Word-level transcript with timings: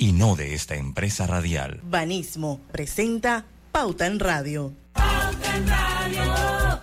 y 0.00 0.12
no 0.12 0.34
de 0.34 0.54
esta 0.54 0.76
empresa 0.76 1.26
radial. 1.26 1.78
Banismo 1.82 2.62
presenta 2.72 3.44
Pauta 3.70 4.06
en 4.06 4.18
Radio. 4.18 4.72
Pauta 4.94 5.56
en 5.56 5.68
Radio. 5.68 6.80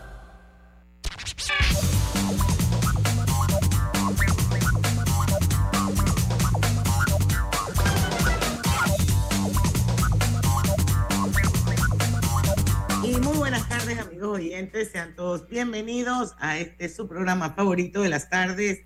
Y 13.04 13.20
muy 13.20 13.38
buenas 13.38 13.68
tardes 13.68 13.98
amigos 13.98 14.38
oyentes, 14.38 14.92
sean 14.92 15.16
todos 15.16 15.48
bienvenidos 15.50 16.36
a 16.38 16.60
este 16.60 16.88
su 16.88 17.08
programa 17.08 17.56
favorito 17.56 18.02
de 18.04 18.10
las 18.10 18.30
tardes, 18.30 18.86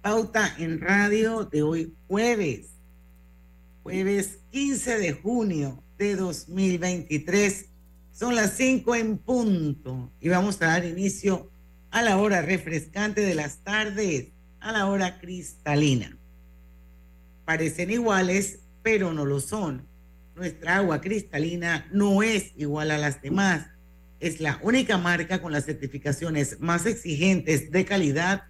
Pauta 0.00 0.54
en 0.58 0.80
Radio 0.80 1.44
de 1.44 1.64
hoy 1.64 1.96
jueves 2.06 2.73
jueves 3.84 4.38
15 4.50 4.98
de 4.98 5.12
junio 5.12 5.84
de 5.98 6.16
2023. 6.16 7.66
Son 8.12 8.34
las 8.34 8.56
5 8.56 8.94
en 8.94 9.18
punto 9.18 10.10
y 10.20 10.30
vamos 10.30 10.60
a 10.62 10.68
dar 10.68 10.86
inicio 10.86 11.50
a 11.90 12.00
la 12.00 12.16
hora 12.16 12.40
refrescante 12.40 13.20
de 13.20 13.34
las 13.34 13.58
tardes, 13.58 14.28
a 14.58 14.72
la 14.72 14.86
hora 14.86 15.20
cristalina. 15.20 16.16
Parecen 17.44 17.90
iguales, 17.90 18.60
pero 18.82 19.12
no 19.12 19.26
lo 19.26 19.38
son. 19.38 19.86
Nuestra 20.34 20.76
agua 20.76 21.02
cristalina 21.02 21.86
no 21.92 22.22
es 22.22 22.52
igual 22.56 22.90
a 22.90 22.96
las 22.96 23.20
demás. 23.20 23.66
Es 24.18 24.40
la 24.40 24.58
única 24.62 24.96
marca 24.96 25.42
con 25.42 25.52
las 25.52 25.66
certificaciones 25.66 26.58
más 26.58 26.86
exigentes 26.86 27.70
de 27.70 27.84
calidad 27.84 28.44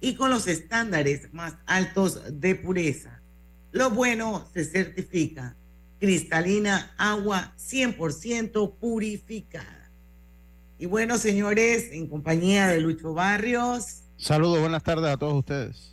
y 0.00 0.16
con 0.16 0.30
los 0.30 0.48
estándares 0.48 1.32
más 1.32 1.54
altos 1.66 2.40
de 2.40 2.56
pureza. 2.56 3.19
Lo 3.72 3.90
bueno 3.90 4.46
se 4.52 4.64
certifica. 4.64 5.56
Cristalina, 5.98 6.94
agua 6.96 7.52
100% 7.58 8.74
purificada. 8.78 9.90
Y 10.78 10.86
bueno, 10.86 11.18
señores, 11.18 11.90
en 11.92 12.06
compañía 12.06 12.68
de 12.68 12.80
Lucho 12.80 13.12
Barrios. 13.12 14.02
Saludos, 14.16 14.60
buenas 14.60 14.82
tardes 14.82 15.10
a 15.10 15.16
todos 15.16 15.34
ustedes. 15.34 15.90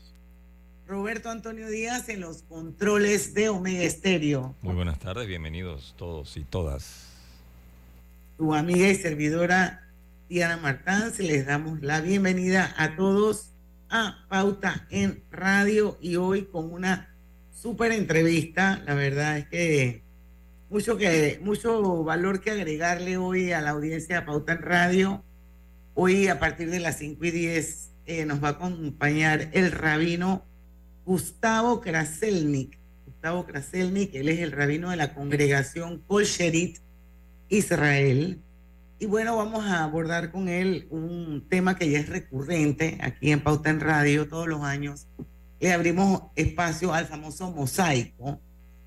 Roberto 0.87 1.29
Antonio 1.29 1.67
Díaz 1.67 2.07
en 2.07 2.21
los 2.21 2.43
controles 2.43 3.33
de 3.33 3.49
Omega 3.49 3.83
Estéreo. 3.83 4.55
Muy 4.61 4.73
buenas 4.73 4.97
tardes, 4.99 5.27
bienvenidos 5.27 5.93
todos 5.97 6.37
y 6.37 6.45
todas. 6.45 7.07
Tu 8.37 8.53
amiga 8.53 8.87
y 8.87 8.95
servidora 8.95 9.87
Diana 10.29 10.55
Martán, 10.57 11.13
se 11.13 11.23
les 11.23 11.45
damos 11.45 11.81
la 11.81 11.99
bienvenida 11.99 12.73
a 12.77 12.95
todos 12.95 13.51
a 13.89 14.25
Pauta 14.29 14.87
en 14.89 15.23
Radio 15.31 15.97
y 16.01 16.15
hoy 16.15 16.45
con 16.45 16.71
una 16.71 17.16
súper 17.61 17.91
entrevista. 17.91 18.81
La 18.85 18.93
verdad 18.93 19.37
es 19.37 19.47
que 19.47 20.03
mucho, 20.69 20.97
que 20.97 21.39
mucho 21.41 22.03
valor 22.03 22.39
que 22.39 22.51
agregarle 22.51 23.17
hoy 23.17 23.51
a 23.51 23.61
la 23.61 23.71
audiencia 23.71 24.19
de 24.19 24.25
Pauta 24.25 24.53
en 24.53 24.61
Radio. 24.61 25.23
Hoy 25.93 26.27
a 26.27 26.39
partir 26.39 26.69
de 26.69 26.79
las 26.79 26.97
5 26.97 27.25
y 27.25 27.31
10 27.31 27.91
eh, 28.05 28.25
nos 28.25 28.43
va 28.43 28.49
a 28.49 28.51
acompañar 28.51 29.49
el 29.53 29.71
rabino 29.71 30.45
Gustavo 31.05 31.81
Kraselnik. 31.81 32.77
Gustavo 33.05 33.45
Kraselnik, 33.45 34.13
él 34.13 34.29
es 34.29 34.39
el 34.39 34.51
rabino 34.51 34.91
de 34.91 34.97
la 34.97 35.15
congregación 35.15 36.03
Kolcherit 36.05 36.77
Israel. 37.49 38.39
Y 38.99 39.05
bueno, 39.07 39.35
vamos 39.35 39.65
a 39.65 39.83
abordar 39.83 40.31
con 40.31 40.47
él 40.47 40.87
un 40.91 41.45
tema 41.49 41.75
que 41.75 41.89
ya 41.89 41.99
es 41.99 42.09
recurrente 42.09 42.97
aquí 43.01 43.31
en 43.31 43.41
Pauta 43.41 43.69
en 43.69 43.79
Radio 43.79 44.27
todos 44.27 44.47
los 44.47 44.61
años, 44.63 45.07
le 45.59 45.73
abrimos 45.73 46.23
espacio 46.35 46.93
al 46.93 47.05
famoso 47.05 47.51
mosaico. 47.51 48.39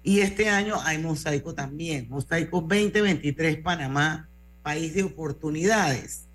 Y 0.02 0.20
este 0.20 0.48
año 0.48 0.76
hay 0.82 0.98
mosaico 0.98 1.54
también, 1.54 2.08
mosaico 2.08 2.60
2023 2.62 3.58
Panamá, 3.58 4.28
país 4.62 4.94
de 4.94 5.02
oportunidades. 5.02 6.26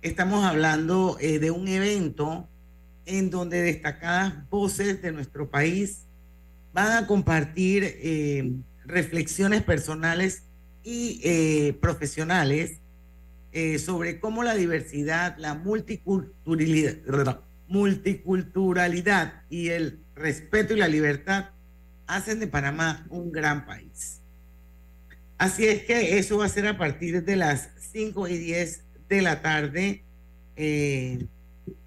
Estamos 0.00 0.44
hablando 0.44 1.18
eh, 1.20 1.38
de 1.38 1.50
un 1.50 1.68
evento 1.68 2.48
en 3.04 3.30
donde 3.30 3.62
destacadas 3.62 4.48
voces 4.48 5.02
de 5.02 5.12
nuestro 5.12 5.50
país 5.50 6.06
van 6.72 6.92
a 6.92 7.06
compartir 7.06 7.84
eh, 7.84 8.52
reflexiones 8.86 9.62
personales 9.62 10.44
y 10.82 11.20
eh, 11.24 11.76
profesionales 11.80 12.80
sobre 13.78 14.18
cómo 14.18 14.42
la 14.42 14.56
diversidad, 14.56 15.36
la 15.38 15.54
multiculturalidad, 15.54 16.96
multiculturalidad 17.74 19.42
y 19.50 19.70
el 19.70 19.98
respeto 20.14 20.74
y 20.74 20.78
la 20.78 20.86
libertad 20.86 21.50
hacen 22.06 22.38
de 22.38 22.46
Panamá 22.46 23.04
un 23.10 23.32
gran 23.32 23.66
país. 23.66 24.20
Así 25.38 25.66
es 25.66 25.82
que 25.82 26.16
eso 26.18 26.38
va 26.38 26.44
a 26.44 26.48
ser 26.48 26.68
a 26.68 26.78
partir 26.78 27.24
de 27.24 27.34
las 27.34 27.70
5 27.90 28.28
y 28.28 28.38
10 28.38 28.84
de 29.08 29.22
la 29.22 29.42
tarde. 29.42 30.04
Eh, 30.54 31.26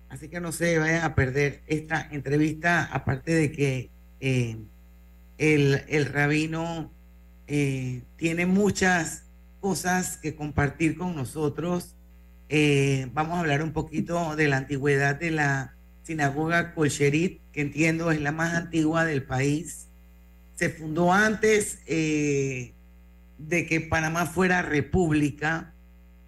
así 0.09 0.27
que 0.27 0.41
no 0.41 0.51
se 0.51 0.77
vayan 0.77 1.05
a 1.05 1.15
perder 1.15 1.61
esta 1.67 2.05
entrevista, 2.11 2.83
aparte 2.91 3.33
de 3.33 3.51
que 3.53 3.89
eh, 4.19 4.57
el, 5.37 5.85
el, 5.87 6.05
rabino 6.05 6.91
eh, 7.47 8.01
tiene 8.17 8.45
muchas 8.45 9.23
cosas 9.61 10.17
que 10.17 10.35
compartir 10.35 10.97
con 10.97 11.15
nosotros 11.15 11.93
vamos 13.13 13.35
a 13.35 13.39
hablar 13.41 13.61
un 13.61 13.73
poquito 13.73 14.37
de 14.37 14.47
la 14.47 14.55
antigüedad 14.55 15.15
de 15.15 15.31
la 15.31 15.76
sinagoga 16.07 16.73
Colcherit, 16.73 17.41
que 17.51 17.61
entiendo 17.61 18.11
es 18.11 18.21
la 18.21 18.31
más 18.31 18.55
antigua 18.55 19.03
del 19.03 19.23
país. 19.23 19.89
Se 20.55 20.69
fundó 20.69 21.11
antes 21.11 21.79
eh, 21.85 22.73
de 23.37 23.65
que 23.65 23.81
Panamá 23.81 24.25
fuera 24.25 24.61
república. 24.61 25.73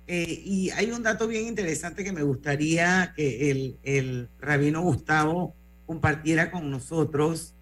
Eh, 0.07 0.41
y 0.43 0.69
hay 0.71 0.91
un 0.91 1.01
dato 1.01 1.27
bien 1.27 1.47
interesante 1.47 2.03
que 2.03 2.11
me 2.11 2.23
gustaría 2.23 3.13
que 3.15 3.51
el, 3.51 3.77
el 3.83 4.27
rabino 4.39 4.81
Gustavo 4.81 5.55
compartiera 5.85 6.51
con 6.51 6.69
nosotros, 6.69 7.55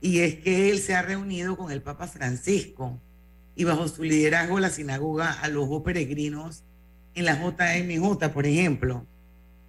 y 0.00 0.20
es 0.20 0.36
que 0.36 0.70
él 0.70 0.80
se 0.80 0.94
ha 0.94 1.02
reunido 1.02 1.56
con 1.56 1.70
el 1.70 1.82
Papa 1.82 2.08
Francisco 2.08 3.00
y 3.54 3.64
bajo 3.64 3.86
su 3.86 4.02
liderazgo 4.02 4.58
la 4.58 4.70
sinagoga 4.70 5.30
alojó 5.30 5.82
peregrinos 5.82 6.64
en 7.14 7.26
la 7.26 7.34
JMJ, 7.34 8.32
por 8.32 8.46
ejemplo. 8.46 9.06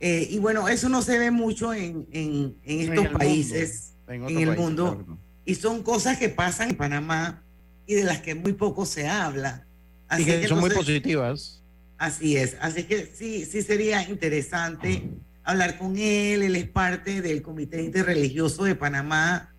Eh, 0.04 0.28
y 0.32 0.40
bueno, 0.40 0.68
eso 0.68 0.90
no 0.90 1.04
se 1.04 1.20
ve 1.20 1.30
mucho 1.30 1.72
en, 1.76 2.08
en, 2.12 2.56
estos 2.64 3.08
países, 3.10 3.94
en, 4.08 4.40
el 4.40 4.58
mundo. 4.58 5.06
Y 5.46 5.54
son 5.54 5.84
cosas 5.84 6.18
que 6.18 6.28
pasan 6.28 6.72
en 6.72 6.76
Panamá 6.76 7.44
y 7.86 7.94
de 7.94 8.04
las 8.04 8.20
que 8.20 8.34
muy 8.34 8.54
poco 8.54 8.88
se 8.88 9.08
habla. 9.08 9.68
Así 10.08 10.26
que, 10.26 10.48
son 10.48 10.60
muy 10.60 10.72
positivas. 10.72 11.62
Así 12.00 12.36
es. 12.36 12.58
Así 12.62 12.84
que 12.86 13.12
sí, 13.14 13.46
sí 13.46 13.62
sería 13.62 14.10
interesante 14.10 15.04
hablar 15.44 15.78
con 15.78 15.96
él. 16.00 16.42
Él 16.42 16.56
es 16.56 16.68
parte 16.68 17.22
del 17.22 17.44
Comité 17.44 17.84
Interreligioso 17.84 18.64
de 18.64 18.74
Panamá. 18.74 19.54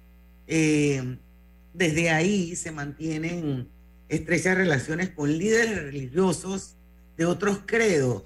Eh, 0.49 1.19
desde 1.73 2.11
ahí 2.11 2.57
se 2.57 2.73
mantienen 2.73 3.69
estrechas 4.09 4.57
relaciones 4.57 5.11
con 5.11 5.39
líderes 5.39 5.85
religiosos 5.85 6.75
de 7.17 7.27
otros 7.27 7.61
credos. 7.65 8.25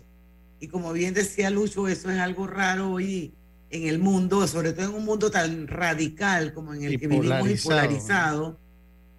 Y 0.61 0.69
como 0.69 0.93
bien 0.93 1.15
decía 1.15 1.51
Lucho, 1.51 1.89
eso 1.89 2.11
es 2.11 2.19
algo 2.19 2.47
raro 2.47 2.93
hoy 2.93 3.35
en 3.71 3.89
el 3.89 3.99
mundo, 3.99 4.47
sobre 4.47 4.73
todo 4.73 4.87
en 4.87 4.95
un 4.95 5.05
mundo 5.05 5.31
tan 5.31 5.67
radical 5.67 6.55
como 6.55 6.75
en 6.75 6.85
el 6.85 6.99
que 6.99 7.09
vivimos 7.09 7.51
y 7.51 7.57
polarizado. 7.57 8.59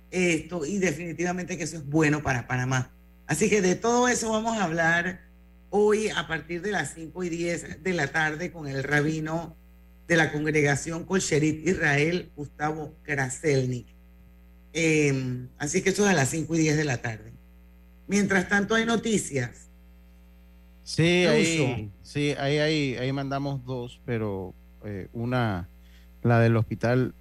Esto, 0.09 0.65
y 0.65 0.77
definitivamente 0.79 1.57
que 1.57 1.65
eso 1.65 1.77
es 1.77 1.85
bueno 1.85 2.23
para 2.23 2.47
Panamá. 2.47 2.93
Así 3.27 3.49
que 3.49 3.61
de 3.61 3.75
todo 3.75 4.07
eso 4.07 4.31
vamos 4.31 4.57
a 4.57 4.63
hablar 4.63 5.27
hoy 5.69 6.09
a 6.09 6.27
partir 6.27 6.61
de 6.61 6.71
las 6.71 6.93
5 6.93 7.23
y 7.25 7.29
10 7.29 7.83
de 7.83 7.93
la 7.93 8.07
tarde 8.07 8.51
con 8.51 8.67
el 8.67 8.83
rabino 8.83 9.55
de 10.07 10.15
la 10.15 10.31
congregación 10.31 11.03
Colcherit 11.03 11.67
Israel, 11.67 12.31
Gustavo 12.35 12.95
Kraselnik. 13.03 13.87
Em, 14.71 15.49
así 15.57 15.81
que 15.81 15.89
eso 15.89 16.05
es 16.05 16.11
a 16.11 16.13
las 16.13 16.29
5 16.29 16.55
y 16.55 16.59
10 16.59 16.77
de 16.77 16.85
la 16.85 17.01
tarde. 17.01 17.33
Mientras 18.07 18.47
tanto 18.47 18.75
hay 18.75 18.85
noticias. 18.85 19.66
Sí, 20.87 21.25
ahí, 21.25 21.91
sí, 22.01 22.33
ahí, 22.39 22.59
ahí, 22.59 22.95
ahí 22.95 23.11
mandamos 23.11 23.65
dos, 23.65 23.99
pero 24.05 24.53
eh, 24.85 25.09
una, 25.11 25.67
la 26.23 26.39
del 26.39 26.55
hospital 26.55 27.13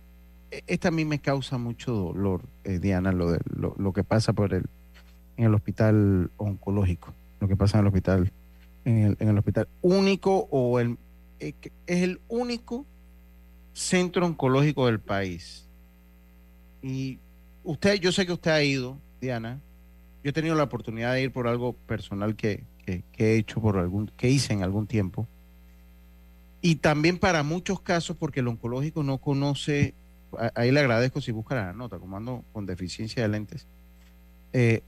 e, 0.52 0.62
esta 0.68 0.86
a 0.86 0.90
mí 0.92 1.04
me 1.04 1.18
causa 1.18 1.58
mucho 1.58 1.92
dolor, 1.92 2.42
eh, 2.62 2.78
Diana, 2.78 3.10
lo, 3.10 3.32
de, 3.32 3.40
lo, 3.56 3.92
que 3.92 4.04
pasa 4.04 4.32
por 4.34 4.54
el, 4.54 4.66
en 5.36 5.46
el 5.46 5.54
hospital 5.54 6.30
oncológico, 6.36 7.12
lo 7.40 7.48
que 7.48 7.56
pasa 7.56 7.78
en 7.78 7.80
el 7.80 7.86
hospital, 7.88 8.32
en 8.84 8.98
el, 8.98 9.16
en 9.18 9.28
el 9.30 9.38
hospital 9.38 9.66
único 9.82 10.46
o 10.52 10.78
el, 10.78 10.96
eh, 11.40 11.52
es 11.88 12.02
el 12.02 12.20
único 12.28 12.86
centro 13.72 14.26
oncológico 14.26 14.86
del 14.86 15.00
país. 15.00 15.66
Y 16.82 17.18
usted, 17.64 17.94
yo 17.94 18.12
sé 18.12 18.26
que 18.26 18.32
usted 18.32 18.52
ha 18.52 18.62
ido, 18.62 18.96
Diana, 19.20 19.60
yo 20.22 20.30
he 20.30 20.32
tenido 20.32 20.54
la 20.54 20.62
oportunidad 20.62 21.14
de 21.14 21.22
ir 21.22 21.32
por 21.32 21.48
algo 21.48 21.72
personal 21.72 22.36
que, 22.36 22.62
que, 22.86 23.02
que 23.12 23.32
he 23.32 23.36
hecho 23.36 23.60
por 23.60 23.76
algún, 23.76 24.10
que 24.16 24.30
hice 24.30 24.54
en 24.54 24.62
algún 24.62 24.86
tiempo. 24.86 25.26
Y 26.62 26.76
también 26.76 27.18
para 27.18 27.42
muchos 27.42 27.80
casos, 27.80 28.16
porque 28.16 28.40
el 28.40 28.48
oncológico 28.48 29.02
no 29.02 29.18
conoce 29.18 29.94
ahí 30.54 30.70
le 30.70 30.80
agradezco 30.80 31.20
si 31.20 31.32
busca 31.32 31.54
la 31.54 31.72
nota, 31.72 31.98
como 31.98 32.16
ando 32.16 32.44
con 32.52 32.66
deficiencia 32.66 33.22
de 33.22 33.28
lentes. 33.28 33.66
Eh, 34.52 34.82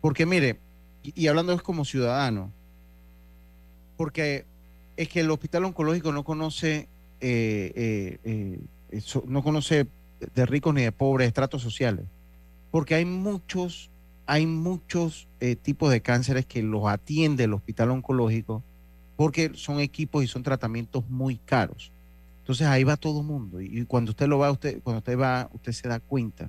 porque 0.00 0.26
mire, 0.26 0.58
y, 1.02 1.26
hablando 1.26 1.52
es 1.52 1.62
como 1.62 1.84
ciudadano, 1.84 2.52
porque 3.96 4.44
es 4.96 5.08
que 5.08 5.20
el 5.20 5.30
hospital 5.30 5.64
oncológico 5.64 6.12
no 6.12 6.24
conoce, 6.24 6.88
eh, 7.20 8.18
eh, 8.24 9.00
no 9.26 9.42
conoce 9.42 9.86
de 10.34 10.46
ricos 10.46 10.74
ni 10.74 10.82
de 10.82 10.92
pobres, 10.92 11.28
estratos 11.28 11.62
sociales, 11.62 12.04
porque 12.70 12.94
hay 12.94 13.04
muchos, 13.04 13.90
hay 14.26 14.46
muchos 14.46 15.28
tipos 15.62 15.90
de 15.90 16.02
cánceres 16.02 16.46
que 16.46 16.62
los 16.62 16.86
atiende 16.86 17.44
el 17.44 17.54
hospital 17.54 17.90
oncológico, 17.90 18.62
porque 19.16 19.52
son 19.54 19.80
equipos 19.80 20.24
y 20.24 20.26
son 20.26 20.42
tratamientos 20.42 21.08
muy 21.08 21.36
caros. 21.38 21.92
Entonces 22.46 22.68
ahí 22.68 22.84
va 22.84 22.96
todo 22.96 23.22
el 23.22 23.26
mundo. 23.26 23.60
Y, 23.60 23.84
cuando 23.86 24.10
usted 24.12 24.28
lo 24.28 24.38
va, 24.38 24.52
usted, 24.52 24.80
cuando 24.82 24.98
usted 24.98 25.18
va, 25.18 25.50
usted 25.52 25.72
se 25.72 25.88
da 25.88 25.98
cuenta 25.98 26.48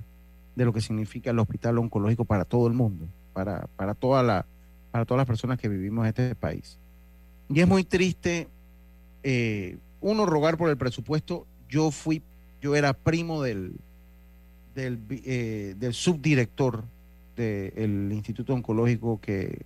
de 0.54 0.64
lo 0.64 0.72
que 0.72 0.80
significa 0.80 1.30
el 1.30 1.38
hospital 1.40 1.78
oncológico 1.78 2.24
para 2.24 2.44
todo 2.44 2.68
el 2.68 2.72
mundo, 2.72 3.08
para, 3.32 3.66
para, 3.74 3.94
toda 3.94 4.22
la, 4.22 4.46
para 4.92 5.04
todas 5.04 5.18
las 5.18 5.26
personas 5.26 5.58
que 5.58 5.68
vivimos 5.68 6.04
en 6.04 6.08
este 6.10 6.34
país. 6.36 6.78
Y 7.48 7.60
es 7.60 7.66
muy 7.66 7.82
triste, 7.82 8.46
eh, 9.24 9.78
uno, 10.00 10.24
rogar 10.24 10.56
por 10.56 10.70
el 10.70 10.76
presupuesto. 10.76 11.48
Yo 11.68 11.90
fui, 11.90 12.22
yo 12.60 12.76
era 12.76 12.92
primo 12.92 13.42
del, 13.42 13.74
del, 14.76 15.00
eh, 15.10 15.74
del 15.78 15.94
subdirector 15.94 16.84
del 17.42 18.12
Instituto 18.12 18.54
Oncológico 18.54 19.20
que 19.20 19.64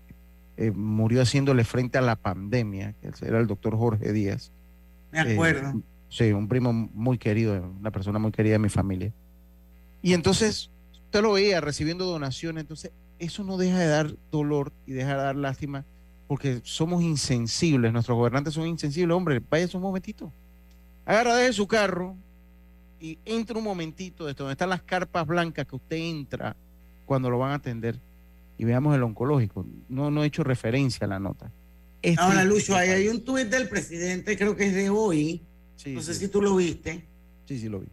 eh, 0.57 0.71
murió 0.71 1.23
haciéndole 1.23 1.65
frente 1.65 1.99
a 1.99 2.01
la 2.01 2.17
pandemia, 2.17 2.95
que 3.01 3.11
era 3.27 3.39
el 3.39 3.47
doctor 3.47 3.77
Jorge 3.77 4.13
Díaz. 4.13 4.53
Me 5.11 5.21
acuerdo. 5.21 5.83
Sí, 6.09 6.33
un 6.33 6.49
primo 6.49 6.73
muy 6.73 7.19
querido, 7.19 7.55
una 7.79 7.91
persona 7.91 8.19
muy 8.19 8.33
querida 8.33 8.55
de 8.55 8.59
mi 8.59 8.69
familia. 8.69 9.13
Y 10.03 10.13
entonces, 10.13 10.71
usted 10.93 11.23
lo 11.23 11.33
veía 11.33 11.61
recibiendo 11.61 12.05
donaciones, 12.05 12.63
entonces 12.63 12.93
eso 13.19 13.45
no 13.45 13.57
deja 13.57 13.79
de 13.79 13.87
dar 13.87 14.17
dolor 14.31 14.73
y 14.87 14.93
deja 14.93 15.11
de 15.17 15.23
dar 15.23 15.37
lástima 15.37 15.87
porque 16.33 16.63
somos 16.65 17.03
insensibles, 17.03 17.93
nuestros 17.93 18.17
gobernantes 18.17 18.55
son 18.55 18.67
insensibles. 18.67 19.15
Hombre, 19.15 19.43
vaya 19.51 19.69
un 19.75 19.83
momentito. 19.83 20.33
Agarra 21.05 21.37
de 21.37 21.53
su 21.53 21.67
carro 21.67 22.17
y 22.99 23.19
entra 23.27 23.59
un 23.59 23.65
momentito 23.65 24.25
de 24.25 24.33
donde 24.33 24.53
están 24.53 24.71
las 24.71 24.81
carpas 24.81 25.27
blancas 25.27 25.67
que 25.67 25.77
usted 25.77 25.97
entra 25.97 26.57
cuando 27.13 27.29
lo 27.29 27.39
van 27.39 27.51
a 27.51 27.57
atender 27.57 28.01
y 28.57 28.65
veamos 28.65 28.95
el 28.95 29.03
oncológico. 29.03 29.67
No, 29.91 30.11
no 30.11 30.25
he 30.25 30.29
hecho 30.29 30.43
referencia 30.45 31.05
a 31.05 31.09
la 31.09 31.19
nota. 31.19 31.53
Ahora, 32.17 32.43
Lucho, 32.43 32.75
ahí 32.75 32.89
hay 32.89 33.09
un 33.09 33.23
tuit 33.23 33.49
del 33.49 33.69
presidente, 33.69 34.35
creo 34.39 34.57
que 34.57 34.69
es 34.69 34.75
de 34.75 34.89
hoy, 34.89 35.43
no 35.89 36.01
sé 36.01 36.15
si 36.15 36.29
tú 36.29 36.41
lo 36.41 36.57
viste. 36.57 37.07
Sí, 37.47 37.59
sí 37.59 37.69
lo 37.69 37.81
vi. 37.81 37.89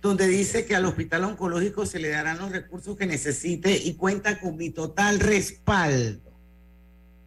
Donde 0.00 0.26
dice 0.28 0.64
que 0.64 0.74
al 0.74 0.86
hospital 0.86 1.24
oncológico 1.24 1.84
se 1.84 1.98
le 1.98 2.08
darán 2.08 2.38
los 2.38 2.50
recursos 2.50 2.96
que 2.96 3.04
necesite 3.04 3.76
y 3.76 3.92
cuenta 3.96 4.40
con 4.40 4.56
mi 4.56 4.70
total 4.70 5.20
respaldo. 5.20 6.32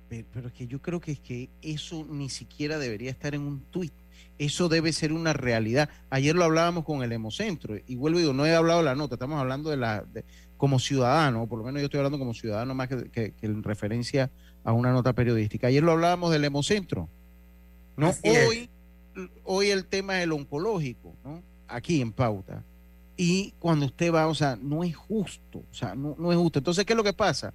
Pero, 0.09 0.47
es 0.47 0.53
que 0.53 0.65
yo 0.65 0.81
creo 0.81 0.99
que 0.99 1.11
es 1.11 1.19
que 1.19 1.51
eso 1.61 2.03
ni 2.09 2.29
siquiera 2.29 2.79
debería 2.79 3.11
estar 3.11 3.35
en 3.35 3.41
un 3.41 3.61
tuit. 3.69 3.93
Eso 4.39 4.69
debe 4.69 4.91
ser 4.91 5.13
una 5.13 5.33
realidad. 5.33 5.87
Ayer 6.09 6.35
lo 6.35 6.45
hablábamos 6.45 6.83
con 6.83 7.03
el 7.03 7.11
Hemocentro 7.11 7.77
y 7.85 7.95
vuelvo 7.95 8.17
y 8.17 8.21
digo, 8.23 8.33
no 8.33 8.43
he 8.47 8.55
hablado 8.55 8.79
de 8.79 8.85
la 8.85 8.95
nota, 8.95 9.15
estamos 9.15 9.39
hablando 9.39 9.69
de 9.69 9.77
la 9.77 10.03
como 10.57 10.79
ciudadano, 10.79 11.47
por 11.47 11.59
lo 11.59 11.65
menos 11.65 11.81
yo 11.81 11.85
estoy 11.85 11.99
hablando 11.99 12.19
como 12.19 12.33
ciudadano 12.33 12.73
más 12.73 12.89
que, 12.89 13.33
en 13.41 13.63
referencia 13.63 14.31
a 14.63 14.73
una 14.73 14.91
nota 14.91 15.13
periodística. 15.13 15.67
Ayer 15.67 15.83
lo 15.83 15.93
hablábamos 15.93 16.31
del 16.31 16.43
Hemocentro. 16.43 17.07
No, 17.95 18.11
hoy 18.23 18.69
hoy 19.43 19.69
el 19.69 19.85
tema 19.85 20.17
es 20.17 20.23
el 20.23 20.31
oncológico, 20.31 21.15
¿no? 21.23 21.43
Aquí 21.67 22.01
en 22.01 22.11
Pauta. 22.11 22.63
Y 23.15 23.53
cuando 23.59 23.87
usted 23.87 24.13
va, 24.13 24.27
o 24.27 24.35
sea, 24.35 24.57
no 24.61 24.83
es 24.83 24.95
justo, 24.95 25.59
o 25.59 25.73
sea, 25.73 25.95
no, 25.95 26.31
es 26.31 26.37
justo. 26.37 26.59
Entonces, 26.59 26.85
¿qué 26.85 26.93
es 26.93 26.97
lo 26.97 27.03
que 27.03 27.13
pasa? 27.13 27.53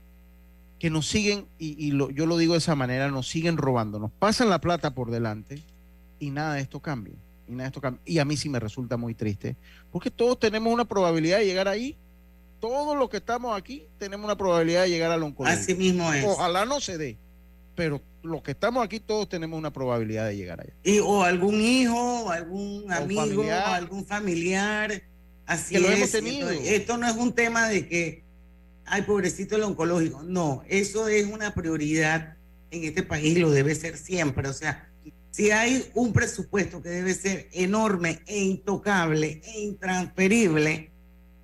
Que 0.78 0.90
nos 0.90 1.06
siguen, 1.06 1.46
y, 1.58 1.90
yo 1.90 2.26
lo 2.26 2.36
digo 2.36 2.54
de 2.54 2.58
esa 2.58 2.74
manera, 2.74 3.10
nos 3.10 3.28
siguen 3.28 3.56
robando, 3.56 4.00
nos 4.00 4.10
pasan 4.10 4.50
la 4.50 4.60
plata 4.60 4.92
por 4.94 5.10
delante 5.10 5.62
y 6.18 6.30
nada 6.30 6.54
de 6.54 6.62
esto 6.62 6.80
cambia. 6.80 7.14
Y 7.46 7.52
nada 7.52 7.64
de 7.64 7.68
esto 7.68 7.80
cambia. 7.80 8.02
Y 8.04 8.18
a 8.18 8.24
mí 8.24 8.36
sí 8.36 8.48
me 8.48 8.58
resulta 8.58 8.96
muy 8.96 9.14
triste, 9.14 9.56
porque 9.92 10.10
todos 10.10 10.38
tenemos 10.38 10.72
una 10.72 10.84
probabilidad 10.84 11.38
de 11.38 11.46
llegar 11.46 11.68
ahí. 11.68 11.96
Todos 12.62 12.96
los 12.96 13.10
que 13.10 13.16
estamos 13.16 13.58
aquí 13.58 13.88
tenemos 13.98 14.24
una 14.24 14.36
probabilidad 14.36 14.82
de 14.82 14.90
llegar 14.90 15.10
al 15.10 15.20
oncológico. 15.24 15.60
Así 15.60 15.74
mismo 15.74 16.12
es. 16.14 16.24
Ojalá 16.24 16.64
no 16.64 16.80
se 16.80 16.96
dé, 16.96 17.18
pero 17.74 18.00
los 18.22 18.40
que 18.42 18.52
estamos 18.52 18.84
aquí 18.84 19.00
todos 19.00 19.28
tenemos 19.28 19.58
una 19.58 19.72
probabilidad 19.72 20.28
de 20.28 20.36
llegar 20.36 20.60
allá. 20.60 20.72
Y, 20.84 21.00
o 21.00 21.24
algún 21.24 21.60
hijo, 21.60 22.30
algún 22.30 22.92
amigo, 22.92 23.42
algún 23.50 24.06
familiar. 24.06 25.02
Así 25.44 25.76
lo 25.76 25.90
hemos 25.90 26.12
tenido. 26.12 26.50
Esto 26.50 26.96
no 26.98 27.08
es 27.08 27.16
un 27.16 27.32
tema 27.32 27.68
de 27.68 27.88
que, 27.88 28.22
ay, 28.84 29.02
pobrecito 29.02 29.56
el 29.56 29.64
oncológico. 29.64 30.22
No, 30.22 30.62
eso 30.68 31.08
es 31.08 31.26
una 31.26 31.54
prioridad 31.54 32.36
en 32.70 32.84
este 32.84 33.02
país, 33.02 33.36
lo 33.38 33.50
debe 33.50 33.74
ser 33.74 33.98
siempre. 33.98 34.48
O 34.48 34.52
sea, 34.52 34.88
si 35.32 35.50
hay 35.50 35.90
un 35.94 36.12
presupuesto 36.12 36.80
que 36.80 36.90
debe 36.90 37.12
ser 37.14 37.48
enorme 37.50 38.20
e 38.24 38.38
intocable 38.38 39.42
e 39.44 39.62
intransferible 39.62 40.91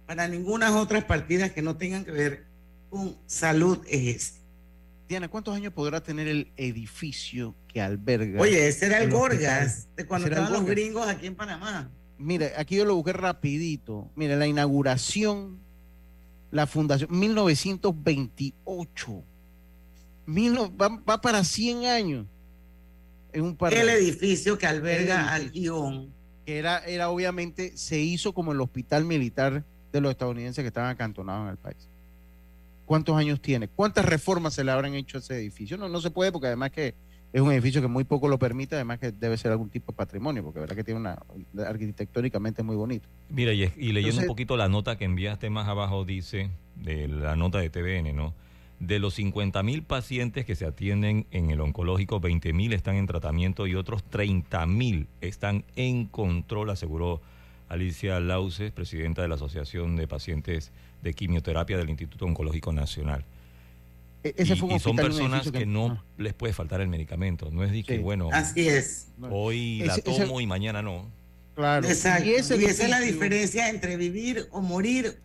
para 0.08 0.26
ninguna 0.26 0.75
otras 0.75 1.05
partidas 1.05 1.52
que 1.52 1.60
no 1.60 1.76
tengan 1.76 2.02
que 2.02 2.10
ver 2.10 2.46
con 2.88 3.14
salud, 3.26 3.84
es 3.87 4.16
este. 4.16 4.38
Diana, 5.06 5.28
¿cuántos 5.28 5.55
años 5.55 5.75
podrá 5.75 6.02
tener 6.02 6.26
el 6.26 6.50
edificio 6.56 7.55
que 7.69 7.82
alberga? 7.82 8.40
Oye, 8.40 8.69
ese 8.69 8.87
era 8.87 9.02
el 9.02 9.10
Gorgas, 9.10 9.87
de 9.96 10.06
cuando 10.06 10.28
estaban 10.28 10.50
los 10.50 10.64
gringos 10.64 11.06
aquí 11.06 11.26
en 11.26 11.34
Panamá. 11.34 11.90
Mire, 12.16 12.55
aquí 12.56 12.76
yo 12.76 12.87
lo 12.87 12.94
busqué 12.94 13.12
rapidito. 13.12 14.10
Mire, 14.16 14.37
la 14.37 14.46
inauguración, 14.46 15.58
la 16.50 16.66
fundación, 16.66 17.10
1928. 17.10 19.24
va, 20.27 21.20
para 21.20 21.44
100 21.44 21.84
años. 21.84 22.27
En 23.34 23.43
un 23.43 23.58
el 23.60 23.88
edificio 23.91 24.56
que 24.56 24.67
alberga 24.67 25.34
al 25.34 25.50
guion. 25.50 26.15
Que 26.46 26.56
era, 26.56 26.79
era 26.79 27.10
obviamente, 27.10 27.77
se 27.77 28.00
hizo 28.00 28.32
como 28.32 28.53
el 28.53 28.60
hospital 28.62 29.05
militar 29.05 29.67
de 29.98 30.02
los 30.02 30.10
estadounidenses 30.10 30.62
que 30.62 30.69
estaban 30.69 30.90
acantonados 30.90 31.44
en 31.44 31.50
el 31.50 31.56
país. 31.56 31.88
¿Cuántos 32.84 33.17
años 33.17 33.40
tiene? 33.40 33.69
¿Cuántas 33.69 34.05
reformas 34.06 34.55
se 34.55 34.64
le 34.64 34.70
habrán 34.70 34.94
hecho 34.94 35.19
a 35.19 35.20
ese 35.20 35.36
edificio? 35.36 35.76
No, 35.76 35.88
no 35.88 36.00
se 36.00 36.10
puede 36.10 36.32
porque 36.32 36.46
además 36.46 36.70
que 36.70 36.94
es 37.32 37.43
un 37.43 37.52
edificio 37.52 37.82
que 37.82 37.88
muy 37.88 38.05
poco 38.05 38.28
lo 38.28 38.38
permite, 38.38 38.74
además 38.74 38.98
que 38.98 39.12
debe 39.12 39.36
ser 39.36 39.52
algún 39.52 39.69
tipo 39.69 39.93
de 39.93 39.96
patrimonio, 39.96 40.43
porque 40.43 40.60
verdad 40.60 40.74
que 40.74 40.84
tiene 40.84 41.00
una 41.00 41.19
arquitectónicamente 41.67 42.62
muy 42.62 42.76
bonito. 42.76 43.06
Mira, 43.28 43.52
y, 43.52 43.93
leyendo 43.93 44.22
un 44.22 44.26
poquito 44.26 44.56
la 44.56 44.69
nota 44.69 44.96
que 44.96 45.05
enviaste 45.05 45.50
más 45.50 45.69
abajo, 45.69 46.05
dice, 46.05 46.50
de 46.76 47.08
la 47.08 47.36
nota 47.36 47.58
de 47.58 47.69
TVN, 47.69 48.17
¿no? 48.17 48.34
De 48.81 48.98
los 48.98 49.14
50 49.14 49.62
mil 49.62 49.82
pacientes 49.82 50.46
que 50.46 50.55
se 50.55 50.64
atienden 50.64 51.26
en 51.31 51.50
el 51.50 51.60
oncológico, 51.60 52.20
20 52.20 52.52
mil 52.55 52.72
están 52.72 52.96
en 52.96 53.06
tratamiento 53.06 53.67
y 53.67 53.74
otros 53.74 54.02
30 54.05 54.64
mil 54.67 55.08
están 55.20 55.64
en 55.76 56.06
control, 56.06 56.70
aseguró 56.70 57.20
Alicia 57.69 58.19
Lauses, 58.20 58.72
presidenta 58.72 59.22
de 59.22 59.29
la 59.29 59.34
Asociación 59.34 59.96
de 59.96 60.06
Pacientes 60.06 60.72
de 61.03 61.15
Quimioterapia 61.15 61.77
del 61.77 61.91
Instituto 61.91 62.25
Oncológico 62.25 62.72
Nacional. 62.72 63.25
E-, 64.25 64.34
y, 64.37 64.79
son 64.79 64.96
personas 64.96 65.51
que, 65.51 65.67
no 65.67 65.87
ah. 65.87 66.05
les 66.17 66.34
puede 66.34 66.53
faltar 66.53 66.81
el 66.81 66.89
medicamento. 66.89 67.51
No 67.51 67.63
es 67.63 67.70
de 67.70 67.82
que, 67.84 67.98
bueno, 67.98 68.31
así 68.32 68.69
es. 68.69 69.08
Hoy 69.31 69.81
la 69.84 69.96
tomo 69.98 70.41
y 70.41 70.46
mañana 70.46 70.82
no. 70.82 71.10
Claro. 71.55 71.87
Exacto. 71.87 72.29
Y, 72.29 72.34
esa 72.34 72.55
es 72.55 72.89
la 72.91 73.01
diferencia 73.01 73.69
entre 73.69 73.96
vivir 73.96 74.48
o 74.51 74.60
morir 74.60 75.20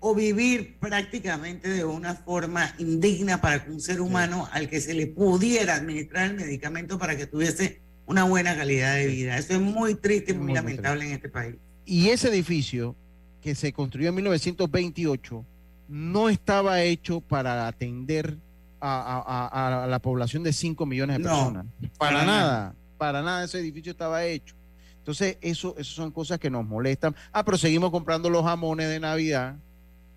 o 0.00 0.14
vivir 0.14 0.78
prácticamente 0.78 1.68
de 1.68 1.84
una 1.84 2.14
forma 2.14 2.74
indigna 2.78 3.40
para 3.40 3.64
que 3.64 3.70
un 3.70 3.80
ser 3.80 4.00
humano 4.00 4.48
al 4.52 4.68
que 4.68 4.80
se 4.80 4.94
le 4.94 5.06
pudiera 5.06 5.74
administrar 5.74 6.30
el 6.30 6.36
medicamento 6.36 6.98
para 6.98 7.16
que 7.16 7.26
tuviese 7.26 7.80
una 8.06 8.24
buena 8.24 8.56
calidad 8.56 8.94
de 8.94 9.06
vida. 9.06 9.38
Eso 9.38 9.54
es 9.54 9.60
muy 9.60 9.94
triste 9.96 10.32
y 10.32 10.34
muy, 10.34 10.52
lamentable 10.52 11.06
en 11.06 11.12
este 11.12 11.28
país. 11.28 11.56
Y 11.86 12.08
ese 12.08 12.28
edificio 12.28 12.96
que 13.40 13.54
se 13.54 13.72
construyó 13.72 14.08
en 14.08 14.16
1928 14.16 15.44
no 15.88 16.28
estaba 16.28 16.82
hecho 16.82 17.20
para 17.20 17.68
atender 17.68 18.36
a, 18.80 19.86
la 19.88 19.98
población 20.00 20.42
de 20.42 20.52
5 20.52 20.84
millones 20.84 21.18
de 21.18 21.24
personas. 21.24 21.66
para 21.98 22.24
nada, 22.24 22.74
para 22.98 23.22
nada 23.22 23.44
ese 23.44 23.60
edificio 23.60 23.92
estaba 23.92 24.24
hecho. 24.24 24.54
Entonces, 24.98 25.38
eso, 25.40 25.76
eso 25.78 25.94
son 25.94 26.10
cosas 26.10 26.40
que 26.40 26.50
nos 26.50 26.66
molestan. 26.66 27.14
Ah, 27.32 27.44
pero 27.44 27.56
seguimos 27.56 27.92
comprando 27.92 28.28
los 28.28 28.44
jamones 28.44 28.88
de 28.88 28.98
Navidad, 28.98 29.54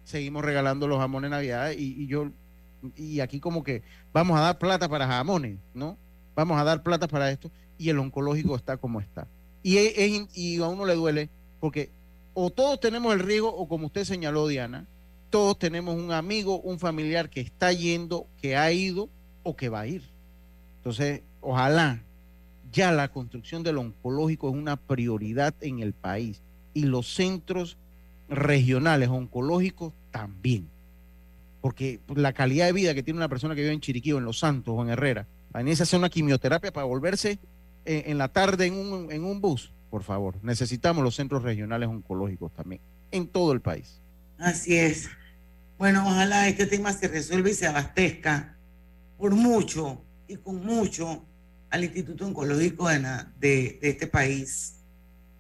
seguimos 0.04 0.44
regalando 0.44 0.88
los 0.88 0.98
jamones 0.98 1.30
de 1.30 1.36
Navidad 1.36 1.72
y, 1.78 2.08
yo, 2.08 2.32
y 2.96 3.20
aquí 3.20 3.40
como 3.40 3.64
que 3.64 3.84
vamos 4.12 4.40
a 4.40 4.42
dar 4.42 4.58
plata 4.58 4.90
para 4.90 5.06
jamones, 5.06 5.60
¿no? 5.76 5.98
Vamos 6.36 6.60
a 6.60 6.64
dar 6.64 6.82
plata 6.82 7.08
para 7.08 7.30
esto 7.30 7.52
y 7.78 7.90
el 7.90 8.00
oncológico 8.00 8.56
está 8.56 8.78
como 8.78 9.00
está. 9.00 9.28
Y, 9.62 9.78
y 10.34 10.62
a 10.62 10.68
uno 10.68 10.86
le 10.86 10.96
duele 10.96 11.30
porque 11.60 11.92
o 12.34 12.50
todos 12.50 12.80
tenemos 12.80 13.14
el 13.14 13.20
riesgo 13.20 13.54
o 13.54 13.68
como 13.68 13.88
usted 13.88 14.06
señaló, 14.06 14.48
Diana, 14.48 14.86
todos 15.30 15.60
tenemos 15.60 15.96
un 15.96 16.12
amigo, 16.12 16.60
un 16.62 16.80
familiar 16.80 17.30
que 17.30 17.42
está 17.42 17.72
yendo, 17.72 18.28
que 18.42 18.56
ha 18.56 18.72
ido 18.72 19.10
o 19.44 19.56
que 19.56 19.70
va 19.70 19.82
a 19.82 19.88
ir. 19.88 20.04
Entonces, 20.78 21.22
ojalá 21.42 22.04
ya 22.72 22.92
la 22.92 23.12
construcción 23.12 23.64
del 23.64 23.78
oncológico 23.78 24.50
es 24.50 24.56
una 24.56 24.78
prioridad 24.78 25.54
en 25.62 25.80
el 25.80 25.94
país 25.94 26.42
y 26.74 26.84
los 26.84 27.14
centros 27.14 27.78
regionales 28.30 29.10
oncológicos 29.10 29.94
también. 30.12 30.70
Porque 31.62 32.00
la 32.16 32.34
calidad 32.34 32.68
de 32.68 32.74
vida 32.74 32.94
que 32.94 33.04
tiene 33.04 33.18
una 33.18 33.28
persona 33.28 33.56
que 33.56 33.62
vive 33.62 33.74
en 33.74 33.82
Chiriquí 33.82 34.14
o 34.14 34.18
en 34.18 34.26
Los 34.26 34.40
Santos 34.40 34.74
o 34.78 34.82
en 34.82 34.90
Herrera, 34.90 35.28
a 35.54 35.60
hacer 35.60 36.00
una 36.00 36.10
quimioterapia 36.10 36.72
para 36.72 36.86
volverse 36.86 37.40
en, 37.86 38.12
en 38.12 38.18
la 38.18 38.30
tarde 38.30 38.68
en 38.68 38.76
un, 38.76 39.12
en 39.12 39.24
un 39.24 39.42
bus, 39.42 39.74
por 39.90 40.04
favor. 40.04 40.38
Necesitamos 40.44 41.04
los 41.04 41.16
centros 41.16 41.44
regionales 41.44 41.90
oncológicos 41.90 42.54
también, 42.54 42.82
en 43.12 43.28
todo 43.28 43.52
el 43.54 43.62
país. 43.62 44.02
Así 44.38 44.78
es. 44.78 45.10
Bueno, 45.78 46.06
ojalá 46.06 46.48
este 46.48 46.66
tema 46.66 46.94
se 46.94 47.08
resuelva 47.08 47.50
y 47.50 47.54
se 47.54 47.68
abastezca 47.68 48.58
por 49.18 49.36
mucho 49.36 50.04
y 50.28 50.36
con 50.38 50.66
mucho 50.66 51.26
al 51.70 51.84
Instituto 51.84 52.26
Oncológico 52.26 52.88
de, 52.90 53.00
de, 53.40 53.80
este 53.82 54.08
país. 54.08 54.76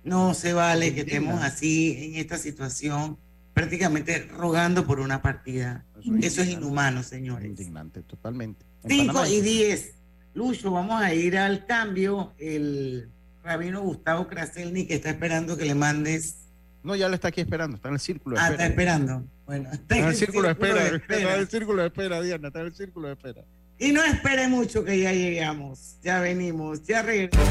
No 0.03 0.34
se 0.34 0.53
vale 0.53 0.94
que 0.94 1.01
estemos 1.01 1.41
así 1.44 1.98
en 2.00 2.15
esta 2.15 2.38
situación, 2.38 3.18
prácticamente 3.53 4.20
rogando 4.20 4.86
por 4.86 5.00
una 5.00 5.22
partida. 5.22 5.86
Eso 6.22 6.41
es, 6.41 6.50
inhumano, 6.50 7.03
señores. 7.03 7.46
Indignante, 7.46 8.01
totalmente. 8.03 8.65
5 8.88 9.25
y 9.27 9.41
10. 9.41 9.94
Lucho, 10.36 10.72
vamos 10.72 11.01
a 11.01 11.13
ir 11.13 11.38
al 11.38 11.65
cambio. 11.65 12.34
El 12.38 13.10
rabino 13.43 13.81
Gustavo 13.81 14.27
Kraselny 14.27 14.86
que 14.86 14.96
está 14.96 15.10
esperando 15.10 15.58
que 15.58 15.65
le 15.65 15.75
mandes. 15.75 16.36
No, 16.84 16.96
ya 16.96 17.10
lo 17.10 17.15
está 17.15 17.29
aquí 17.29 17.41
esperando, 17.41 17.75
está 17.75 17.89
en 17.89 17.96
el 17.96 18.00
círculo 18.00 18.36
de 18.38 18.41
ah, 18.41 18.50
está 18.51 18.65
esperando. 18.67 19.24
Bueno, 19.46 19.69
está, 19.74 19.98
en 19.98 20.05
el 20.05 20.15
círculo, 20.15 20.43
de 20.43 20.51
espera. 20.53 20.88
Está 20.88 21.34
en 21.34 21.39
el 21.39 21.48
círculo 21.48 21.81
de 21.81 21.88
espera, 21.88 22.22
Diana, 22.22 22.48
está 22.48 22.62
en 22.62 22.67
el 22.67 22.75
círculo 22.75 23.08
de 23.08 23.13
espera. 23.13 23.43
Y 23.77 23.91
no 23.91 24.03
espere 24.03 24.48
mucho 24.48 24.84
que 24.84 25.00
ya 25.00 25.13
llegamos. 25.13 25.98
Ya 26.01 26.19
venimos, 26.19 26.86
ya 26.86 27.01
regresamos. 27.01 27.50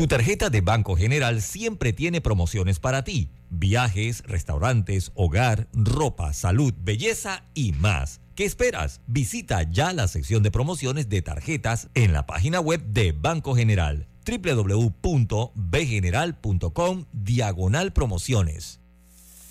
Tu 0.00 0.06
tarjeta 0.06 0.48
de 0.48 0.62
Banco 0.62 0.96
General 0.96 1.42
siempre 1.42 1.92
tiene 1.92 2.22
promociones 2.22 2.78
para 2.78 3.04
ti. 3.04 3.28
Viajes, 3.50 4.22
restaurantes, 4.22 5.12
hogar, 5.14 5.68
ropa, 5.74 6.32
salud, 6.32 6.72
belleza 6.80 7.44
y 7.52 7.72
más. 7.72 8.22
¿Qué 8.34 8.46
esperas? 8.46 9.02
Visita 9.06 9.62
ya 9.70 9.92
la 9.92 10.08
sección 10.08 10.42
de 10.42 10.50
promociones 10.50 11.10
de 11.10 11.20
tarjetas 11.20 11.90
en 11.92 12.14
la 12.14 12.24
página 12.24 12.60
web 12.60 12.82
de 12.82 13.12
Banco 13.12 13.54
General 13.54 14.08
www.bgeneral.com 14.26 17.04
diagonal 17.12 17.92
promociones. 17.92 18.80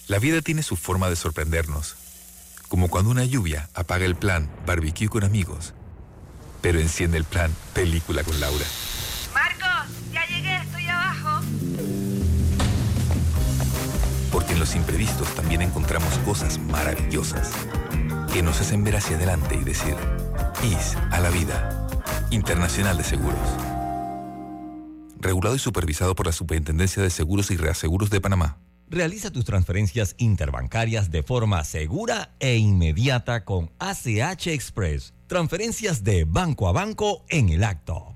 La 0.08 0.18
vida 0.18 0.41
tiene 0.41 0.63
su 0.63 0.77
forma 0.77 1.12
de 1.12 1.15
sorprendernos, 1.15 1.96
como 2.70 2.88
cuando 2.88 3.12
una 3.12 3.24
lluvia 3.24 3.70
apaga 3.75 4.06
el 4.06 4.15
plan 4.15 4.50
barbecue 4.65 5.10
con 5.10 5.24
amigos, 5.24 5.75
pero 6.62 6.79
enciende 6.79 7.20
el 7.20 7.25
plan 7.25 7.56
película 7.75 8.24
con 8.24 8.39
Laura. 8.39 8.65
Porque 14.39 14.53
en 14.53 14.60
los 14.60 14.74
imprevistos 14.74 15.36
también 15.36 15.62
encontramos 15.62 16.17
cosas 16.19 16.60
maravillosas 16.60 17.51
que 18.31 18.41
nos 18.41 18.62
hacen 18.62 18.86
ver 18.86 18.96
hacia 18.96 19.17
adelante 19.17 19.60
y 19.62 19.65
decir, 19.65 19.96
IS 20.63 20.96
a 21.12 21.19
la 21.19 21.29
vida. 21.29 21.89
Internacional 22.29 22.98
de 22.98 23.03
Seguros. 23.03 23.38
Regulado 25.19 25.58
y 25.58 25.60
supervisado 25.60 26.15
por 26.15 26.25
la 26.25 26.31
Superintendencia 26.31 27.03
de 27.03 27.10
Seguros 27.10 27.51
y 27.51 27.58
Reaseguros 27.58 28.10
de 28.12 28.22
Panamá. 28.22 28.60
Realiza 28.88 29.29
tus 29.29 29.43
transferencias 29.43 30.15
interbancarias 30.17 31.12
de 31.12 31.22
forma 31.22 31.62
segura 31.65 32.34
e 32.39 32.55
inmediata 32.55 33.43
con 33.43 33.74
ACH 33.77 34.48
Express. 34.48 35.13
Transferencias 35.27 36.05
de 36.05 36.24
banco 36.24 36.69
a 36.69 36.72
banco 36.72 37.25
en 37.27 37.50
el 37.50 37.65
acto. 37.65 38.15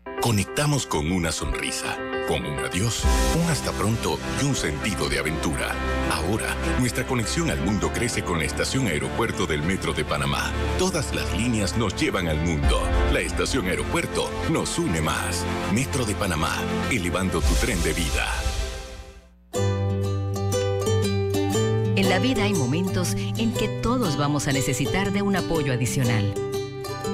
Conectamos 0.21 0.85
con 0.85 1.11
una 1.11 1.31
sonrisa 1.31 1.97
con 2.27 2.45
un 2.45 2.59
adiós, 2.59 3.03
un 3.41 3.49
hasta 3.49 3.71
pronto 3.73 4.17
y 4.41 4.45
un 4.45 4.55
sentido 4.55 5.09
de 5.09 5.19
aventura. 5.19 5.75
Ahora, 6.11 6.55
nuestra 6.79 7.05
conexión 7.05 7.49
al 7.49 7.59
mundo 7.59 7.91
crece 7.93 8.23
con 8.23 8.39
la 8.39 8.45
estación 8.45 8.87
aeropuerto 8.87 9.45
del 9.45 9.61
Metro 9.63 9.93
de 9.93 10.05
Panamá. 10.05 10.51
Todas 10.79 11.13
las 11.13 11.37
líneas 11.37 11.75
nos 11.77 11.93
llevan 11.95 12.29
al 12.29 12.37
mundo. 12.37 12.81
La 13.11 13.19
estación 13.19 13.67
aeropuerto 13.67 14.29
nos 14.49 14.77
une 14.79 15.01
más. 15.01 15.43
Metro 15.73 16.05
de 16.05 16.15
Panamá, 16.15 16.55
elevando 16.89 17.41
tu 17.41 17.53
tren 17.55 17.81
de 17.83 17.93
vida. 17.93 18.27
En 21.97 22.07
la 22.07 22.19
vida 22.19 22.43
hay 22.43 22.53
momentos 22.53 23.13
en 23.15 23.53
que 23.53 23.67
todos 23.81 24.17
vamos 24.17 24.47
a 24.47 24.53
necesitar 24.53 25.11
de 25.11 25.21
un 25.21 25.35
apoyo 25.35 25.73
adicional. 25.73 26.33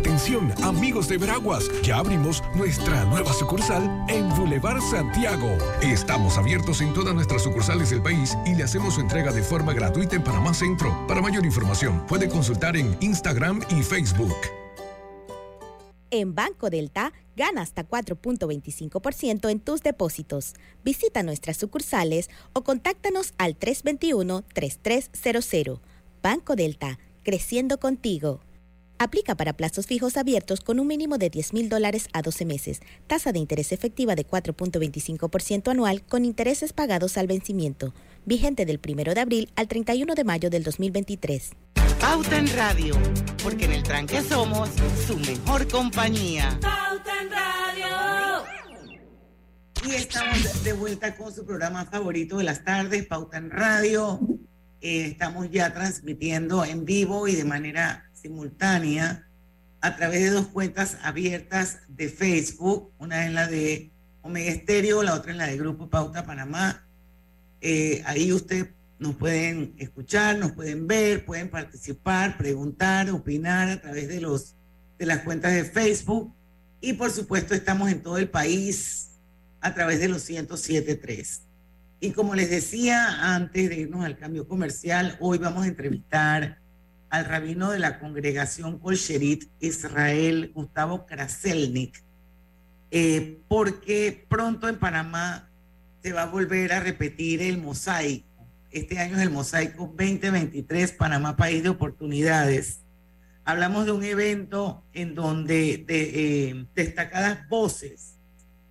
Atención, 0.00 0.52
amigos 0.62 1.08
de 1.08 1.18
Veraguas, 1.18 1.68
ya 1.82 1.98
abrimos 1.98 2.42
nuestra 2.54 3.04
nueva 3.04 3.34
sucursal 3.34 4.06
en 4.08 4.30
Boulevard 4.30 4.80
Santiago. 4.80 5.58
Estamos 5.82 6.38
abiertos 6.38 6.80
en 6.80 6.94
todas 6.94 7.14
nuestras 7.14 7.42
sucursales 7.42 7.90
del 7.90 8.02
país 8.02 8.34
y 8.46 8.54
le 8.54 8.64
hacemos 8.64 8.94
su 8.94 9.02
entrega 9.02 9.30
de 9.30 9.42
forma 9.42 9.74
gratuita 9.74 10.16
en 10.16 10.24
Panamá 10.24 10.54
Centro. 10.54 11.06
Para 11.06 11.20
mayor 11.20 11.44
información, 11.44 12.06
puede 12.06 12.30
consultar 12.30 12.78
en 12.78 12.96
Instagram 13.00 13.60
y 13.68 13.82
Facebook. 13.82 14.34
En 16.10 16.34
Banco 16.34 16.70
Delta, 16.70 17.12
gana 17.36 17.60
hasta 17.60 17.86
4.25% 17.86 19.50
en 19.50 19.60
tus 19.60 19.82
depósitos. 19.82 20.54
Visita 20.82 21.22
nuestras 21.22 21.58
sucursales 21.58 22.30
o 22.54 22.64
contáctanos 22.64 23.34
al 23.36 23.58
321-3300. 23.58 25.78
Banco 26.22 26.56
Delta, 26.56 26.98
creciendo 27.22 27.78
contigo. 27.78 28.40
Aplica 29.02 29.34
para 29.34 29.54
plazos 29.54 29.86
fijos 29.86 30.18
abiertos 30.18 30.60
con 30.60 30.78
un 30.78 30.86
mínimo 30.86 31.16
de 31.16 31.30
10 31.30 31.54
mil 31.54 31.70
dólares 31.70 32.06
a 32.12 32.20
12 32.20 32.44
meses. 32.44 32.82
Tasa 33.06 33.32
de 33.32 33.38
interés 33.38 33.72
efectiva 33.72 34.14
de 34.14 34.26
4.25% 34.26 35.70
anual 35.70 36.02
con 36.02 36.26
intereses 36.26 36.74
pagados 36.74 37.16
al 37.16 37.26
vencimiento. 37.26 37.94
Vigente 38.26 38.66
del 38.66 38.78
1 38.86 39.14
de 39.14 39.20
abril 39.22 39.50
al 39.56 39.68
31 39.68 40.14
de 40.14 40.24
mayo 40.24 40.50
del 40.50 40.64
2023. 40.64 41.52
Pauta 41.98 42.36
en 42.36 42.46
Radio, 42.54 42.94
porque 43.42 43.64
en 43.64 43.72
el 43.72 43.82
tranque 43.82 44.20
somos 44.20 44.68
su 45.06 45.16
mejor 45.16 45.66
compañía. 45.66 46.58
Pauta 46.60 47.22
en 47.22 47.30
Radio. 47.30 48.44
Y 49.88 49.94
estamos 49.94 50.62
de 50.62 50.74
vuelta 50.74 51.16
con 51.16 51.34
su 51.34 51.46
programa 51.46 51.86
favorito 51.86 52.36
de 52.36 52.44
las 52.44 52.62
tardes, 52.64 53.06
Pauta 53.06 53.38
en 53.38 53.50
Radio. 53.50 54.20
Eh, 54.82 55.06
estamos 55.06 55.50
ya 55.50 55.72
transmitiendo 55.72 56.66
en 56.66 56.84
vivo 56.84 57.26
y 57.28 57.34
de 57.34 57.44
manera 57.44 58.09
simultánea 58.20 59.26
a 59.80 59.96
través 59.96 60.22
de 60.22 60.30
dos 60.30 60.48
cuentas 60.48 60.98
abiertas 61.02 61.80
de 61.88 62.08
Facebook. 62.08 62.92
Una 62.98 63.26
es 63.26 63.32
la 63.32 63.46
de 63.46 63.90
Omega 64.22 64.50
Estéreo, 64.50 65.02
la 65.02 65.14
otra 65.14 65.32
es 65.32 65.38
la 65.38 65.46
de 65.46 65.56
Grupo 65.56 65.88
Pauta 65.88 66.24
Panamá. 66.24 66.86
Eh, 67.60 68.02
ahí 68.06 68.32
usted 68.32 68.70
nos 68.98 69.16
pueden 69.16 69.74
escuchar, 69.78 70.38
nos 70.38 70.52
pueden 70.52 70.86
ver, 70.86 71.24
pueden 71.24 71.48
participar, 71.48 72.36
preguntar, 72.36 73.10
opinar 73.10 73.68
a 73.70 73.80
través 73.80 74.08
de 74.08 74.20
los 74.20 74.56
de 74.98 75.06
las 75.06 75.20
cuentas 75.20 75.54
de 75.54 75.64
Facebook 75.64 76.34
y 76.82 76.92
por 76.92 77.10
supuesto 77.10 77.54
estamos 77.54 77.90
en 77.90 78.02
todo 78.02 78.18
el 78.18 78.28
país 78.28 79.12
a 79.62 79.72
través 79.72 79.98
de 79.98 80.08
los 80.08 80.28
107.3. 80.28 81.40
Y 82.00 82.12
como 82.12 82.34
les 82.34 82.50
decía 82.50 83.34
antes 83.34 83.70
de 83.70 83.76
irnos 83.76 84.04
al 84.04 84.18
cambio 84.18 84.46
comercial, 84.46 85.16
hoy 85.20 85.38
vamos 85.38 85.64
a 85.64 85.68
entrevistar 85.68 86.59
al 87.10 87.24
rabino 87.24 87.70
de 87.70 87.80
la 87.80 87.98
congregación 87.98 88.78
Colcherit 88.78 89.50
Israel, 89.58 90.52
Gustavo 90.54 91.06
Kraselnik, 91.06 92.02
eh, 92.92 93.40
porque 93.48 94.26
pronto 94.28 94.68
en 94.68 94.78
Panamá 94.78 95.50
se 96.02 96.12
va 96.12 96.22
a 96.22 96.26
volver 96.26 96.72
a 96.72 96.80
repetir 96.80 97.42
el 97.42 97.58
mosaico. 97.58 98.26
Este 98.70 98.98
año 99.00 99.16
es 99.16 99.22
el 99.22 99.30
mosaico 99.30 99.92
2023, 99.96 100.92
Panamá 100.92 101.36
País 101.36 101.62
de 101.64 101.68
Oportunidades. 101.68 102.80
Hablamos 103.44 103.86
de 103.86 103.92
un 103.92 104.04
evento 104.04 104.84
en 104.92 105.16
donde 105.16 105.84
de, 105.86 106.50
eh, 106.50 106.66
destacadas 106.74 107.48
voces 107.48 108.14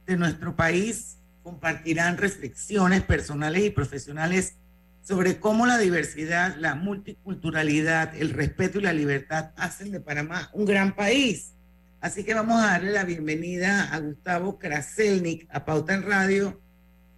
de 0.05 0.15
nuestro 0.15 0.55
país 0.55 1.17
compartirán 1.43 2.17
reflexiones 2.17 3.03
personales 3.03 3.65
y 3.65 3.69
profesionales 3.69 4.58
sobre 5.01 5.39
cómo 5.39 5.65
la 5.65 5.77
diversidad, 5.77 6.55
la 6.57 6.75
multiculturalidad, 6.75 8.15
el 8.15 8.29
respeto 8.31 8.79
y 8.79 8.83
la 8.83 8.93
libertad 8.93 9.51
hacen 9.55 9.91
de 9.91 9.99
Panamá 9.99 10.49
un 10.53 10.65
gran 10.65 10.95
país. 10.95 11.53
Así 12.01 12.23
que 12.23 12.33
vamos 12.33 12.61
a 12.61 12.67
darle 12.67 12.91
la 12.91 13.03
bienvenida 13.03 13.93
a 13.93 13.99
Gustavo 13.99 14.57
Kraselnik 14.57 15.47
a 15.51 15.65
Pauta 15.65 15.93
en 15.93 16.03
Radio 16.03 16.61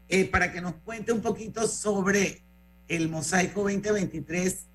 eh, 0.10 0.26
para 0.26 0.52
que 0.52 0.62
nos 0.62 0.76
cuente 0.76 1.12
un 1.12 1.22
poquito 1.22 1.68
sobre 1.68 2.42
el 2.88 3.08
Mosaico 3.10 3.62
2023 3.62 4.66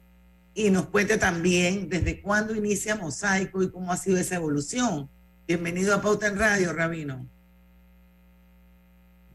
y 0.54 0.70
nos 0.70 0.86
cuente 0.86 1.18
también 1.18 1.88
desde 1.88 2.22
cuándo 2.22 2.54
inicia 2.54 2.96
Mosaico 2.96 3.62
y 3.62 3.70
cómo 3.70 3.92
ha 3.92 3.96
sido 3.96 4.16
esa 4.16 4.36
evolución. 4.36 5.10
Bienvenido 5.46 5.94
a 5.94 6.00
Pauta 6.00 6.26
en 6.26 6.38
Radio, 6.38 6.72
Rabino. 6.72 7.28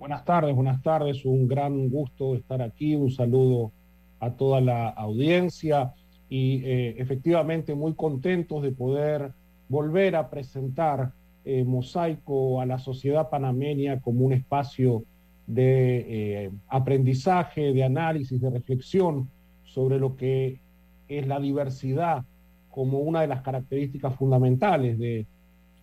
Buenas 0.01 0.25
tardes, 0.25 0.55
buenas 0.55 0.81
tardes. 0.81 1.25
Un 1.25 1.47
gran 1.47 1.87
gusto 1.87 2.33
estar 2.33 2.59
aquí. 2.63 2.95
Un 2.95 3.11
saludo 3.11 3.71
a 4.19 4.31
toda 4.31 4.59
la 4.59 4.89
audiencia 4.89 5.93
y 6.27 6.63
eh, 6.65 6.95
efectivamente 6.97 7.75
muy 7.75 7.93
contentos 7.93 8.63
de 8.63 8.71
poder 8.71 9.31
volver 9.69 10.15
a 10.15 10.27
presentar 10.27 11.11
eh, 11.45 11.63
Mosaico 11.63 12.61
a 12.61 12.65
la 12.65 12.79
sociedad 12.79 13.29
panameña 13.29 14.01
como 14.01 14.25
un 14.25 14.33
espacio 14.33 15.03
de 15.45 16.45
eh, 16.45 16.51
aprendizaje, 16.67 17.71
de 17.71 17.83
análisis, 17.83 18.41
de 18.41 18.49
reflexión 18.49 19.29
sobre 19.65 19.99
lo 19.99 20.15
que 20.15 20.61
es 21.09 21.27
la 21.27 21.39
diversidad 21.39 22.25
como 22.71 23.01
una 23.01 23.21
de 23.21 23.27
las 23.27 23.43
características 23.43 24.15
fundamentales 24.15 24.97
de, 24.97 25.27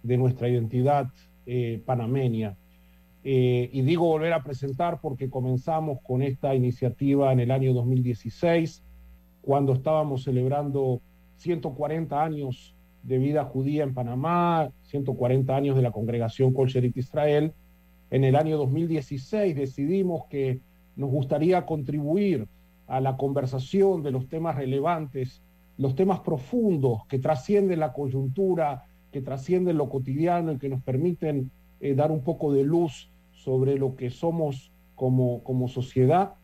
de 0.02 0.16
nuestra 0.16 0.48
identidad 0.48 1.06
panameña. 1.86 2.56
Eh, 3.24 3.68
y 3.72 3.82
digo 3.82 4.06
volver 4.06 4.32
a 4.32 4.42
presentar 4.42 5.00
porque 5.00 5.28
comenzamos 5.28 5.98
con 6.02 6.22
esta 6.22 6.54
iniciativa 6.54 7.32
en 7.32 7.40
el 7.40 7.50
año 7.50 7.72
2016, 7.74 8.82
cuando 9.42 9.72
estábamos 9.72 10.24
celebrando 10.24 11.00
140 11.36 12.22
años 12.22 12.74
de 13.02 13.18
vida 13.18 13.44
judía 13.44 13.84
en 13.84 13.94
Panamá, 13.94 14.70
140 14.82 15.54
años 15.54 15.76
de 15.76 15.82
la 15.82 15.90
congregación 15.90 16.52
Colcherit 16.52 16.96
Israel. 16.96 17.52
En 18.10 18.24
el 18.24 18.36
año 18.36 18.56
2016 18.56 19.56
decidimos 19.56 20.26
que 20.28 20.60
nos 20.96 21.10
gustaría 21.10 21.64
contribuir 21.64 22.48
a 22.86 23.00
la 23.00 23.16
conversación 23.16 24.02
de 24.02 24.10
los 24.10 24.28
temas 24.28 24.56
relevantes, 24.56 25.42
los 25.76 25.94
temas 25.94 26.20
profundos 26.20 27.06
que 27.08 27.18
trascienden 27.18 27.80
la 27.80 27.92
coyuntura, 27.92 28.84
que 29.12 29.22
trascienden 29.22 29.76
lo 29.76 29.88
cotidiano 29.88 30.52
y 30.52 30.58
que 30.58 30.68
nos 30.68 30.82
permiten 30.82 31.50
eh, 31.80 31.94
dar 31.94 32.10
un 32.10 32.22
poco 32.22 32.52
de 32.52 32.64
luz 32.64 33.10
sobre 33.30 33.78
lo 33.78 33.94
que 33.94 34.10
somos 34.10 34.72
como, 34.94 35.44
como 35.44 35.68
sociedad. 35.68 36.34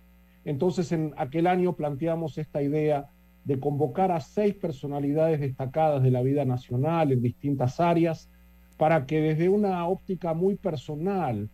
Entonces, 0.45 0.93
en 0.93 1.13
aquel 1.17 1.49
año 1.49 1.75
planteamos 1.75 2.39
esta 2.39 2.63
idea 2.63 3.11
de 3.45 3.59
convocar 3.59 4.13
a 4.13 4.21
seis 4.21 4.55
personalidades 4.55 5.41
destacadas 5.41 6.03
de 6.03 6.11
la 6.11 6.23
vida 6.23 6.45
nacional 6.45 7.11
en 7.13 7.21
distintas 7.21 7.81
áreas 7.81 8.31
para 8.77 9.07
que 9.07 9.21
desde 9.21 9.49
una 9.49 9.87
óptica 9.89 10.35
muy 10.35 10.55
personal 10.55 11.51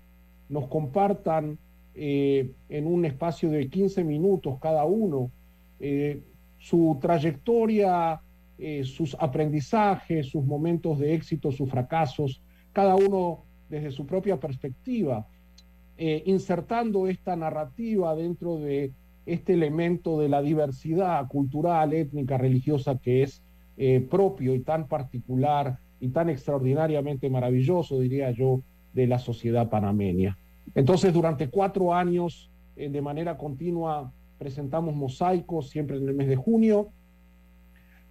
nos 0.48 0.68
compartan 0.68 1.58
eh, 1.94 2.50
en 2.68 2.86
un 2.86 3.04
espacio 3.04 3.50
de 3.50 3.68
15 3.68 4.04
minutos 4.04 4.58
cada 4.60 4.84
uno 4.84 5.30
eh, 5.80 6.22
su 6.58 6.98
trayectoria, 7.00 8.20
sus 8.84 9.16
aprendizajes, 9.18 10.28
sus 10.28 10.44
momentos 10.44 10.98
de 10.98 11.14
éxito, 11.14 11.50
sus 11.50 11.70
fracasos, 11.70 12.42
cada 12.74 12.94
uno 12.94 13.44
desde 13.70 13.92
su 13.92 14.04
propia 14.04 14.38
perspectiva, 14.38 15.26
eh, 15.96 16.22
insertando 16.26 17.06
esta 17.06 17.36
narrativa 17.36 18.14
dentro 18.16 18.56
de 18.56 18.92
este 19.24 19.52
elemento 19.52 20.18
de 20.18 20.28
la 20.28 20.42
diversidad 20.42 21.26
cultural, 21.28 21.92
étnica, 21.92 22.36
religiosa 22.36 22.98
que 22.98 23.22
es 23.22 23.42
eh, 23.76 24.00
propio 24.10 24.54
y 24.54 24.60
tan 24.60 24.88
particular 24.88 25.78
y 26.00 26.08
tan 26.08 26.28
extraordinariamente 26.28 27.30
maravilloso, 27.30 28.00
diría 28.00 28.30
yo, 28.32 28.60
de 28.92 29.06
la 29.06 29.18
sociedad 29.18 29.70
panameña. 29.70 30.36
Entonces, 30.74 31.12
durante 31.12 31.48
cuatro 31.48 31.94
años, 31.94 32.50
eh, 32.76 32.88
de 32.88 33.02
manera 33.02 33.36
continua, 33.36 34.12
presentamos 34.38 34.96
mosaicos, 34.96 35.68
siempre 35.68 35.98
en 35.98 36.08
el 36.08 36.14
mes 36.14 36.28
de 36.28 36.36
junio. 36.36 36.88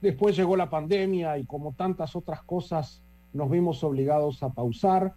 Después 0.01 0.37
llegó 0.37 0.55
la 0.55 0.69
pandemia 0.69 1.37
y 1.37 1.45
como 1.45 1.73
tantas 1.73 2.15
otras 2.15 2.43
cosas, 2.43 3.01
nos 3.33 3.49
vimos 3.49 3.83
obligados 3.83 4.41
a 4.43 4.53
pausar 4.53 5.13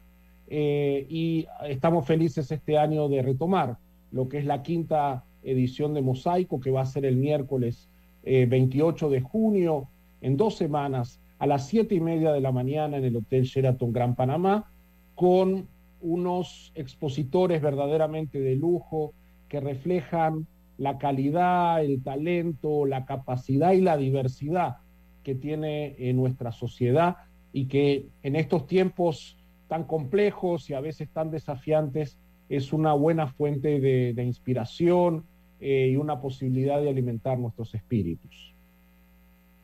eh, 0.54 1.06
y 1.08 1.46
estamos 1.66 2.04
felices 2.04 2.52
este 2.52 2.76
año 2.76 3.08
de 3.08 3.22
retomar 3.22 3.78
lo 4.10 4.28
que 4.28 4.36
es 4.36 4.44
la 4.44 4.62
quinta 4.62 5.24
edición 5.42 5.94
de 5.94 6.02
Mosaico, 6.02 6.60
que 6.60 6.70
va 6.70 6.82
a 6.82 6.86
ser 6.86 7.06
el 7.06 7.16
miércoles 7.16 7.88
28 8.22 9.06
eh, 9.06 9.10
de 9.10 9.20
junio, 9.22 9.88
en 10.20 10.36
dos 10.36 10.56
semanas, 10.56 11.22
a 11.38 11.46
las 11.46 11.68
siete 11.68 11.94
y 11.94 12.00
media 12.00 12.32
de 12.32 12.42
la 12.42 12.52
mañana 12.52 12.98
en 12.98 13.04
el 13.06 13.16
Hotel 13.16 13.44
Sheraton 13.44 13.94
Gran 13.94 14.14
Panamá, 14.14 14.70
con 15.14 15.68
unos 16.02 16.70
expositores 16.74 17.62
verdaderamente 17.62 18.38
de 18.38 18.54
lujo 18.54 19.14
que 19.48 19.58
reflejan 19.58 20.46
la 20.76 20.98
calidad, 20.98 21.82
el 21.82 22.02
talento, 22.02 22.84
la 22.84 23.06
capacidad 23.06 23.72
y 23.72 23.80
la 23.80 23.96
diversidad 23.96 24.76
que 25.22 25.34
tiene 25.34 25.96
en 26.10 26.16
nuestra 26.16 26.52
sociedad 26.52 27.16
y 27.54 27.68
que 27.68 28.08
en 28.22 28.36
estos 28.36 28.66
tiempos 28.66 29.38
tan 29.72 29.84
complejos 29.84 30.68
y 30.68 30.74
a 30.74 30.80
veces 30.80 31.08
tan 31.08 31.30
desafiantes, 31.30 32.18
es 32.50 32.74
una 32.74 32.92
buena 32.92 33.26
fuente 33.26 33.80
de, 33.80 34.22
inspiración 34.22 35.24
eh, 35.60 35.88
y 35.90 35.96
una 35.96 36.20
posibilidad 36.20 36.78
de 36.78 36.90
alimentar 36.90 37.38
nuestros 37.38 37.74
espíritus. 37.74 38.54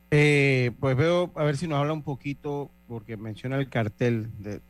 Eh, 0.09 0.71
pues 0.79 0.97
veo, 0.97 1.31
a 1.35 1.43
ver 1.43 1.57
si 1.57 1.67
nos 1.67 1.77
habla 1.77 1.93
un 1.93 2.01
poquito, 2.01 2.71
porque 2.87 3.17
menciona 3.17 3.57
el 3.57 3.69
cartel 3.69 4.29
de, 4.39 4.61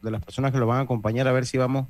las 0.00 0.24
personas 0.24 0.52
que 0.52 0.58
lo 0.58 0.68
van 0.68 0.78
a 0.78 0.82
acompañar, 0.82 1.26
a 1.26 1.32
ver 1.32 1.44
si 1.44 1.58
vamos 1.58 1.88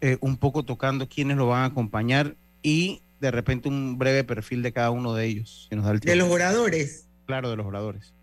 eh, 0.00 0.16
un 0.20 0.36
poco 0.36 0.62
tocando 0.62 1.08
quiénes 1.08 1.36
lo 1.36 1.48
van 1.48 1.62
a 1.62 1.64
acompañar 1.64 2.36
y 2.62 3.02
de 3.18 3.32
repente 3.32 3.68
un 3.68 3.98
breve 3.98 4.22
perfil 4.22 4.62
de 4.62 4.72
cada 4.72 4.92
uno 4.92 5.14
de 5.14 5.26
ellos. 5.26 5.66
Si 5.68 5.74
nos 5.74 5.84
da 5.84 5.90
el 5.90 5.98
de 5.98 6.14
los 6.14 6.30
oradores. 6.30 7.08
Claro, 7.26 7.50
de 7.50 7.56
los 7.56 7.66
oradores. 7.66 8.14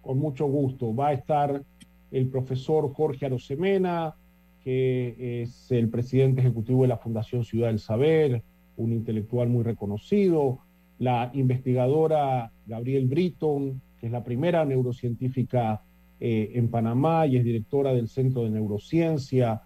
Con 0.00 0.18
mucho 0.20 0.46
gusto. 0.46 0.94
Va 0.94 1.08
a 1.08 1.12
estar 1.14 1.60
el 2.14 2.28
profesor 2.28 2.92
Jorge 2.92 3.26
Arosemena, 3.26 4.14
que 4.62 5.42
es 5.42 5.70
el 5.72 5.88
presidente 5.88 6.40
ejecutivo 6.40 6.82
de 6.82 6.88
la 6.88 6.96
Fundación 6.96 7.44
Ciudad 7.44 7.66
del 7.66 7.80
Saber, 7.80 8.42
un 8.76 8.92
intelectual 8.92 9.48
muy 9.48 9.64
reconocido, 9.64 10.60
la 10.98 11.30
investigadora 11.34 12.52
Gabriel 12.66 13.06
Britton, 13.08 13.80
que 13.98 14.06
es 14.06 14.12
la 14.12 14.22
primera 14.22 14.64
neurocientífica 14.64 15.82
eh, 16.20 16.52
en 16.54 16.68
Panamá 16.68 17.26
y 17.26 17.36
es 17.36 17.44
directora 17.44 17.92
del 17.92 18.08
Centro 18.08 18.44
de 18.44 18.50
Neurociencia 18.50 19.62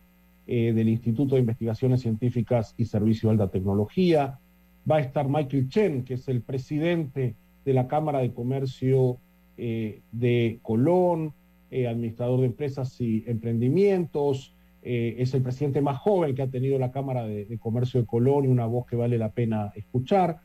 eh, 0.47 0.73
del 0.73 0.89
Instituto 0.89 1.35
de 1.35 1.43
Investigaciones 1.43 2.01
Científicas 2.01 2.75
y 2.79 2.87
Servicio 2.87 3.29
de 3.29 3.35
Alta 3.35 3.51
Tecnología. 3.51 4.39
Va 4.91 4.97
a 4.97 5.01
estar 5.01 5.29
Michael 5.29 5.69
Chen, 5.69 6.03
que 6.03 6.15
es 6.15 6.27
el 6.29 6.41
presidente 6.41 7.35
de 7.67 7.73
la 7.75 7.87
Cámara 7.89 8.21
de 8.21 8.33
Comercio 8.33 9.19
eh, 9.59 10.01
de 10.13 10.61
Colón, 10.63 11.35
eh, 11.71 11.87
administrador 11.87 12.41
de 12.41 12.47
empresas 12.47 12.99
y 12.99 13.25
emprendimientos, 13.27 14.55
eh, 14.83 15.17
es 15.19 15.35
el 15.35 15.43
presidente 15.43 15.83
más 15.83 15.99
joven 15.99 16.35
que 16.35 16.41
ha 16.41 16.47
tenido 16.47 16.79
la 16.79 16.93
Cámara 16.93 17.27
de, 17.27 17.59
Comercio 17.59 18.01
de 18.01 18.07
Colón 18.07 18.47
y 18.47 18.49
una 18.49 18.65
voz 18.65 18.87
que 18.87 18.97
vale 18.97 19.19
la 19.19 19.33
pena 19.33 19.71
escuchar. 19.75 20.39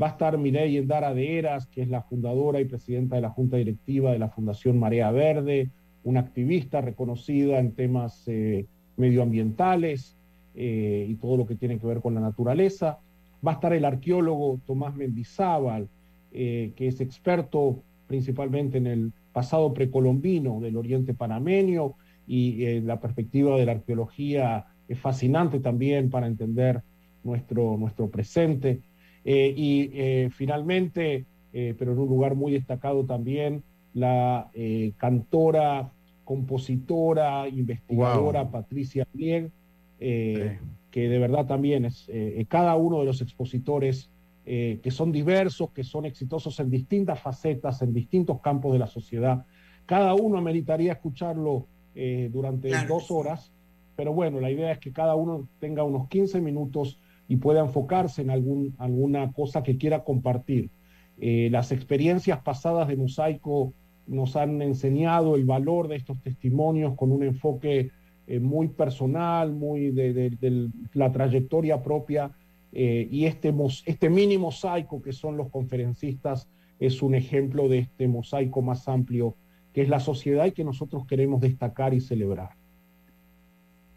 Va 0.00 0.08
a 0.08 0.10
estar 0.10 0.36
Mireille 0.36 0.78
Endara 0.78 1.14
de 1.14 1.38
Eras, 1.38 1.66
que 1.68 1.80
es 1.80 1.88
la 1.88 2.02
fundadora 2.02 2.60
y 2.60 2.66
presidenta 2.66 3.16
de 3.16 3.22
la 3.22 3.30
Junta 3.30 3.56
Directiva 3.56 4.12
de 4.12 4.18
la 4.18 4.28
Fundación 4.28 4.78
Marea 4.78 5.10
Verde, 5.10 5.70
una 6.04 6.20
activista 6.20 6.82
reconocida 6.82 7.58
en 7.58 7.72
temas 7.72 8.24
eh, 8.28 8.66
medioambientales 8.96 10.16
y 10.60 11.14
todo 11.14 11.36
lo 11.36 11.46
que 11.46 11.54
tiene 11.54 11.78
que 11.78 11.86
ver 11.86 12.00
con 12.00 12.16
la 12.16 12.20
naturaleza. 12.20 12.98
Va 13.46 13.52
a 13.52 13.54
estar 13.54 13.72
el 13.72 13.84
arqueólogo 13.84 14.58
Tomás 14.66 14.96
Mendizábal, 14.96 15.88
que 16.32 16.74
es 16.76 17.00
experto 17.00 17.80
principalmente 18.08 18.78
en 18.78 18.88
el 18.88 19.12
pasado 19.32 19.72
precolombino 19.72 20.60
del 20.60 20.76
oriente 20.76 21.14
panameño 21.14 21.94
y 22.26 22.64
eh, 22.64 22.80
la 22.82 23.00
perspectiva 23.00 23.56
de 23.56 23.66
la 23.66 23.72
arqueología 23.72 24.66
es 24.86 24.98
fascinante 24.98 25.60
también 25.60 26.10
para 26.10 26.26
entender 26.26 26.82
nuestro, 27.24 27.76
nuestro 27.76 28.08
presente. 28.10 28.80
Eh, 29.24 29.52
y 29.56 29.90
eh, 29.94 30.28
finalmente, 30.30 31.26
pero 31.50 31.92
en 31.92 31.98
un 31.98 32.08
lugar 32.08 32.34
muy 32.36 32.52
destacado 32.52 33.04
también, 33.04 33.64
la 33.92 34.48
cantora, 34.96 35.90
compositora, 36.24 37.48
investigadora 37.48 38.48
Patricia 38.48 39.08
Blieg, 39.12 39.50
que 39.98 40.58
de 40.92 41.18
verdad 41.18 41.46
también 41.46 41.86
es 41.86 42.08
cada 42.48 42.76
uno 42.76 43.00
de 43.00 43.06
los 43.06 43.22
expositores 43.22 44.10
que 44.48 44.90
son 44.90 45.12
diversos, 45.12 45.72
que 45.72 45.84
son 45.84 46.06
exitosos 46.06 46.58
en 46.60 46.70
distintas 46.70 47.20
facetas, 47.20 47.82
en 47.82 47.92
distintos 47.92 48.40
campos 48.40 48.72
de 48.72 48.78
la 48.78 48.86
sociedad. 48.86 49.44
Cada 49.88 50.14
uno 50.14 50.40
meritaría 50.42 50.92
escucharlo 50.92 51.66
eh, 51.94 52.28
durante 52.32 52.70
dos 52.86 53.10
horas, 53.10 53.50
pero 53.96 54.12
bueno, 54.12 54.38
la 54.38 54.50
idea 54.50 54.70
es 54.70 54.78
que 54.78 54.92
cada 54.92 55.16
uno 55.16 55.48
tenga 55.58 55.82
unos 55.82 56.08
15 56.08 56.40
minutos 56.42 57.00
y 57.26 57.36
pueda 57.36 57.60
enfocarse 57.60 58.22
en 58.22 58.30
algún, 58.30 58.74
alguna 58.78 59.32
cosa 59.32 59.62
que 59.62 59.78
quiera 59.78 60.04
compartir. 60.04 60.70
Eh, 61.18 61.48
las 61.50 61.72
experiencias 61.72 62.40
pasadas 62.42 62.86
de 62.86 62.96
Mosaico 62.96 63.72
nos 64.06 64.36
han 64.36 64.62
enseñado 64.62 65.34
el 65.36 65.46
valor 65.46 65.88
de 65.88 65.96
estos 65.96 66.20
testimonios 66.20 66.94
con 66.94 67.10
un 67.10 67.22
enfoque 67.22 67.90
eh, 68.26 68.38
muy 68.38 68.68
personal, 68.68 69.52
muy 69.52 69.90
de, 69.90 70.70
la 70.92 71.10
trayectoria 71.10 71.82
propia. 71.82 72.30
Y 72.70 73.24
este, 73.24 73.54
este 73.86 74.10
mini 74.10 74.36
mosaico 74.36 75.00
que 75.00 75.12
son 75.12 75.36
los 75.36 75.50
conferencistas 75.50 76.48
es 76.78 77.02
un 77.02 77.14
ejemplo 77.14 77.68
de 77.68 77.78
este 77.78 78.08
mosaico 78.08 78.62
más 78.62 78.88
amplio 78.88 79.36
que 79.72 79.82
es 79.82 79.88
la 79.88 80.00
sociedad 80.00 80.46
y 80.46 80.52
que 80.52 80.64
nosotros 80.64 81.06
queremos 81.06 81.40
destacar 81.40 81.94
y 81.94 82.00
celebrar. 82.00 82.50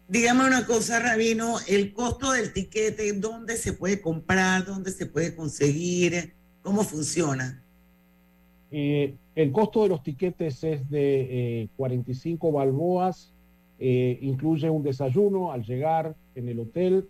Dígame 0.08 0.46
una 0.46 0.66
cosa, 0.66 1.00
Rabino, 1.00 1.56
el 1.68 1.92
costo 1.94 2.32
del 2.32 2.52
tiquete, 2.52 3.12
¿dónde 3.14 3.56
se 3.56 3.72
puede 3.72 4.00
comprar? 4.00 4.66
¿Dónde 4.66 4.90
se 4.90 5.06
puede 5.06 5.34
conseguir? 5.34 6.34
¿Cómo 6.60 6.82
funciona? 6.84 7.64
Eh, 8.70 9.14
el 9.34 9.52
costo 9.52 9.84
de 9.84 9.88
los 9.88 10.02
tiquetes 10.02 10.62
es 10.64 10.88
de 10.90 11.70
45 11.76 12.46
eh, 12.46 12.52
balboas, 12.52 13.32
eh, 13.78 14.18
incluye 14.20 14.68
un 14.68 14.82
desayuno 14.82 15.50
al 15.50 15.62
llegar 15.64 16.14
en 16.34 16.48
el 16.48 16.60
hotel. 16.60 17.08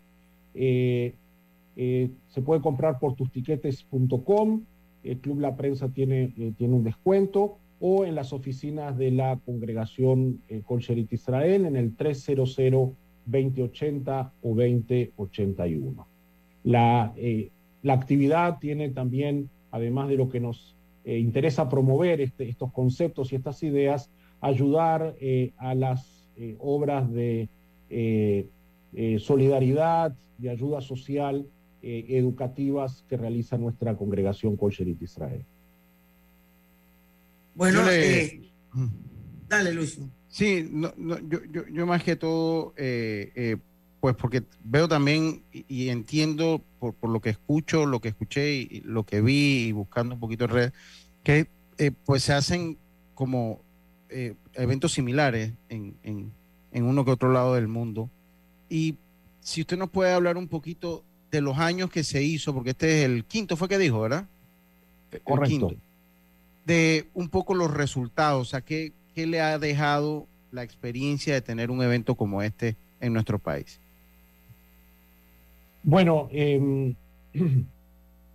Se 1.75 2.43
puede 2.43 2.61
comprar 2.61 2.99
por 2.99 3.15
tustiquetes.com. 3.15 4.63
El 5.03 5.19
Club 5.19 5.41
La 5.41 5.57
Prensa 5.57 5.89
tiene, 5.89 6.29
tiene 6.57 6.75
un 6.75 6.85
descuento 6.85 7.59
o 7.85 8.05
en 8.05 8.15
las 8.15 8.33
oficinas 8.33 8.97
de 8.97 9.11
la 9.11 9.41
congregación 9.45 10.41
eh, 10.49 10.63
Colcherit 10.65 11.13
Israel 11.13 11.67
en 11.67 11.75
el 11.75 11.97
300-2080 11.97 14.31
o 14.41 14.55
2081. 14.55 16.07
La, 16.63 17.13
eh, 17.17 17.51
la 17.83 17.95
actividad 17.95 18.61
tiene 18.61 18.91
también, 18.91 19.51
además 19.73 20.09
de 20.09 20.17
lo 20.17 20.29
que 20.29 20.39
nos 20.39 20.77
eh, 21.05 21.19
interesa 21.19 21.69
promover 21.69 22.21
este, 22.21 22.49
estos 22.49 22.71
conceptos 22.71 23.33
y 23.33 23.35
estas 23.35 23.61
ideas, 23.65 24.13
ayudar 24.41 25.17
a 25.57 25.75
las 25.77 26.29
obras 26.59 27.09
de 27.13 27.49
solidaridad 29.21 30.17
y 30.41 30.49
ayuda 30.49 30.81
social 30.81 31.47
educativas 31.83 33.05
que 33.09 33.17
realiza 33.17 33.59
nuestra 33.59 33.97
congregación 33.97 34.57
Colcherit 34.57 35.03
Israel. 35.03 35.45
Bueno, 37.55 37.83
eh, 37.91 38.51
dale, 39.49 39.73
Luis. 39.75 40.01
Sí, 40.29 40.69
no, 40.71 40.93
yo, 41.29 41.41
yo, 41.71 41.87
más 41.87 42.03
que 42.03 42.17
todo, 42.17 42.73
eh, 42.77 43.31
eh, 43.35 43.57
pues 44.01 44.17
porque 44.17 44.43
veo 44.65 44.89
también 44.89 45.43
y, 45.53 45.91
entiendo 45.91 46.63
por, 46.79 46.95
lo 47.03 47.21
que 47.21 47.31
escucho, 47.31 47.85
lo 47.85 48.01
que 48.01 48.09
escuché 48.09 48.55
y 48.55 48.81
lo 48.85 49.05
que 49.05 49.21
vi 49.21 49.67
y 49.67 49.73
buscando 49.73 50.15
un 50.15 50.21
poquito 50.21 50.45
en 50.45 50.51
red, 50.51 50.73
que 51.23 51.47
pues 52.05 52.23
se 52.23 52.33
hacen 52.33 52.79
como 53.15 53.61
eventos 54.55 54.93
similares 54.93 55.53
en, 55.69 55.95
en, 56.03 56.33
en 56.73 56.85
uno 56.85 57.05
que 57.05 57.11
otro 57.11 57.33
lado 57.33 57.55
del 57.55 57.69
mundo. 57.69 58.09
Y 58.69 58.97
si 59.41 59.61
usted 59.61 59.77
nos 59.77 59.91
puede 59.91 60.13
hablar 60.13 60.37
un 60.37 60.49
poquito 60.49 61.05
de 61.33 61.41
los 61.41 61.59
años 61.59 61.91
que 61.91 62.05
se 62.05 62.23
hizo, 62.23 62.55
porque 62.55 62.71
este 62.71 63.01
es 63.01 63.07
el 63.07 63.25
quinto, 63.25 63.57
fue 63.57 63.69
que 63.69 63.79
dijo, 63.79 64.01
¿verdad? 64.01 64.29
Correcto 65.25 65.75
de 66.65 67.07
un 67.15 67.29
poco 67.29 67.55
los 67.55 67.73
resultados, 67.73 68.41
o 68.41 68.51
sea, 68.51 68.61
¿qué, 68.61 68.93
qué 69.15 69.27
le 69.27 69.41
ha 69.41 69.59
dejado 69.59 70.27
la 70.51 70.63
experiencia 70.63 71.35
de 71.35 71.41
tener 71.41 71.71
un 71.71 71.83
evento 71.83 72.15
como 72.15 72.43
este 72.43 72.77
en 73.01 73.13
nuestro 73.13 73.39
país? 73.39 73.81
Bueno, 75.83 76.29
em, 76.31 76.95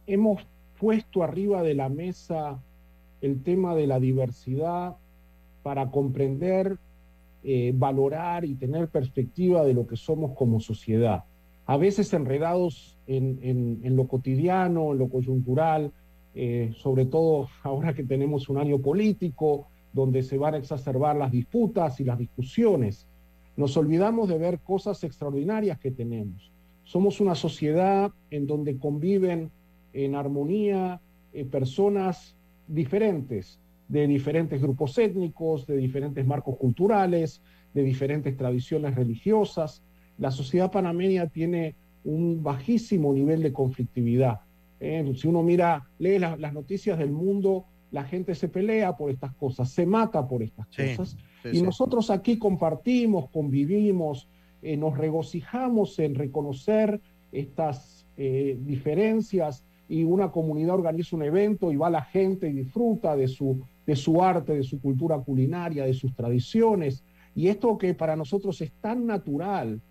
hemos 0.07 0.45
puesto 0.79 1.23
arriba 1.23 1.63
de 1.63 1.73
la 1.73 1.89
mesa 1.89 2.60
el 3.21 3.41
tema 3.43 3.75
de 3.75 3.88
la 3.88 3.99
diversidad 3.99 4.95
para 5.63 5.89
comprender, 5.89 6.77
eh, 7.43 7.71
valorar 7.73 8.45
y 8.45 8.55
tener 8.55 8.89
perspectiva 8.89 9.63
de 9.63 9.73
lo 9.73 9.88
que 9.88 9.95
somos 9.95 10.36
como 10.36 10.60
sociedad. 10.60 11.23
A 11.67 11.77
veces 11.77 12.13
enredados 12.13 12.97
en, 13.08 13.39
en, 13.84 13.95
lo 13.95 14.08
cotidiano, 14.08 14.93
en 14.93 14.97
lo 14.97 15.10
coyuntural, 15.10 15.91
eh, 16.34 16.71
sobre 16.77 17.06
todo 17.06 17.49
ahora 17.62 17.93
que 17.93 18.03
tenemos 18.03 18.47
un 18.47 18.58
año 18.58 18.80
político 18.80 19.67
donde 19.91 20.23
se 20.23 20.38
van 20.38 20.53
a 20.53 20.58
exacerbar 20.58 21.17
las 21.17 21.32
disputas 21.32 21.99
y 21.99 22.06
las 22.06 22.17
discusiones. 22.17 23.06
Nos 23.58 23.75
olvidamos 23.75 24.30
de 24.30 24.38
ver 24.38 24.60
cosas 24.60 25.03
extraordinarias 25.03 25.77
que 25.77 25.91
tenemos. 25.91 26.51
Somos 26.84 27.19
una 27.19 27.36
sociedad 27.36 28.12
en 28.32 28.47
donde 28.47 28.77
conviven 28.77 29.51
en 29.91 30.15
armonía 30.15 31.01
eh, 31.34 31.43
personas 31.43 32.36
diferentes, 32.67 33.60
de 33.89 34.08
diferentes 34.08 34.62
grupos 34.62 34.97
étnicos, 34.97 35.67
de 35.67 35.75
diferentes 35.75 36.25
marcos 36.25 36.56
culturales, 36.58 37.41
de 37.73 37.84
diferentes 37.84 38.38
tradiciones 38.38 38.95
religiosas. 38.95 39.82
La 40.17 40.32
sociedad 40.32 40.71
panameña 40.71 41.27
tiene 41.27 41.75
un 42.03 42.41
bajísimo 42.41 43.13
nivel 43.13 43.43
de 43.43 43.53
conflictividad 43.53 44.41
eh, 44.80 45.13
si 45.15 45.27
uno 45.27 45.43
mira, 45.43 45.88
lee 45.99 46.19
las 46.19 46.53
noticias 46.53 46.97
del 46.99 47.12
mundo, 47.12 47.65
la 47.91 48.03
gente 48.03 48.36
se 48.36 48.47
pelea 48.47 48.95
por 48.95 49.10
estas 49.10 49.34
cosas, 49.34 49.71
se 49.71 49.86
mata 49.86 50.27
por 50.27 50.43
estas 50.43 50.67
cosas. 50.67 51.17
y 51.51 51.62
nosotros 51.62 52.10
aquí 52.10 52.38
compartimos, 52.38 53.30
convivimos, 53.30 54.27
eh, 54.62 54.75
nos 54.77 54.97
regocijamos 54.97 55.97
en 55.99 56.15
reconocer 56.15 56.99
estas 57.32 58.06
eh, 58.17 58.58
diferencias 58.62 59.63
y 59.89 60.03
una 60.03 60.32
comunidad 60.32 60.75
organiza 60.75 61.15
un 61.15 61.23
evento 61.23 61.71
y 61.71 61.77
va 61.77 61.89
la 61.89 62.03
gente 62.03 62.49
y 62.49 62.53
disfruta 62.53 63.15
de 63.15 63.27
su, 63.27 63.62
de 63.86 63.95
su 63.95 64.21
arte, 64.21 64.53
de 64.53 64.63
su 64.63 64.82
cultura 64.82 65.17
culinaria, 65.19 65.86
de 65.86 65.93
sus 65.93 66.13
tradiciones. 66.13 67.03
Y 67.36 67.47
esto 67.47 67.77
que 67.77 67.93
para 67.93 68.15
nosotros 68.15 68.60
es 68.62 68.73
tan 68.82 69.06
natural, 69.06 69.82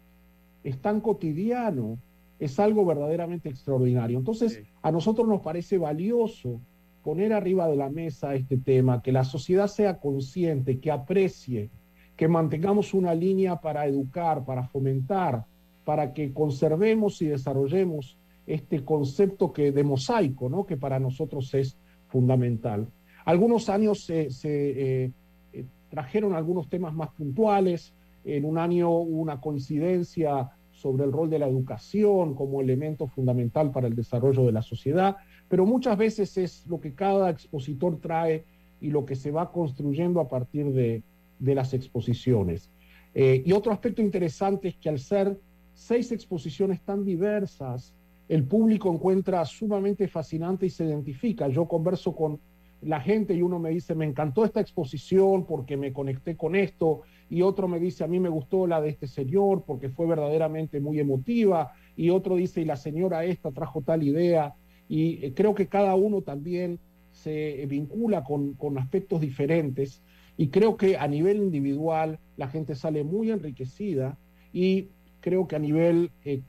es 0.67 0.81
tan 0.81 1.01
cotidiano, 1.01 1.97
es 2.41 2.59
algo 2.59 2.85
verdaderamente 2.85 3.49
extraordinario. 3.49 4.19
Entonces, 4.19 4.65
a 4.83 4.91
nosotros 4.91 5.29
nos 5.29 5.41
parece 5.41 5.79
valioso 5.79 6.61
poner 7.05 7.33
arriba 7.33 7.69
de 7.69 7.77
la 7.77 7.89
mesa 7.89 8.35
este 8.35 8.57
tema, 8.59 9.01
que 9.01 9.13
la 9.13 9.23
sociedad 9.23 9.69
sea 9.69 10.01
consciente, 10.01 10.81
que 10.81 10.91
aprecie, 10.91 11.71
que 12.17 12.27
mantengamos 12.27 12.95
una 12.95 13.15
línea 13.15 13.61
para 13.61 13.87
educar, 13.87 14.45
para 14.45 14.67
fomentar, 14.67 15.45
para 15.85 16.13
que 16.13 16.33
conservemos 16.33 17.23
y 17.23 17.27
desarrollemos 17.27 18.19
este 18.45 18.85
concepto 18.85 19.53
que, 19.53 19.71
de 19.71 19.85
mosaico, 19.85 20.49
¿no? 20.49 20.67
que 20.67 20.77
para 20.77 20.99
nosotros 20.99 21.55
es 21.55 21.79
fundamental. 22.09 22.89
Algunos 23.25 23.69
años 23.69 24.05
se, 24.05 24.29
eh, 24.43 25.13
eh, 25.53 25.65
trajeron 25.91 26.35
algunos 26.35 26.69
temas 26.69 26.93
más 26.93 27.11
puntuales, 27.11 27.95
en 28.27 28.45
un 28.45 28.59
año 28.59 28.91
hubo 28.91 29.23
una 29.23 29.41
coincidencia 29.41 30.51
sobre 30.77 31.05
el 31.05 31.13
rol 31.13 31.31
de 31.31 31.39
la 31.39 31.49
educación 31.49 32.35
como 32.35 32.61
elemento 32.61 33.07
fundamental 33.07 33.71
para 33.71 33.87
el 33.87 33.97
desarrollo 33.97 34.45
de 34.45 34.53
la 34.53 34.63
sociedad, 34.63 35.17
pero 35.49 35.65
muchas 35.65 35.97
veces 35.97 36.37
es 36.37 36.67
lo 36.67 36.81
que 36.81 36.95
cada 36.95 37.31
expositor 37.31 37.99
trae 37.99 38.45
y 38.81 38.91
lo 38.91 39.07
que 39.07 39.17
se 39.17 39.31
va 39.31 39.51
construyendo 39.51 40.21
a 40.21 40.29
partir 40.29 40.67
de, 40.73 41.03
las 41.41 41.73
exposiciones. 41.75 42.71
Eh, 43.15 43.43
y 43.45 43.53
otro 43.53 43.73
aspecto 43.73 44.03
interesante 44.03 44.69
es 44.69 44.77
que 44.77 44.89
al 44.89 44.99
ser 44.99 45.39
seis 45.75 46.13
exposiciones 46.13 46.81
tan 46.83 47.05
diversas, 47.05 47.95
el 48.29 48.45
público 48.45 48.93
encuentra 48.93 49.45
sumamente 49.45 50.09
fascinante 50.09 50.67
y 50.67 50.71
se 50.71 50.85
identifica. 50.85 51.49
Yo 51.49 51.67
converso 51.67 52.15
con 52.15 52.39
la 52.83 53.01
gente 53.01 53.35
y 53.35 53.43
uno 53.43 53.59
me 53.59 53.71
dice, 53.71 53.95
me 53.95 54.05
encantó 54.05 54.45
esta 54.45 54.61
exposición 54.61 55.47
porque 55.47 55.77
me 55.77 55.93
conecté 55.93 56.37
con 56.37 56.55
esto, 56.55 57.03
y 57.29 57.43
otro 57.43 57.69
me 57.69 57.81
dice, 57.81 58.05
a 58.05 58.07
mí 58.07 58.21
me 58.21 58.29
gustó 58.29 58.67
la 58.67 58.81
de 58.81 58.91
este 58.91 59.07
señor 59.07 59.65
porque 59.67 59.89
fue 59.89 60.07
verdaderamente 60.07 60.81
muy 60.81 61.01
emotiva, 61.01 61.73
y 61.97 62.11
otro 62.11 62.37
dice, 62.37 62.61
y 62.61 62.65
la 62.65 62.77
señora 62.77 63.25
esta 63.25 63.51
trajo 63.51 63.83
tal 63.83 64.03
idea, 64.03 64.55
y 64.89 65.25
eh, 65.25 65.33
creo 65.35 65.55
que 65.55 65.67
cada 65.67 65.95
uno 65.95 66.23
también 66.23 66.79
se 67.11 67.65
vincula 67.67 68.23
con, 68.23 68.55
con 68.55 68.79
aspectos 68.79 69.21
diferentes, 69.21 70.03
y 70.37 70.49
creo 70.49 70.77
que 70.77 70.97
a 70.97 71.09
nivel 71.09 71.39
individual 71.39 72.19
la 72.37 72.49
gente 72.49 72.75
sale 72.75 73.03
muy 73.03 73.31
enriquecida, 73.31 74.19
y 74.53 74.89
creo 75.21 75.49
que 75.49 75.57
a 75.57 75.59
nivel 75.59 76.11
eh, 76.25 76.43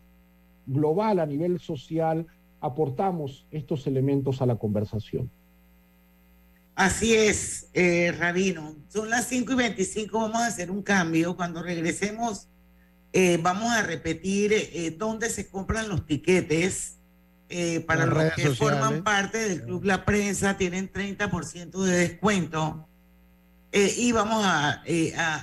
global, 0.67 1.19
a 1.19 1.25
nivel 1.25 1.59
social, 1.59 2.27
aportamos 2.59 3.47
estos 3.51 3.87
elementos 3.87 4.41
a 4.41 4.45
la 4.45 4.57
conversación. 4.57 5.31
Así 6.77 7.15
es, 7.15 7.69
eh, 7.73 8.13
Rabino. 8.15 8.75
Son 8.87 9.09
las 9.09 9.27
5 9.29 9.53
y 9.53 9.55
25, 9.55 10.19
vamos 10.19 10.43
a 10.43 10.45
hacer 10.45 10.69
un 10.69 10.83
cambio. 10.83 11.35
Cuando 11.35 11.63
regresemos, 11.63 12.49
eh, 13.13 13.39
vamos 13.41 13.73
a 13.73 13.81
repetir 13.81 14.53
eh, 14.53 14.95
dónde 14.95 15.31
se 15.31 15.49
compran 15.49 15.89
los 15.89 16.05
tiquetes. 16.05 16.93
Para 17.87 18.05
los 18.05 18.33
que 18.33 18.53
forman 18.53 19.03
parte 19.03 19.39
del 19.39 19.63
Club 19.63 19.85
La 19.85 20.05
Prensa, 20.05 20.55
tienen 20.57 20.91
30% 20.91 21.83
de 21.83 21.97
descuento. 21.97 22.87
y 23.71 24.11
vamos 24.11 24.45
a, 24.45 24.83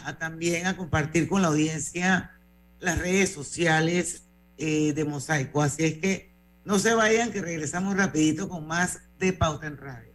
a, 0.07 0.19
también 0.19 0.69
a 0.69 0.77
compartir 0.77 1.29
con 1.29 1.43
la 1.43 1.49
audiencia 1.49 2.31
las 2.79 2.99
redes 2.99 3.33
sociales 3.33 4.23
de 4.57 5.05
Mosaico. 5.09 5.63
Así 5.63 5.83
es 5.83 5.95
que 5.95 6.33
no 6.65 6.79
se 6.79 6.95
vayan, 6.95 7.33
que 7.33 7.41
regresamos 7.41 7.97
rapidito 7.97 8.49
con 8.49 8.69
más 8.69 9.01
de 9.19 9.33
Pauta 9.33 9.67
en 9.67 9.79
Radio. 9.79 10.14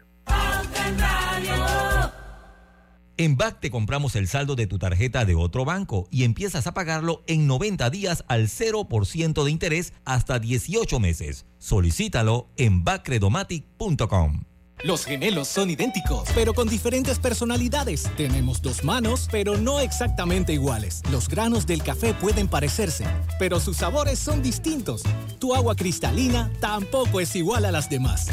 En 3.19 3.35
BAC 3.35 3.59
te 3.59 3.69
compramos 3.69 4.15
el 4.15 4.29
saldo 4.29 4.55
de 4.55 4.65
tu 4.65 4.79
tarjeta 4.79 5.25
de 5.25 5.35
otro 5.35 5.65
banco 5.65 6.07
y 6.09 6.23
empiezas 6.23 6.67
a 6.67 6.73
pagarlo 6.73 7.21
en 7.27 7.47
90 7.47 7.89
días 7.89 8.23
al 8.29 8.47
0% 8.47 9.43
de 9.43 9.51
interés 9.51 9.91
hasta 10.05 10.39
18 10.39 11.01
meses. 11.01 11.45
Solicítalo 11.57 12.47
en 12.55 12.85
bacredomatic.com. 12.85 14.45
Los 14.85 15.03
gemelos 15.03 15.49
son 15.49 15.69
idénticos, 15.69 16.29
pero 16.33 16.53
con 16.53 16.69
diferentes 16.69 17.19
personalidades. 17.19 18.09
Tenemos 18.15 18.61
dos 18.61 18.85
manos, 18.85 19.27
pero 19.29 19.57
no 19.57 19.81
exactamente 19.81 20.53
iguales. 20.53 21.01
Los 21.11 21.27
granos 21.27 21.67
del 21.67 21.83
café 21.83 22.13
pueden 22.13 22.47
parecerse, 22.47 23.03
pero 23.37 23.59
sus 23.59 23.75
sabores 23.75 24.17
son 24.17 24.41
distintos. 24.41 25.03
Tu 25.39 25.53
agua 25.53 25.75
cristalina 25.75 26.49
tampoco 26.61 27.19
es 27.19 27.35
igual 27.35 27.65
a 27.65 27.71
las 27.73 27.89
demás. 27.89 28.27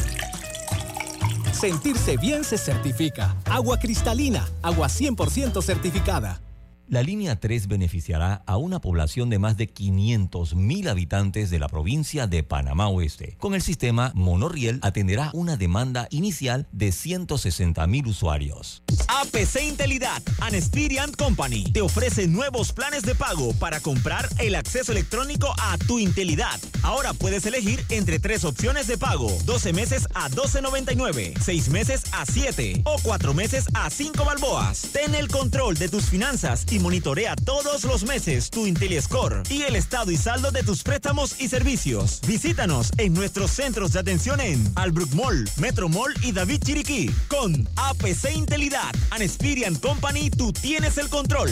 Sentirse 1.57 2.19
bien 2.19 2.45
se 2.45 2.59
certifica. 2.59 3.35
Agua 3.47 3.79
cristalina, 3.79 4.47
agua 4.63 4.89
100% 4.89 5.63
certificada. 5.63 6.46
La 6.89 7.03
línea 7.03 7.35
3 7.41 7.67
beneficiará 7.67 8.45
a 8.47 8.59
una 8.59 8.81
población 8.81 9.29
de 9.29 9.41
más 9.41 9.57
de 9.57 9.67
500 9.67 10.55
mil 10.55 10.89
habitantes 10.89 11.51
de 11.51 11.59
la 11.59 11.67
provincia 11.67 12.29
de 12.29 12.45
Panamá 12.45 12.87
Oeste. 12.87 13.35
Con 13.41 13.57
el 13.57 13.63
sistema 13.63 14.13
Monoriel 14.15 14.79
atenderá 14.83 15.31
una 15.33 15.57
demanda 15.57 16.07
inicial 16.11 16.69
de 16.71 16.93
160 16.93 17.85
mil 17.89 18.07
usuarios. 18.07 18.85
APC 19.09 19.63
Intelidad 19.65 20.23
and 20.41 21.17
Company 21.17 21.65
te 21.73 21.81
ofrece 21.81 22.29
nuevos 22.29 22.73
planes 22.73 23.03
de 23.03 23.17
pago 23.17 23.53
para 23.55 23.81
comprar 23.81 24.29
el 24.39 24.55
acceso 24.55 24.93
electrónico 24.93 25.53
a 25.59 25.77
tu 25.79 25.99
Intelidad. 25.99 26.61
Ahora 26.85 27.15
puedes 27.15 27.45
elegir 27.47 27.85
entre 27.89 28.21
tres 28.21 28.45
opciones 28.45 28.87
de 28.87 28.97
pago: 28.97 29.37
12 29.45 29.73
meses 29.73 30.07
a 30.15 30.31
12.99, 30.31 31.37
6 31.41 31.69
meses 31.71 32.05
a 32.13 32.25
7 32.27 32.83
o 32.85 32.97
4 33.03 33.35
meses 33.35 33.67
a 33.75 33.91
5 33.91 34.25
balboas. 34.25 34.83
Ten 34.93 35.17
el 35.17 35.27
control 35.27 35.77
de 35.77 35.89
tus 35.89 36.05
finanzas 36.05 36.65
y 36.71 36.76
monitorea 36.79 37.37
todos 37.37 37.85
los 37.85 38.05
meses 38.05 38.51
tu 38.51 38.67
IntelliScore 38.67 39.43
y 39.51 39.63
el 39.63 39.77
estado 39.77 40.11
y 40.11 40.17
saldo 40.17 40.51
de 40.51 40.63
tus 40.63 40.83
préstamos 40.83 41.41
y 41.41 41.49
servicios. 41.49 42.21
Visítanos 42.27 42.91
en 42.99 43.15
nuestros 43.15 43.51
centros 43.51 43.93
de 43.93 44.01
atención 44.01 44.41
en 44.41 44.65
Albrook 44.75 45.13
Mall, 45.15 45.49
Metro 45.59 45.89
Mall 45.89 46.15
y 46.23 46.33
David 46.33 46.63
Chiriquí. 46.65 47.11
Con 47.29 47.69
APC 47.77 48.35
Intelidad 48.35 48.95
and 49.11 49.23
Experian 49.23 49.75
Company, 49.77 50.31
tú 50.31 50.53
tienes 50.53 50.99
el 50.99 51.09
control. 51.09 51.51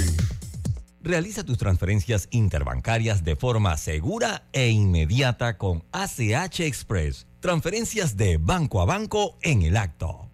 Realiza 1.02 1.44
tus 1.44 1.58
transferencias 1.58 2.28
interbancarias 2.30 3.24
de 3.24 3.36
forma 3.36 3.76
segura 3.76 4.44
e 4.52 4.70
inmediata 4.70 5.58
con 5.58 5.84
ACH 5.92 6.60
Express. 6.60 7.26
Transferencias 7.40 8.16
de 8.16 8.38
banco 8.38 8.80
a 8.80 8.86
banco 8.86 9.36
en 9.42 9.62
el 9.62 9.76
acto. 9.76 10.30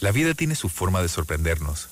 La 0.00 0.10
vida 0.10 0.32
tiene 0.34 0.54
su 0.54 0.68
forma 0.68 1.02
de 1.02 1.08
sorprendernos 1.08 1.91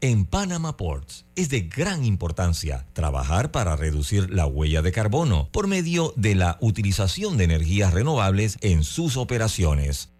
En 0.00 0.26
Panama 0.26 0.76
Ports 0.76 1.24
es 1.34 1.48
de 1.48 1.62
gran 1.62 2.04
importancia 2.04 2.86
trabajar 2.92 3.50
para 3.50 3.74
reducir 3.74 4.30
la 4.30 4.46
huella 4.46 4.80
de 4.80 4.92
carbono 4.92 5.48
por 5.50 5.66
medio 5.66 6.12
de 6.14 6.36
la 6.36 6.56
utilización 6.60 7.36
de 7.36 7.42
energías 7.42 7.92
renovables 7.92 8.58
en 8.60 8.84
sus 8.84 9.16
operaciones. 9.16 10.10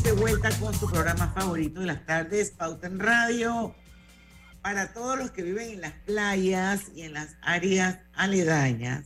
De 0.00 0.12
vuelta 0.12 0.48
con 0.58 0.72
su 0.72 0.90
programa 0.90 1.32
favorito 1.34 1.80
de 1.80 1.86
las 1.86 2.06
tardes, 2.06 2.50
Pauta 2.50 2.86
en 2.86 2.98
Radio. 2.98 3.74
Para 4.62 4.94
todos 4.94 5.18
los 5.18 5.30
que 5.32 5.42
viven 5.42 5.68
en 5.68 5.80
las 5.82 5.92
playas 5.92 6.84
y 6.94 7.02
en 7.02 7.12
las 7.12 7.36
áreas 7.42 7.98
aledañas, 8.14 9.04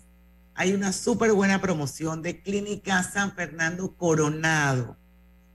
hay 0.55 0.75
una 0.75 0.93
súper 0.93 1.33
buena 1.33 1.61
promoción 1.61 2.23
de 2.23 2.41
Clínica 2.41 3.03
San 3.03 3.35
Fernando 3.35 3.97
Coronado. 3.97 4.97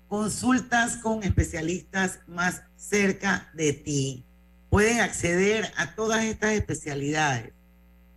Consultas 0.09 0.97
con 0.97 1.23
especialistas 1.23 2.19
más 2.27 2.63
cerca 2.75 3.49
de 3.53 3.71
ti. 3.71 4.25
Pueden 4.69 4.99
acceder 4.99 5.71
a 5.77 5.95
todas 5.95 6.25
estas 6.25 6.51
especialidades. 6.51 7.53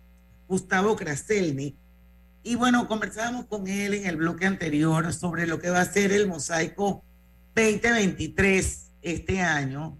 Gustavo 0.47 0.95
Kraselnik. 0.95 1.75
Y 2.43 2.55
bueno, 2.55 2.87
conversábamos 2.87 3.45
con 3.45 3.67
él 3.67 3.95
en 3.95 4.05
el 4.05 4.17
bloque 4.17 4.45
anterior 4.45 5.11
sobre 5.13 5.47
lo 5.47 5.59
que 5.59 5.69
va 5.69 5.81
a 5.81 5.85
ser 5.85 6.11
el 6.11 6.27
mosaico 6.27 7.03
2023 7.55 8.91
este 9.01 9.41
año. 9.41 9.97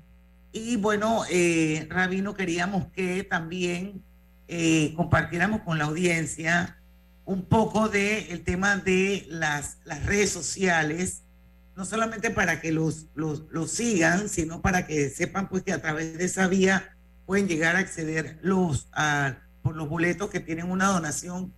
Y 0.52 0.78
bueno, 0.78 1.24
eh, 1.30 1.88
Rabino, 1.90 2.36
queríamos 2.36 2.88
que 2.92 3.24
también 3.24 4.04
eh, 4.48 4.94
compartiéramos 4.96 5.62
con 5.62 5.78
la 5.78 5.86
audiencia 5.86 6.80
un 7.26 7.44
poco 7.44 7.90
del 7.90 8.28
el 8.30 8.44
tema 8.44 8.78
de 8.78 9.26
las 9.30 9.80
redes 10.06 10.30
sociales, 10.30 11.24
no 11.78 11.86
solamente 11.86 12.32
para 12.32 12.60
que 12.60 12.72
los, 12.72 13.06
los, 13.14 13.44
los, 13.52 13.70
sigan, 13.70 14.30
sino 14.30 14.62
para 14.64 14.88
que 14.88 15.12
sepan 15.12 15.48
pues 15.48 15.62
que 15.62 15.72
a 15.72 15.80
través 15.80 16.18
de 16.18 16.26
esa 16.26 16.48
vía 16.48 16.98
pueden 17.28 17.48
llegar 17.48 17.76
a 17.76 17.80
acceder 17.80 18.40
los, 18.42 18.90
a, 18.94 19.38
por 19.62 19.76
los 19.76 19.88
boletos 19.88 20.32
que 20.32 20.40
tienen 20.40 20.72
una 20.72 20.88
donación. 20.88 21.54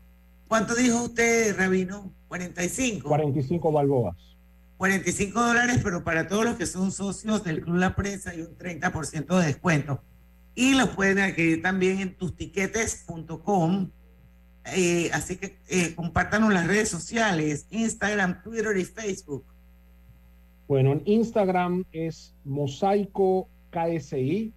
¿Cuánto 0.50 0.76
dijo 0.76 1.04
usted, 1.04 1.56
Rabino? 1.58 2.14
45. 2.28 3.08
45 3.08 3.72
balboas. 3.72 4.18
45 4.76 5.42
dólares, 5.42 5.80
pero 5.82 6.04
para 6.04 6.28
todos 6.28 6.44
los 6.44 6.58
que 6.58 6.66
son 6.66 6.92
socios 6.92 7.46
del 7.46 7.62
Club 7.62 7.78
La 7.78 7.96
Prensa 7.96 8.32
hay 8.32 8.42
un 8.42 8.58
30% 8.58 9.40
de 9.40 9.46
descuento. 9.46 10.04
Y 10.54 10.74
los 10.74 10.90
pueden 10.90 11.20
adquirir 11.20 11.62
también 11.62 12.00
en 12.00 12.18
tustiquetes.com. 12.18 13.90
Eh, 14.76 15.12
así 15.14 15.38
que 15.38 15.60
eh, 15.70 15.96
compártanos 15.96 16.52
las 16.54 16.68
redes 16.68 16.90
sociales, 16.90 17.68
Instagram, 17.70 18.44
Twitter 18.44 18.76
y 18.76 18.84
Facebook. 18.84 19.46
Bueno, 20.70 20.94
en 20.94 21.02
Instagram 21.06 21.84
es 21.92 22.34
Mosaico 22.46 23.50
KSI. 23.72 24.54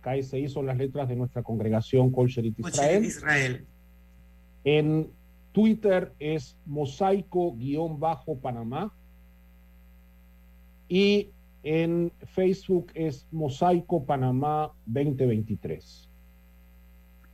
KSI 0.00 0.48
son 0.48 0.64
las 0.64 0.78
letras 0.78 1.10
de 1.10 1.14
nuestra 1.14 1.42
congregación 1.42 2.10
Kol 2.10 2.30
Israel. 2.30 3.04
Israel. 3.04 3.66
En 4.64 5.10
Twitter 5.52 6.14
es 6.18 6.56
Mosaico-Panamá. 6.64 8.94
Y 10.88 11.28
en 11.62 12.10
Facebook 12.34 12.90
es 12.94 13.26
Mosaico 13.30 14.06
Panamá 14.06 14.72
2023. 14.86 16.08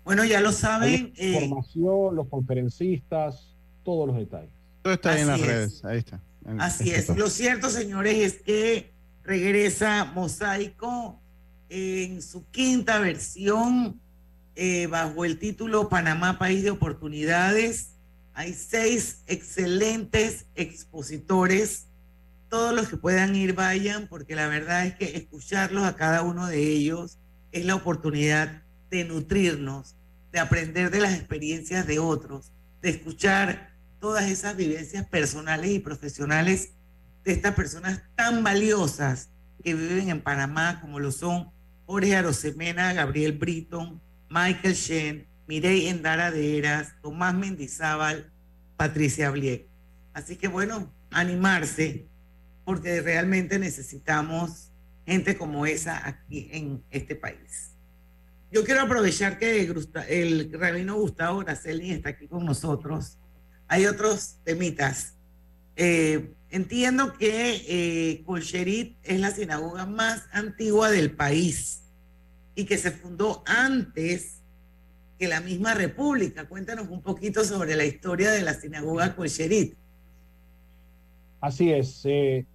Bueno, 0.02 0.24
ya 0.24 0.40
lo 0.40 0.50
saben. 0.50 1.12
Eh, 1.16 1.34
información, 1.34 2.16
los 2.16 2.26
conferencistas, 2.26 3.54
todos 3.84 4.08
los 4.08 4.16
detalles. 4.16 4.50
Todo 4.82 4.94
está 4.94 5.12
ahí 5.12 5.20
en 5.20 5.28
las 5.28 5.40
redes, 5.40 5.84
ahí 5.84 5.98
está. 5.98 6.20
Así 6.58 6.90
es. 6.90 7.08
Lo 7.10 7.28
cierto, 7.28 7.70
señores, 7.70 8.16
es 8.18 8.42
que 8.42 8.94
regresa 9.22 10.04
Mosaico 10.04 11.20
en 11.68 12.22
su 12.22 12.48
quinta 12.50 12.98
versión 12.98 14.00
eh, 14.54 14.86
bajo 14.86 15.24
el 15.24 15.38
título 15.38 15.88
Panamá, 15.88 16.38
País 16.38 16.62
de 16.62 16.70
Oportunidades. 16.70 17.94
Hay 18.32 18.54
seis 18.54 19.22
excelentes 19.26 20.46
expositores 20.54 21.88
todos 22.48 22.74
los 22.74 22.88
que 22.88 22.96
puedan 22.96 23.36
ir 23.36 23.54
vayan, 23.54 24.08
porque 24.08 24.34
la 24.34 24.48
verdad 24.48 24.86
es 24.86 24.94
que 24.94 25.16
escucharlos 25.16 25.84
a 25.84 25.96
cada 25.96 26.22
uno 26.22 26.46
de 26.46 26.62
ellos 26.62 27.18
es 27.52 27.64
la 27.64 27.74
oportunidad 27.74 28.62
de 28.90 29.04
nutrirnos, 29.04 29.96
de 30.32 30.40
aprender 30.40 30.90
de 30.90 31.00
las 31.00 31.14
experiencias 31.14 31.86
de 31.86 31.98
otros, 31.98 32.52
de 32.80 32.90
escuchar 32.90 33.67
todas 34.00 34.30
esas 34.30 34.56
vivencias 34.56 35.06
personales 35.06 35.70
y 35.70 35.78
profesionales 35.78 36.72
de 37.24 37.32
estas 37.32 37.54
personas 37.54 38.02
tan 38.14 38.42
valiosas 38.42 39.30
que 39.62 39.74
viven 39.74 40.08
en 40.08 40.22
Panamá, 40.22 40.80
como 40.80 41.00
lo 41.00 41.12
son 41.12 41.50
Jorge 41.86 42.16
Arosemena, 42.16 42.92
Gabriel 42.92 43.32
Britton, 43.32 44.00
Michael 44.30 44.74
Shen, 44.74 45.26
Mirey 45.46 45.88
Endara 45.88 46.30
de 46.30 46.58
Eras, 46.58 46.94
Tomás 47.02 47.34
Mendizábal, 47.34 48.30
Patricia 48.76 49.30
Bliek. 49.30 49.66
Así 50.12 50.36
que 50.36 50.48
bueno, 50.48 50.92
animarse, 51.10 52.06
porque 52.64 53.00
realmente 53.00 53.58
necesitamos 53.58 54.70
gente 55.06 55.36
como 55.36 55.64
esa 55.64 56.06
aquí 56.06 56.48
en 56.52 56.84
este 56.90 57.14
país. 57.14 57.72
Yo 58.50 58.64
quiero 58.64 58.82
aprovechar 58.82 59.38
que 59.38 59.60
el 60.08 60.52
rabino 60.52 60.96
Gustavo 60.96 61.40
Graceli 61.40 61.92
está 61.92 62.10
aquí 62.10 62.28
con 62.28 62.44
nosotros. 62.44 63.17
Hay 63.68 63.84
otros 63.84 64.38
temitas. 64.44 65.14
Eh, 65.76 66.32
entiendo 66.50 67.12
que 67.12 67.62
eh, 67.68 68.22
Colcherit 68.24 68.96
es 69.02 69.20
la 69.20 69.30
sinagoga 69.30 69.84
más 69.86 70.26
antigua 70.32 70.90
del 70.90 71.12
país 71.12 71.82
y 72.54 72.64
que 72.64 72.78
se 72.78 72.90
fundó 72.90 73.42
antes 73.46 74.40
que 75.18 75.28
la 75.28 75.40
misma 75.42 75.74
república. 75.74 76.48
Cuéntanos 76.48 76.88
un 76.88 77.02
poquito 77.02 77.44
sobre 77.44 77.76
la 77.76 77.84
historia 77.84 78.30
de 78.30 78.42
la 78.42 78.54
sinagoga 78.54 79.14
Colcherit. 79.14 79.76
Así 81.40 81.70
es. 81.70 82.00
Eh, 82.04 82.46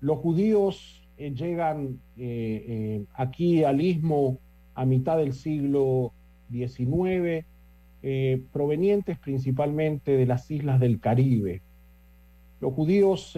los 0.00 0.18
judíos 0.18 1.02
eh, 1.18 1.32
llegan 1.34 2.00
aquí 3.14 3.64
al 3.64 3.80
istmo 3.80 4.38
a 4.74 4.84
mitad 4.86 5.18
del 5.18 5.34
siglo 5.34 6.12
XIX, 6.50 7.44
provenientes 8.52 9.18
principalmente 9.18 10.16
de 10.16 10.26
las 10.26 10.50
islas 10.50 10.80
del 10.80 10.98
Caribe. 10.98 11.62
Los 12.60 12.74
judíos 12.74 13.36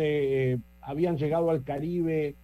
habían 0.80 1.18
llegado 1.18 1.50
al 1.50 1.64
Caribe 1.64 2.34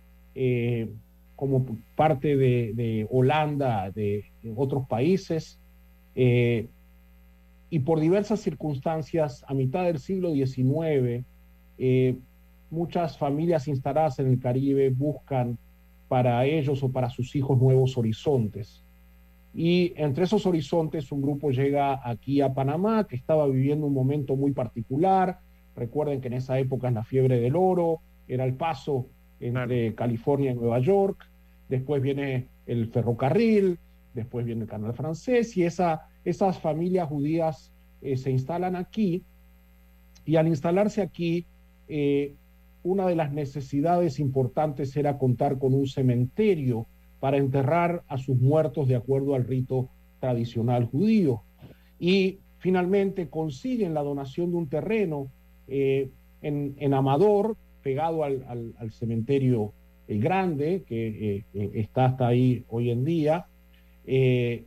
como 1.37 1.67
parte 1.97 2.37
de, 2.37 3.07
Holanda, 3.11 3.91
de, 3.91 4.25
de, 4.43 4.53
otros 4.55 4.87
países, 4.87 5.59
y 6.15 7.79
por 7.79 8.01
diversas 8.01 8.41
circunstancias, 8.41 9.45
a 9.47 9.55
mitad 9.55 9.85
del 9.85 9.99
siglo 9.99 10.33
XIX, 10.33 11.25
muchas 12.71 13.19
familias 13.19 13.69
instaladas 13.69 14.19
en 14.19 14.29
el 14.29 14.41
Caribe 14.41 14.91
buscan 14.91 15.59
para 16.09 16.45
ellos 16.45 16.83
o 16.83 16.91
para 16.91 17.11
sus 17.11 17.35
hijos 17.37 17.59
nuevos 17.59 17.97
horizontes. 17.97 18.85
Y 19.55 19.93
entre 19.97 20.25
esos 20.25 20.47
horizontes 20.47 21.11
un 21.11 21.23
grupo 21.23 21.51
llega 21.51 22.01
aquí 22.09 22.41
a 22.41 22.55
Panamá, 22.55 23.07
que 23.07 23.17
estaba 23.17 23.47
viviendo 23.47 23.87
un 23.87 23.95
momento 23.95 24.37
muy 24.37 24.53
particular. 24.53 25.41
Recuerden 25.75 26.21
que 26.21 26.29
en 26.29 26.35
esa 26.35 26.59
época 26.59 26.89
es 26.89 26.95
la 26.95 27.05
fiebre 27.05 27.41
del 27.41 27.57
oro, 27.57 28.01
era 28.29 28.45
el 28.45 28.55
paso 28.55 29.07
entre 29.41 29.95
California 29.95 30.53
y 30.53 30.55
Nueva 30.55 30.79
York, 30.81 31.29
después 31.69 32.03
viene 32.03 32.47
el 32.67 32.89
ferrocarril, 32.89 33.79
después 34.15 34.45
viene 34.45 34.63
el 34.63 34.69
canal 34.69 34.93
francés 34.93 35.57
y 35.57 35.65
esa, 35.65 36.09
esas 36.25 36.59
familias 36.59 37.09
judías 37.09 37.73
eh, 38.03 38.17
se 38.17 38.31
instalan 38.31 38.77
aquí. 38.77 39.25
Y 40.25 40.37
al 40.37 40.47
instalarse 40.47 41.03
aquí 41.03 41.47
eh, 41.89 42.35
una 42.83 43.07
de 43.07 43.17
las 43.17 43.33
necesidades 43.33 44.21
importantes 44.21 44.97
era 44.97 45.19
contar 45.19 45.59
con 45.59 45.75
un 45.75 45.87
cementerio 45.87 46.87
para 47.21 47.37
enterrar 47.37 48.03
a 48.09 48.19
sus 48.19 48.37
muertos 48.39 48.89
de 48.89 48.97
acuerdo 48.97 49.35
al 49.35 49.45
rito 49.45 49.91
tradicional 50.19 50.87
judío. 50.87 51.43
Y 51.99 52.41
finalmente 52.59 53.29
consiguen 53.29 53.95
la 53.95 54.03
donación 54.03 54.51
de 54.51 54.57
un 54.57 54.69
terreno 54.69 55.31
eh, 55.69 56.11
en, 56.43 56.95
Amador, 56.95 57.57
pegado 57.83 58.25
al, 58.25 58.75
cementerio 58.91 59.75
El 60.09 60.21
Grande, 60.21 60.85
que 60.87 61.37
eh, 61.37 61.71
está 61.75 62.07
hasta 62.07 62.29
ahí 62.29 62.65
hoy 62.69 62.91
en 62.91 63.05
día. 63.05 63.47
Eh, 64.07 64.65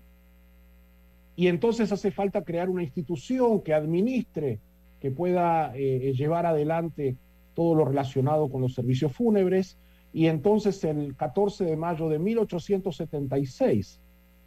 y 1.35 1.47
entonces 1.47 1.91
hace 1.91 2.11
falta 2.11 2.43
crear 2.43 2.69
una 2.69 2.83
institución 2.83 3.61
que 3.61 3.73
administre, 3.73 4.59
que 4.99 5.09
pueda 5.09 5.73
llevar 5.73 6.45
adelante 6.45 7.17
todo 7.55 7.75
lo 7.75 7.85
relacionado 7.85 8.49
con 8.49 8.61
los 8.61 8.75
servicios 8.75 9.11
fúnebres, 9.11 9.77
y 10.13 10.27
entonces 10.27 10.83
el 10.83 11.15
14 11.15 11.65
de 11.65 11.75
mayo 11.75 12.07
de 12.07 12.19
1876 12.19 13.99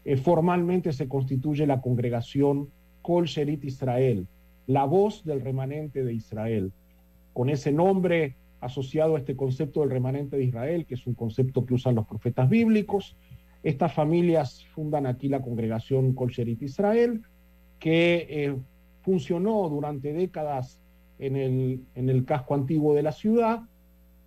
eh, 0.04 0.16
formalmente 0.16 0.92
se 0.92 1.08
constituye 1.08 1.66
la 1.66 1.80
congregación 1.80 2.70
Kol 3.02 3.26
Sherit 3.26 3.64
Israel, 3.64 4.28
la 4.68 4.84
voz 4.84 5.24
del 5.24 5.40
remanente 5.40 6.04
de 6.04 6.14
Israel, 6.14 6.72
con 7.32 7.50
ese 7.50 7.72
nombre 7.72 8.36
asociado 8.60 9.16
a 9.16 9.18
este 9.18 9.36
concepto 9.36 9.80
del 9.80 9.90
remanente 9.90 10.36
de 10.36 10.44
Israel, 10.44 10.86
que 10.86 10.94
es 10.94 11.06
un 11.06 11.14
concepto 11.14 11.66
que 11.66 11.74
usan 11.74 11.96
los 11.96 12.06
profetas 12.06 12.48
bíblicos. 12.48 13.16
Estas 13.62 13.92
familias 13.92 14.64
fundan 14.74 15.06
aquí 15.06 15.28
la 15.28 15.42
congregación 15.42 16.14
Kol 16.14 16.30
Sherit 16.30 16.62
Israel, 16.62 17.22
que 17.80 18.26
eh, 18.28 18.56
funcionó 19.02 19.68
durante 19.68 20.12
décadas 20.12 20.80
en 21.18 21.36
el, 21.36 21.80
en 21.94 22.08
el 22.08 22.24
casco 22.24 22.54
antiguo 22.54 22.94
de 22.94 23.02
la 23.02 23.12
ciudad. 23.12 23.62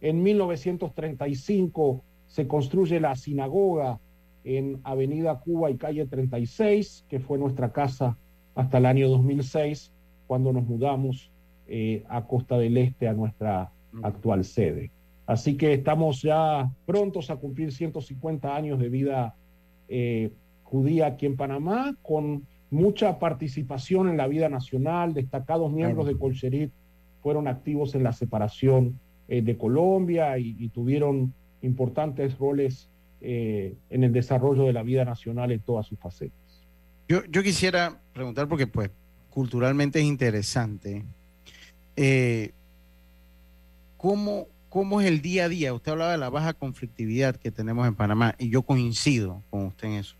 En 0.01 0.23
1935 0.23 2.03
se 2.27 2.47
construye 2.47 2.99
la 2.99 3.15
sinagoga 3.15 3.99
en 4.43 4.79
Avenida 4.83 5.39
Cuba 5.39 5.69
y 5.69 5.77
calle 5.77 6.05
36, 6.05 7.05
que 7.09 7.19
fue 7.19 7.37
nuestra 7.37 7.71
casa 7.71 8.17
hasta 8.55 8.77
el 8.77 8.85
año 8.85 9.09
2006, 9.09 9.91
cuando 10.27 10.53
nos 10.53 10.63
mudamos 10.63 11.31
eh, 11.67 12.03
a 12.07 12.25
Costa 12.25 12.57
del 12.57 12.77
Este, 12.77 13.07
a 13.07 13.13
nuestra 13.13 13.71
actual 14.03 14.43
sede. 14.45 14.91
Así 15.25 15.57
que 15.57 15.73
estamos 15.73 16.21
ya 16.21 16.71
prontos 16.85 17.29
a 17.29 17.35
cumplir 17.35 17.71
150 17.71 18.55
años 18.55 18.79
de 18.79 18.89
vida 18.89 19.35
eh, 19.87 20.31
judía 20.63 21.07
aquí 21.07 21.25
en 21.25 21.35
Panamá, 21.35 21.95
con 22.01 22.47
mucha 22.71 23.19
participación 23.19 24.09
en 24.09 24.17
la 24.17 24.27
vida 24.27 24.49
nacional, 24.49 25.13
destacados 25.13 25.71
miembros 25.71 26.07
de 26.07 26.17
Colcherit 26.17 26.71
fueron 27.21 27.47
activos 27.47 27.95
en 27.95 28.03
la 28.03 28.13
separación 28.13 28.99
eh, 29.31 29.43
de 29.43 29.57
Colombia 29.59 30.39
y, 30.39 30.69
tuvieron 30.69 31.35
importantes 31.61 32.35
roles 32.39 32.89
eh, 33.21 33.75
en 33.91 34.03
el 34.03 34.11
desarrollo 34.11 34.63
de 34.63 34.73
la 34.73 34.81
vida 34.81 35.05
nacional 35.05 35.51
en 35.51 35.59
todas 35.59 35.85
sus 35.85 35.99
facetas. 35.99 36.65
Yo, 37.07 37.23
yo 37.25 37.43
quisiera 37.43 38.01
preguntar, 38.11 38.47
porque 38.47 38.65
pues 38.65 38.89
culturalmente 39.29 39.99
es 39.99 40.05
interesante, 40.05 41.05
eh, 41.95 42.53
¿cómo, 43.97 44.47
¿cómo 44.67 44.99
es 44.99 45.05
el 45.05 45.21
día 45.21 45.45
a 45.45 45.49
día? 45.49 45.75
Usted 45.75 45.91
hablaba 45.91 46.13
de 46.13 46.17
la 46.17 46.31
baja 46.31 46.53
conflictividad 46.53 47.35
que 47.35 47.51
tenemos 47.51 47.87
en 47.87 47.93
Panamá 47.93 48.33
y 48.39 48.49
yo 48.49 48.63
coincido 48.63 49.43
con 49.51 49.67
usted 49.67 49.89
en 49.89 49.93
eso. 49.93 50.15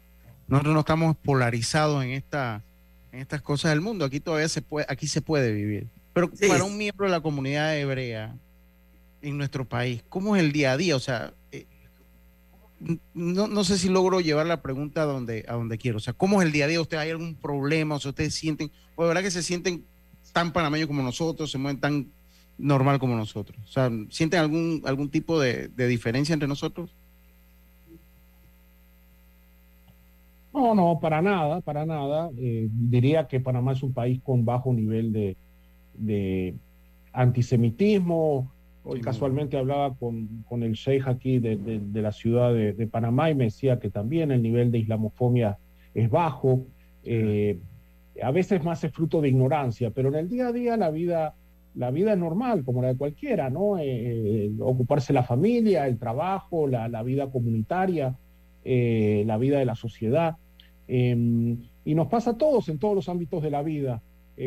Nosotros 0.47 0.75
no 0.75 0.81
estamos 0.81 1.17
polarizados 1.17 2.03
en, 2.03 2.11
esta, 2.11 2.63
en 3.11 3.21
estas 3.21 3.41
cosas 3.41 3.71
del 3.71 3.81
mundo. 3.81 4.05
Aquí 4.05 4.19
todavía 4.19 4.49
se 4.49 4.61
puede, 4.61 4.85
aquí 4.87 5.07
se 5.07 5.23
puede 5.23 5.51
vivir. 5.51 5.87
Pero 6.13 6.29
para 6.47 6.63
un 6.63 6.77
miembro 6.77 7.07
de 7.07 7.11
la 7.11 7.21
comunidad 7.21 7.75
hebrea 7.75 8.35
en 9.21 9.37
nuestro 9.37 9.67
país, 9.67 10.03
¿cómo 10.09 10.35
es 10.35 10.43
el 10.43 10.51
día 10.51 10.73
a 10.73 10.77
día? 10.77 10.95
O 10.95 10.99
sea, 10.99 11.33
eh, 11.51 11.65
no, 13.13 13.47
no, 13.47 13.63
sé 13.63 13.77
si 13.77 13.89
logro 13.89 14.21
llevar 14.21 14.45
la 14.45 14.61
pregunta 14.61 15.03
a 15.03 15.05
donde, 15.05 15.45
a 15.47 15.53
donde 15.53 15.77
quiero. 15.77 15.97
O 15.97 16.01
sea, 16.01 16.13
¿cómo 16.13 16.41
es 16.41 16.47
el 16.47 16.53
día 16.53 16.65
a 16.65 16.67
día? 16.67 16.81
¿Ustedes 16.81 17.03
hay 17.03 17.09
algún 17.09 17.35
problema? 17.35 17.95
O 17.95 17.99
sea, 17.99 18.09
¿ustedes 18.09 18.33
sienten, 18.33 18.71
o 18.95 19.03
de 19.03 19.07
verdad 19.09 19.23
que 19.23 19.31
se 19.31 19.43
sienten 19.43 19.83
tan 20.31 20.53
panameños 20.53 20.87
como 20.87 21.03
nosotros, 21.03 21.51
se 21.51 21.57
mueven 21.57 21.79
tan 21.79 22.07
normal 22.57 22.99
como 22.99 23.15
nosotros? 23.15 23.59
O 23.65 23.71
sea, 23.71 23.91
¿sienten 24.09 24.39
algún, 24.39 24.81
algún 24.85 25.09
tipo 25.09 25.39
de, 25.39 25.67
diferencia 25.87 26.33
entre 26.33 26.47
nosotros? 26.47 26.95
No, 30.53 30.73
no, 30.73 30.99
para 30.99 31.21
nada, 31.21 31.61
para 31.61 31.85
nada. 31.85 32.31
Eh, 32.37 32.69
diría 32.71 33.27
que 33.27 33.39
Panamá 33.39 33.73
es 33.73 33.83
un 33.83 33.93
país 33.93 34.19
con 34.23 34.45
bajo 34.45 34.73
nivel 34.73 35.11
de, 35.11 35.37
de 35.93 36.55
antisemitismo. 37.11 38.51
Hoy 38.83 39.01
casualmente 39.01 39.57
hablaba 39.57 39.93
con, 39.95 40.43
con, 40.47 40.63
el 40.63 40.73
sheikh 40.73 41.07
aquí 41.07 41.39
de, 41.39 41.57
de, 41.57 42.01
la 42.01 42.11
ciudad 42.11 42.53
de, 42.53 42.87
Panamá 42.87 43.29
y 43.29 43.35
me 43.35 43.45
decía 43.45 43.77
que 43.77 43.89
también 43.89 44.31
el 44.31 44.41
nivel 44.41 44.71
de 44.71 44.79
islamofobia 44.79 45.57
es 45.93 46.09
bajo. 46.09 46.65
Eh, 47.03 47.59
a 48.23 48.31
veces 48.31 48.63
más 48.63 48.83
es 48.83 48.91
fruto 48.91 49.21
de 49.21 49.29
ignorancia, 49.29 49.91
pero 49.91 50.09
en 50.09 50.15
el 50.15 50.29
día 50.29 50.47
a 50.47 50.51
día 50.53 50.77
la 50.77 50.91
vida, 50.91 51.35
la 51.75 51.91
vida 51.91 52.13
es 52.13 52.17
normal, 52.17 52.63
como 52.63 52.81
la 52.81 52.89
de 52.89 52.97
cualquiera, 52.97 53.49
¿no? 53.49 53.77
Eh, 53.77 53.85
eh, 53.85 54.51
ocuparse 54.59 55.11
la 55.11 55.23
familia, 55.23 55.85
el 55.85 55.97
trabajo, 55.97 56.67
la, 56.67 56.87
la 56.87 57.03
vida 57.03 57.29
comunitaria, 57.29 58.15
la 58.63 59.37
vida 59.37 59.59
de 59.59 59.65
la 59.65 59.75
sociedad. 59.75 60.37
Em, 60.87 61.57
y 61.83 61.95
nos 61.95 62.07
pasa 62.07 62.31
a 62.31 62.37
todos 62.37 62.69
en 62.69 62.79
todos 62.79 62.95
los 62.95 63.09
ámbitos 63.09 63.43
de 63.43 63.51
la 63.51 63.61
vida. 63.61 64.01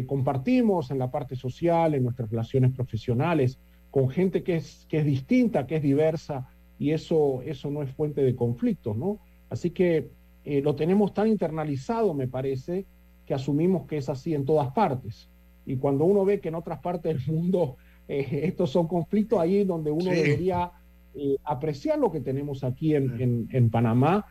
Compartimos 0.07 0.91
en 0.91 0.99
la 0.99 1.11
parte 1.11 1.37
social, 1.37 1.95
en 1.95 2.05
nuestras 2.05 2.31
relaciones 2.31 2.73
profesionales, 2.73 3.59
con 3.93 4.09
gente 4.09 4.43
que 4.43 4.57
es, 4.57 4.87
que 4.89 5.01
es 5.01 5.05
distinta, 5.05 5.67
que 5.67 5.77
es 5.77 5.83
diversa, 5.83 6.49
y 6.79 6.91
eso, 6.93 7.43
eso 7.43 7.71
no 7.71 7.83
es 7.83 7.91
fuente 7.91 8.23
de 8.23 8.35
conflictos, 8.35 8.97
¿no? 8.97 9.21
Así 9.51 9.71
que 9.71 10.09
eh, 10.47 10.63
lo 10.63 10.75
tenemos 10.75 11.13
tan 11.13 11.29
internalizado, 11.29 12.15
me 12.15 12.27
parece, 12.27 12.87
que 13.27 13.35
asumimos 13.35 13.87
que 13.87 13.99
es 13.99 14.09
así 14.09 14.35
en 14.35 14.47
todas 14.47 14.73
partes. 14.73 15.29
Y 15.67 15.77
cuando 15.77 16.07
uno 16.07 16.25
ve 16.25 16.41
que 16.41 16.49
en 16.49 16.55
otras 16.55 16.81
partes 16.81 17.15
del 17.15 17.37
mundo 17.37 17.77
eh, 18.09 18.41
estos 18.45 18.71
son 18.71 18.89
conflictos, 18.89 19.39
ahí 19.39 19.59
es 19.59 19.67
donde 19.67 19.91
uno 19.91 20.11
debería 20.11 20.73
apreciar 21.45 21.99
lo 21.99 22.11
que 22.11 22.21
tenemos 22.21 22.65
aquí 22.65 22.95
en, 22.95 23.47
en, 23.53 23.69
Panamá 23.69 24.25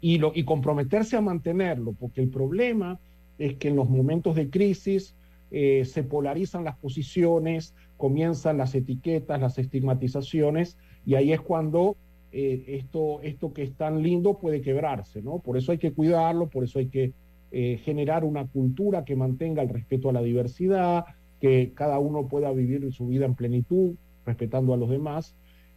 y, 0.00 0.18
lo, 0.18 0.32
y 0.34 0.42
comprometerse 0.42 1.16
a 1.16 1.20
mantenerlo, 1.20 1.92
porque 1.92 2.20
el 2.20 2.28
problema 2.28 2.98
es 3.38 3.54
que 3.54 3.68
en 3.68 3.76
los 3.76 3.88
momentos 3.88 4.34
de 4.34 4.50
crisis 4.50 5.14
eh, 5.56 5.84
se 5.84 6.02
polarizan 6.02 6.64
las 6.64 6.76
posiciones, 6.78 7.76
comienzan 7.96 8.58
las 8.58 8.74
etiquetas, 8.74 9.40
las 9.40 9.58
estigmatizaciones, 9.58 10.76
y 11.06 11.14
ahí 11.14 11.32
es 11.32 11.40
cuando 11.40 11.96
eh, 12.32 12.64
esto, 12.68 13.20
esto 13.22 13.52
que 13.52 13.62
es 13.62 13.74
tan 13.74 14.02
lindo 14.02 14.38
puede 14.38 14.60
quebrarse, 14.60 15.22
¿no? 15.22 15.38
Por 15.38 15.56
eso 15.56 15.72
hay 15.72 15.78
que 15.78 15.92
cuidarlo, 15.92 16.48
por 16.48 16.64
eso 16.64 16.78
hay 16.78 16.88
que 16.88 17.12
eh, 17.52 17.80
generar 17.84 18.24
una 18.24 18.46
cultura 18.46 19.04
que 19.04 19.16
mantenga 19.16 19.62
el 19.62 19.68
respeto 19.68 20.10
a 20.10 20.12
la 20.12 20.22
diversidad, 20.22 21.04
que 21.40 21.72
cada 21.74 21.98
uno 21.98 22.28
pueda 22.28 22.50
vivir 22.52 22.92
su 22.92 23.06
vida 23.06 23.26
en 23.26 23.34
plenitud, 23.34 23.94
respetando 24.24 24.74
a 24.74 24.76
los 24.76 24.90
demás, 24.90 25.36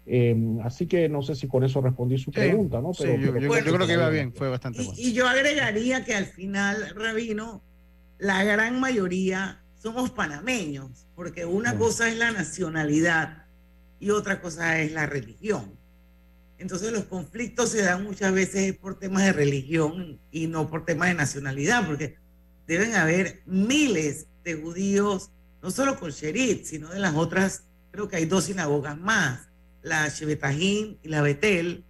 Em, 0.10 0.62
así 0.62 0.88
que 0.88 1.10
no 1.10 1.22
sé 1.22 1.36
si 1.36 1.50
con 1.50 1.66
eso 1.66 1.82
respondí 1.82 2.18
su 2.18 2.32
pregunta, 2.32 2.80
¿no? 2.82 2.92
Pero, 2.98 3.18
yo, 3.18 3.34
creo 3.34 3.86
que 3.86 3.94
iba 3.94 4.10
bien, 4.10 4.32
fue 4.32 4.48
bastante 4.48 4.82
bueno. 4.82 4.94
Y 4.96 5.12
yo 5.12 5.28
agregaría 5.28 6.06
que 6.06 6.16
al 6.16 6.26
final, 6.26 6.94
Rabino, 6.96 7.62
la 8.18 8.46
gran 8.46 8.80
mayoría 8.80 9.62
somos 9.88 10.10
panameños, 10.10 11.08
porque 11.16 11.46
una 11.46 11.78
cosa 11.78 12.10
es 12.10 12.18
la 12.18 12.32
nacionalidad 12.32 13.46
y 14.02 14.10
otra 14.10 14.42
cosa 14.42 14.82
es 14.82 14.92
la 14.92 15.06
religión. 15.06 15.80
Entonces 16.58 16.92
los 16.92 17.06
conflictos 17.06 17.70
se 17.70 17.84
dan 17.84 18.04
muchas 18.04 18.34
veces 18.34 18.76
por 18.76 19.00
temas 19.00 19.24
de 19.24 19.32
religión 19.32 20.20
y 20.30 20.48
no 20.48 20.70
por 20.70 20.84
temas 20.84 21.08
de 21.08 21.14
nacionalidad, 21.14 21.88
porque 21.88 22.18
deben 22.68 22.96
haber 22.96 23.44
miles 23.46 24.28
de 24.44 24.56
judíos, 24.56 25.32
no 25.62 25.72
solo 25.72 25.98
con 25.98 26.12
Sherit, 26.12 26.66
sino 26.66 26.90
de 26.90 27.00
las 27.00 27.16
otras, 27.16 27.64
creo 27.92 28.10
que 28.10 28.18
hay 28.18 28.26
dos 28.26 28.44
sinagogas 28.44 28.98
más 28.98 29.48
la 29.82 30.12
Chevetajín 30.12 31.00
y 31.02 31.08
la 31.08 31.22
Betel, 31.22 31.86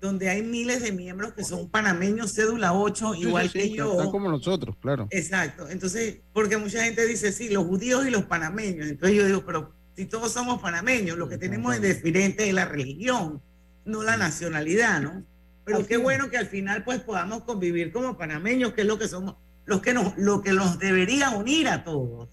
donde 0.00 0.28
hay 0.28 0.42
miles 0.42 0.82
de 0.82 0.92
miembros 0.92 1.32
que 1.32 1.44
son 1.44 1.68
panameños, 1.70 2.32
cédula 2.32 2.74
8, 2.74 3.14
igual 3.14 3.50
que 3.50 3.70
yo. 3.70 3.92
Están 3.92 4.10
como 4.10 4.28
nosotros, 4.28 4.76
claro. 4.80 5.08
Exacto. 5.10 5.68
Entonces, 5.68 6.18
porque 6.32 6.56
mucha 6.56 6.84
gente 6.84 7.06
dice, 7.06 7.32
sí, 7.32 7.48
los 7.48 7.64
judíos 7.64 8.06
y 8.06 8.10
los 8.10 8.24
panameños. 8.24 8.88
Entonces 8.88 9.16
yo 9.16 9.26
digo, 9.26 9.44
pero 9.44 9.72
si 9.94 10.04
todos 10.04 10.32
somos 10.32 10.60
panameños, 10.60 11.16
lo 11.16 11.28
que 11.28 11.38
tenemos 11.38 11.74
es 11.74 11.80
diferente 11.80 12.48
es 12.48 12.54
la 12.54 12.66
religión, 12.66 13.40
no 13.84 14.02
la 14.02 14.16
nacionalidad, 14.16 15.00
¿no? 15.00 15.24
Pero 15.64 15.84
qué 15.86 15.96
bueno 15.96 16.30
que 16.30 16.36
al 16.36 16.46
final 16.46 16.84
pues 16.84 17.00
podamos 17.00 17.42
convivir 17.42 17.90
como 17.90 18.16
panameños, 18.16 18.72
que 18.72 18.82
es 18.82 18.86
lo 18.86 18.98
que 18.98 19.08
somos, 19.08 19.34
los 19.64 19.80
que 19.80 19.94
nos, 19.94 20.16
lo 20.16 20.40
que 20.42 20.52
nos 20.52 20.78
debería 20.78 21.30
unir 21.30 21.68
a 21.68 21.82
todos. 21.82 22.28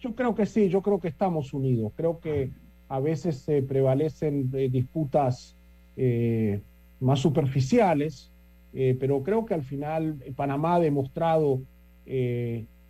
Yo 0.00 0.16
creo 0.16 0.34
que 0.34 0.46
sí, 0.46 0.68
yo 0.68 0.82
creo 0.82 0.98
que 0.98 1.06
estamos 1.06 1.52
unidos. 1.52 1.92
Creo 1.94 2.18
que 2.18 2.50
a 2.92 3.00
veces 3.00 3.38
se 3.38 3.62
prevalecen 3.62 4.50
eh, 4.52 4.68
disputas 4.70 5.56
eh, 5.96 6.60
más 7.00 7.20
superficiales, 7.20 8.30
eh, 8.74 8.94
pero 9.00 9.22
creo 9.22 9.46
que 9.46 9.54
al 9.54 9.62
final 9.62 10.18
Panamá 10.36 10.74
ha 10.74 10.80
demostrado 10.80 11.62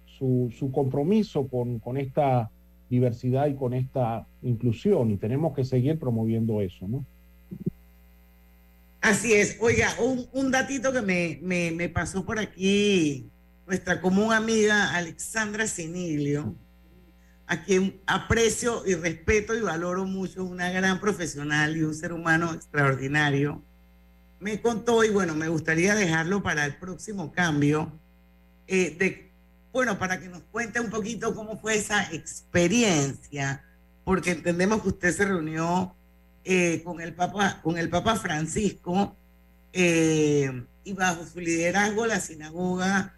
su, 0.06 0.70
compromiso 0.72 1.46
con, 1.46 1.78
con, 1.78 1.96
esta 1.98 2.50
diversidad 2.90 3.46
y 3.46 3.54
con 3.54 3.74
esta 3.74 4.26
inclusión 4.42 5.12
y 5.12 5.18
tenemos 5.18 5.54
que 5.54 5.64
seguir 5.64 6.00
promoviendo 6.00 6.60
eso, 6.60 6.88
¿no? 6.88 7.04
Así 9.00 9.32
es. 9.34 9.56
Oiga, 9.60 9.88
un, 10.02 10.26
un 10.32 10.50
datito 10.50 10.92
que 10.92 11.02
me, 11.02 11.38
me, 11.42 11.70
me 11.70 11.88
pasó 11.88 12.24
por 12.24 12.40
aquí 12.40 13.26
nuestra 13.68 14.00
común 14.00 14.32
amiga 14.32 14.96
Alexandra 14.96 15.68
Sinilio 15.68 16.56
a 17.52 17.64
quien 17.64 18.00
aprecio 18.06 18.82
y 18.86 18.94
respeto 18.94 19.54
y 19.54 19.60
valoro 19.60 20.06
mucho, 20.06 20.42
una 20.42 20.70
gran 20.70 20.98
profesional 20.98 21.76
y 21.76 21.82
un 21.82 21.94
ser 21.94 22.14
humano 22.14 22.54
extraordinario, 22.54 23.60
me 24.40 24.58
contó, 24.62 25.04
y 25.04 25.10
bueno, 25.10 25.34
me 25.34 25.48
gustaría 25.48 25.94
dejarlo 25.94 26.42
para 26.42 26.64
el 26.64 26.76
próximo 26.76 27.30
cambio, 27.30 27.92
eh, 28.66 28.96
de, 28.98 29.30
bueno, 29.70 29.98
para 29.98 30.18
que 30.18 30.30
nos 30.30 30.40
cuente 30.44 30.80
un 30.80 30.88
poquito 30.88 31.34
cómo 31.34 31.60
fue 31.60 31.76
esa 31.76 32.10
experiencia, 32.14 33.62
porque 34.02 34.30
entendemos 34.30 34.80
que 34.80 34.88
usted 34.88 35.14
se 35.14 35.26
reunió 35.26 35.94
eh, 36.44 36.80
con, 36.82 37.02
el 37.02 37.12
Papa, 37.12 37.60
con 37.62 37.76
el 37.76 37.90
Papa 37.90 38.16
Francisco 38.16 39.14
eh, 39.74 40.64
y 40.84 40.92
bajo 40.94 41.26
su 41.26 41.38
liderazgo 41.38 42.06
la 42.06 42.18
sinagoga 42.18 43.14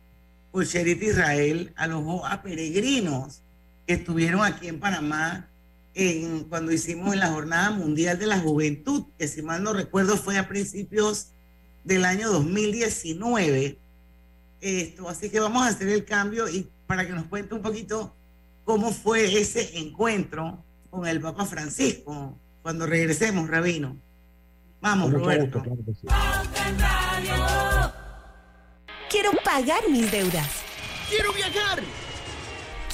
Bolsherit 0.50 1.00
Israel 1.04 1.72
alojó 1.76 2.26
a 2.26 2.42
peregrinos 2.42 3.43
que 3.86 3.94
estuvieron 3.94 4.42
aquí 4.42 4.68
en 4.68 4.80
Panamá 4.80 5.48
en, 5.94 6.44
cuando 6.44 6.72
hicimos 6.72 7.16
la 7.16 7.28
Jornada 7.28 7.70
Mundial 7.70 8.18
de 8.18 8.26
la 8.26 8.40
Juventud, 8.40 9.04
que 9.18 9.28
si 9.28 9.42
mal 9.42 9.62
no 9.62 9.72
recuerdo 9.72 10.16
fue 10.16 10.38
a 10.38 10.48
principios 10.48 11.28
del 11.84 12.04
año 12.04 12.30
2019. 12.30 13.78
Esto, 14.60 15.08
así 15.08 15.30
que 15.30 15.40
vamos 15.40 15.62
a 15.62 15.68
hacer 15.68 15.88
el 15.88 16.04
cambio 16.04 16.48
y 16.48 16.68
para 16.86 17.06
que 17.06 17.12
nos 17.12 17.26
cuente 17.26 17.54
un 17.54 17.62
poquito 17.62 18.14
cómo 18.64 18.92
fue 18.92 19.40
ese 19.40 19.78
encuentro 19.78 20.64
con 20.90 21.06
el 21.06 21.20
Papa 21.20 21.44
Francisco 21.44 22.38
cuando 22.62 22.86
regresemos, 22.86 23.48
Rabino. 23.48 23.96
Vamos, 24.80 25.12
Roberto. 25.12 25.62
Quiero 29.10 29.30
pagar 29.44 29.88
mis 29.90 30.10
deudas. 30.10 30.48
Quiero 31.08 31.32
viajar 31.32 31.82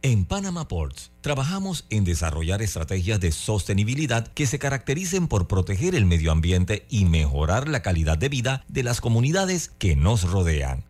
En 0.00 0.26
Panama 0.26 0.68
Ports 0.68 1.10
trabajamos 1.22 1.84
en 1.90 2.04
desarrollar 2.04 2.62
estrategias 2.62 3.18
de 3.18 3.32
sostenibilidad 3.32 4.28
que 4.28 4.46
se 4.46 4.60
caractericen 4.60 5.26
por 5.26 5.48
proteger 5.48 5.96
el 5.96 6.06
medio 6.06 6.30
ambiente 6.30 6.86
y 6.88 7.04
mejorar 7.04 7.66
la 7.66 7.82
calidad 7.82 8.16
de 8.16 8.28
vida 8.28 8.64
de 8.68 8.84
las 8.84 9.00
comunidades 9.00 9.72
que 9.78 9.96
nos 9.96 10.30
rodean. 10.30 10.84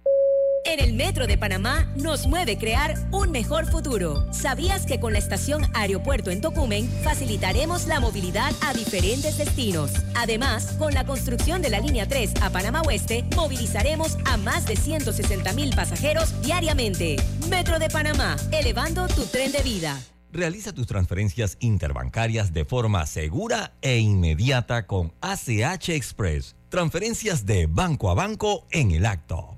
En 0.65 0.81
el 0.81 0.95
Metro 0.95 1.27
de 1.27 1.39
Panamá 1.39 1.91
nos 1.97 2.27
mueve 2.27 2.59
crear 2.59 2.95
un 3.11 3.31
mejor 3.31 3.67
futuro. 3.67 4.27
¿Sabías 4.33 4.87
que 4.87 5.01
con 5.01 5.13
la 5.13 5.19
estación 5.19 5.63
Aeropuerto 5.75 6.31
en 6.31 6.41
Tocumen 6.41 6.89
facilitaremos 7.03 7.87
la 7.87 8.01
movilidad 8.01 8.53
a 8.61 8.73
diferentes 8.73 9.39
destinos? 9.39 9.93
Además, 10.15 10.75
con 10.79 10.95
la 10.95 11.05
construcción 11.05 11.63
de 11.63 11.71
la 11.71 11.81
línea 11.81 12.07
3 12.07 12.35
a 12.43 12.51
Panamá 12.51 12.83
Oeste, 12.83 13.25
movilizaremos 13.37 14.19
a 14.25 14.37
más 14.37 14.67
de 14.67 14.77
160 14.77 15.53
mil 15.53 15.75
pasajeros 15.75 16.41
diariamente. 16.43 17.17
Metro 17.49 17.79
de 17.79 17.89
Panamá, 17.89 18.37
elevando 18.53 19.07
tu 19.09 19.25
tren 19.27 19.53
de 19.53 19.63
vida. 19.63 19.99
Realiza 20.31 20.75
tus 20.75 20.87
transferencias 20.87 21.57
interbancarias 21.61 22.53
de 22.53 22.67
forma 22.67 23.07
segura 23.07 23.73
e 23.81 23.99
inmediata 23.99 24.87
con 24.87 25.15
ACH 25.23 25.89
Express. 25.89 26.55
Transferencias 26.69 27.47
de 27.47 27.67
banco 27.67 28.11
a 28.11 28.15
banco 28.15 28.67
en 28.71 28.91
el 28.91 29.07
acto. 29.07 29.58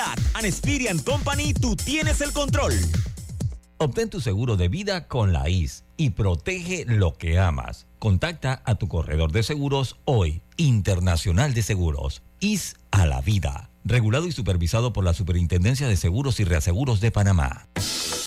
An 0.03 0.99
Company, 0.99 1.53
tú 1.53 1.75
tienes 1.75 2.21
el 2.21 2.31
control. 2.31 2.73
Obtén 3.77 4.09
tu 4.09 4.21
seguro 4.21 4.57
de 4.57 4.67
vida 4.67 5.07
con 5.07 5.33
la 5.33 5.49
IS 5.49 5.85
y 5.97 6.11
protege 6.11 6.85
lo 6.87 7.17
que 7.17 7.39
amas. 7.39 7.87
Contacta 7.99 8.61
a 8.65 8.75
tu 8.75 8.87
corredor 8.87 9.31
de 9.31 9.43
seguros 9.43 9.97
hoy, 10.05 10.41
Internacional 10.57 11.53
de 11.53 11.63
Seguros. 11.63 12.21
IS 12.39 12.75
a 12.91 13.05
la 13.05 13.21
vida 13.21 13.70
regulado 13.83 14.27
y 14.27 14.31
supervisado 14.31 14.93
por 14.93 15.03
la 15.03 15.13
Superintendencia 15.13 15.87
de 15.87 15.97
Seguros 15.97 16.39
y 16.39 16.43
Reaseguros 16.43 17.01
de 17.01 17.11
Panamá. 17.11 17.67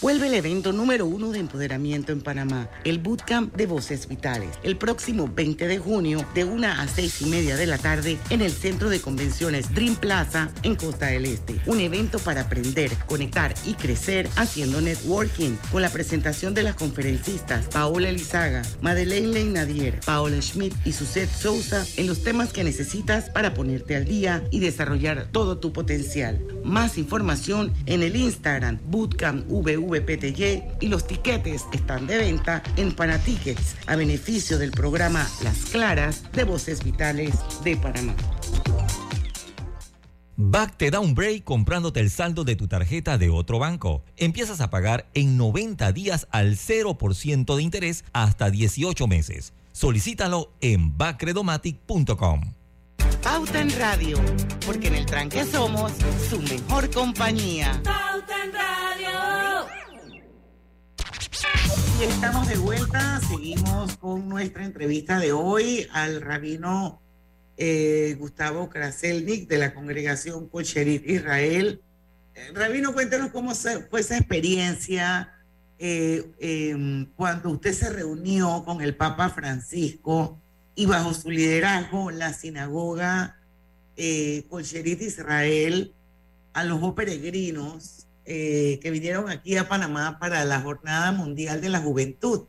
Vuelve 0.05 0.27
el 0.27 0.35
evento 0.35 0.73
número 0.73 1.07
uno 1.07 1.31
de 1.31 1.39
empoderamiento 1.39 2.13
en 2.13 2.21
Panamá, 2.21 2.69
el 2.85 2.99
Bootcamp 2.99 3.55
de 3.57 3.65
Voces 3.65 4.07
Vitales, 4.07 4.51
el 4.63 4.77
próximo 4.77 5.31
20 5.35 5.67
de 5.67 5.79
junio 5.79 6.27
de 6.35 6.45
1 6.45 6.67
a 6.67 6.87
6 6.87 7.23
y 7.23 7.27
media 7.27 7.57
de 7.57 7.65
la 7.65 7.79
tarde 7.79 8.19
en 8.29 8.43
el 8.43 8.51
Centro 8.51 8.91
de 8.91 9.01
Convenciones 9.01 9.75
Dream 9.75 9.97
Plaza 9.97 10.51
en 10.63 10.75
Costa 10.75 11.07
del 11.07 11.25
Este. 11.25 11.59
Un 11.65 11.81
evento 11.81 12.19
para 12.19 12.43
aprender, 12.43 12.91
conectar 13.07 13.55
y 13.65 13.75
crecer 13.75 14.29
haciendo 14.37 14.83
networking 14.83 15.57
con 15.73 15.81
la 15.81 15.89
presentación 15.89 16.53
de 16.53 16.65
las 16.65 16.75
conferencistas 16.75 17.67
Paola 17.69 18.11
Elizaga, 18.11 18.61
Madeleine 18.83 19.29
Leinadier, 19.29 20.01
Paola 20.01 20.43
Schmidt 20.43 20.75
y 20.85 20.93
Suset 20.93 21.31
Sousa 21.31 21.87
en 21.97 22.09
los 22.09 22.23
temas 22.23 22.53
que 22.53 22.65
necesitas 22.65 23.31
para 23.31 23.55
ponerte 23.55 23.97
al 23.97 24.05
día 24.05 24.43
y 24.51 24.61
desarrollar 24.61 25.29
todo 25.33 25.44
todo 25.45 25.59
tu 25.59 25.75
potencial. 25.75 26.43
Más 26.65 26.97
información 26.97 27.71
en 27.85 28.03
el 28.03 28.17
Instagram 28.17 28.79
Bootcamp 28.87 29.47
VVPTY 29.47 30.63
y 30.81 30.89
los 30.89 31.07
tiquetes 31.07 31.67
están 31.71 32.07
de 32.07 32.17
venta 32.17 32.63
en 32.79 32.93
Panatickets 32.93 33.77
a 33.87 33.95
beneficio 33.95 34.57
del 34.59 34.71
programa 34.71 35.29
Las 35.43 35.67
Claras 35.67 36.33
de 36.33 36.45
Voces 36.45 36.83
Vitales 36.83 37.35
de 37.63 37.77
Panamá. 37.77 38.15
Back 40.37 40.79
te 40.79 40.91
da 40.91 41.01
un 41.01 41.15
break 41.15 41.45
comprándote 41.45 42.01
el 42.01 42.09
saldo 42.09 42.45
de 42.45 42.57
tu 42.57 42.67
tarjeta 42.67 43.19
de 43.19 43.29
otro 43.29 43.59
banco. 43.59 44.03
Empiezas 44.17 44.63
a 44.63 44.71
pagar 44.71 45.11
en 45.13 45.37
90 45.37 45.93
días 45.93 46.27
al 46.31 46.57
0% 46.57 47.55
de 47.55 47.63
interés 47.63 48.05
hasta 48.15 48.49
18 48.49 49.07
meses. 49.07 49.53
Solicítalo 49.73 50.55
en 50.63 50.97
backredomatic.com. 50.97 52.64
Pauta 53.25 53.59
en 53.59 53.71
Radio, 53.79 54.19
porque 54.67 54.89
en 54.89 54.97
el 54.97 55.07
tranque 55.07 55.47
somos 55.47 55.93
su 56.29 56.43
mejor 56.43 56.91
compañía. 56.91 57.81
Pauta 57.83 58.45
en 58.45 58.53
Radio. 58.53 59.67
Y 61.99 62.05
estamos 62.05 62.47
de 62.49 62.59
vuelta, 62.59 63.21
seguimos 63.27 63.97
con 63.97 64.29
nuestra 64.29 64.67
entrevista 64.67 65.19
de 65.19 65.33
hoy 65.33 65.89
al 65.93 66.21
rabino 66.21 67.01
eh, 67.57 68.15
Gustavo 68.19 68.69
Kraselnik 68.69 69.49
de 69.49 69.57
la 69.57 69.73
congregación 69.73 70.47
Kocherit 70.47 71.09
Israel. 71.09 71.81
Eh, 72.35 72.51
rabino, 72.53 72.93
cuéntenos 72.93 73.31
cómo 73.31 73.55
fue 73.55 74.01
esa 74.01 74.19
experiencia 74.19 75.33
eh, 75.79 76.31
em, 76.41 77.07
cuando 77.17 77.49
usted 77.51 77.73
se 77.73 77.89
reunió 77.89 78.65
con 78.67 78.83
el 78.83 78.95
Papa 78.95 79.31
Francisco 79.31 80.39
y 80.75 80.87
bajo 80.87 81.15
su 81.15 81.31
liderazgo 81.31 82.11
la 82.11 82.33
sinagoga 82.33 83.37
eh, 83.97 84.45
Israel 85.01 85.95
alojó 86.53 86.95
peregrinos 86.95 88.07
eh, 88.27 88.79
que 88.81 88.91
vinieron 88.91 89.29
aquí 89.29 89.57
a 89.57 89.69
Panamá 89.69 90.19
para 90.19 90.45
la 90.45 90.61
Jornada 90.61 91.13
Mundial 91.13 91.61
de 91.61 91.69
la 91.69 91.81
Juventud. 91.81 92.47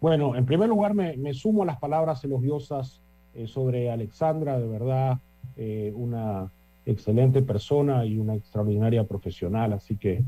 Bueno, 0.00 0.36
en 0.36 0.46
primer 0.46 0.68
lugar 0.68 0.94
me, 0.94 1.34
sumo 1.34 1.64
a 1.64 1.66
las 1.66 1.78
palabras 1.78 2.24
elogiosas 2.24 3.02
eh, 3.34 3.46
sobre 3.46 3.90
Alexandra, 3.90 4.58
de 4.58 4.68
verdad, 4.68 5.18
eh, 5.56 5.92
una 5.94 6.50
excelente 6.86 7.42
persona 7.42 8.06
y 8.06 8.18
una 8.18 8.36
extraordinaria 8.36 9.04
profesional, 9.04 9.74
así 9.74 9.96
que 9.96 10.24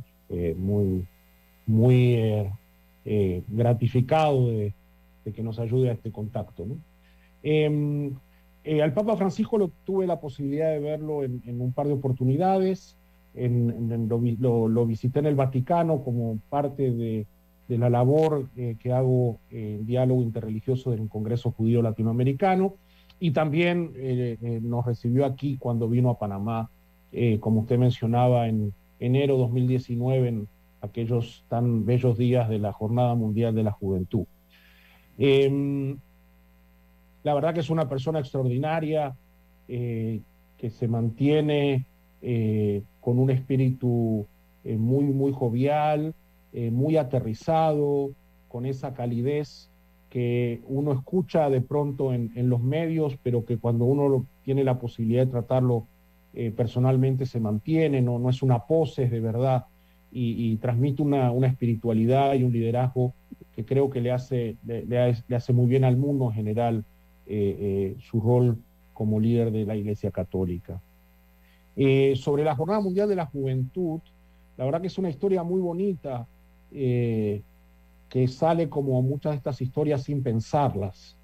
muy, 0.57 1.05
muy 1.67 2.53
gratificado 3.49 4.47
de, 4.47 4.75
de 5.25 5.33
que 5.33 5.43
nos 5.43 5.59
ayude 5.59 5.91
a 5.91 5.93
este 5.93 6.11
contacto. 6.11 6.67
Em, 7.43 8.15
eh, 8.65 8.83
al 8.83 8.93
Papa 8.93 9.17
Francisco 9.17 9.59
lo, 9.59 9.71
tuve 9.85 10.07
la 10.07 10.21
posibilidad 10.21 10.71
de 10.71 10.81
verlo 10.81 11.25
en, 11.25 11.43
un 11.61 11.73
par 11.73 11.87
de 11.87 11.95
oportunidades, 11.95 12.97
en, 13.35 14.09
lo, 14.09 14.87
visité 14.87 15.21
en 15.21 15.27
el 15.27 15.35
Vaticano 15.35 16.03
como 16.03 16.39
parte 16.49 16.91
de, 16.91 17.27
la 17.69 17.89
labor 17.89 18.49
eh, 18.57 18.75
que 18.81 18.93
hago 18.93 19.39
en 19.49 19.87
diálogo 19.87 20.23
interreligioso 20.23 20.91
del 20.91 21.09
Congreso 21.09 21.53
Judío 21.53 21.83
Latinoamericano 21.83 22.75
y 23.21 23.31
también 23.31 23.93
eh, 23.95 24.59
nos 24.61 24.85
recibió 24.85 25.25
aquí 25.25 25.57
cuando 25.57 25.89
vino 25.89 26.11
a 26.11 26.19
Panamá, 26.19 26.69
como 27.39 27.61
usted 27.61 27.79
mencionaba, 27.79 28.49
en 28.49 28.73
enero 28.99 29.37
2019, 29.37 30.29
en 30.29 30.49
aquellos 30.81 31.45
tan 31.49 31.85
bellos 31.85 32.19
días 32.19 32.49
de 32.49 32.59
la 32.59 32.73
Jornada 32.73 33.15
Mundial 33.15 33.55
de 33.55 33.63
la 33.63 33.73
Juventud. 33.73 34.27
Em, 35.23 35.99
la 37.23 37.35
verdad 37.35 37.53
que 37.53 37.61
es 37.61 37.69
una 37.69 37.91
persona 37.91 38.21
extraordinaria, 38.21 39.15
eh, 39.69 40.23
que 40.57 40.71
se 40.71 40.89
mantiene 40.89 41.85
eh, 42.23 42.83
con 43.01 43.19
un 43.19 43.29
espíritu 43.29 44.27
eh, 44.65 44.79
muy, 44.79 45.05
muy 45.05 45.33
jovial, 45.33 46.15
muy 46.53 46.97
aterrizado, 46.97 48.11
con 48.49 48.67
esa 48.67 48.93
calidez 48.93 49.71
que 50.09 50.63
uno 50.67 50.91
escucha 50.93 51.49
de 51.49 51.61
pronto 51.61 52.13
en, 52.13 52.33
los 52.49 52.61
medios, 52.61 53.17
pero 53.23 53.45
que 53.45 53.57
cuando 53.57 53.85
uno 53.85 54.27
tiene 54.43 54.65
la 54.65 54.77
posibilidad 54.77 55.27
de 55.27 55.31
tratarlo 55.31 55.87
personalmente 56.57 57.25
se 57.25 57.39
mantiene, 57.39 58.03
no, 58.03 58.19
no 58.19 58.31
es 58.31 58.43
una 58.43 58.67
pose, 58.67 59.09
de 59.09 59.21
verdad, 59.21 59.67
y, 60.13 60.57
transmite 60.57 61.03
una, 61.03 61.31
una 61.31 61.47
espiritualidad 61.47 62.35
y 62.35 62.43
un 62.43 62.53
liderazgo 62.53 63.15
que 63.55 63.65
creo 63.65 63.91
que 63.91 64.01
le 64.01 64.11
hace, 64.11 64.57
le, 64.65 65.35
hace 65.35 65.53
muy 65.53 65.67
bien 65.67 65.85
al 65.85 65.97
mundo 65.97 66.27
en 66.27 66.33
general 66.33 66.85
eh, 67.27 67.57
eh, 67.61 67.97
su 68.01 68.21
rol 68.21 68.59
como 68.93 69.21
líder 69.21 69.51
de 69.51 69.65
la 69.65 69.77
Iglesia 69.77 70.11
Católica. 70.11 70.81
Eh, 71.77 72.15
sobre 72.17 72.45
la 72.45 72.55
Jornada 72.55 72.81
Mundial 72.81 73.09
de 73.09 73.17
la 73.17 73.27
Juventud, 73.27 74.01
la 74.57 74.65
verdad 74.65 74.81
que 74.81 74.89
es 74.89 74.99
una 74.99 75.11
historia 75.11 75.43
muy 75.43 75.61
bonita 75.61 76.27
que 76.71 78.29
sale 78.29 78.69
como 78.69 79.03
muchas 79.03 79.33
de 79.33 79.39
estas 79.39 79.61
historias 79.61 80.05
sin 80.05 80.23
pensarlas. 80.23 81.17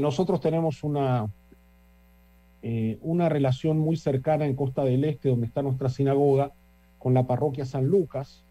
nosotros 0.00 0.40
tenemos 0.40 0.82
una, 0.82 1.28
una 3.02 3.28
relación 3.28 3.78
muy 3.78 3.96
cercana 3.96 4.46
en 4.46 4.56
Costa 4.56 4.84
del 4.84 5.04
Este, 5.04 5.28
donde 5.28 5.46
está 5.46 5.60
nuestra 5.60 5.90
sinagoga, 5.90 6.50
con 7.04 7.12
la 7.12 7.26
parroquia 7.26 7.66
San 7.66 7.86
Lucas. 7.86 8.42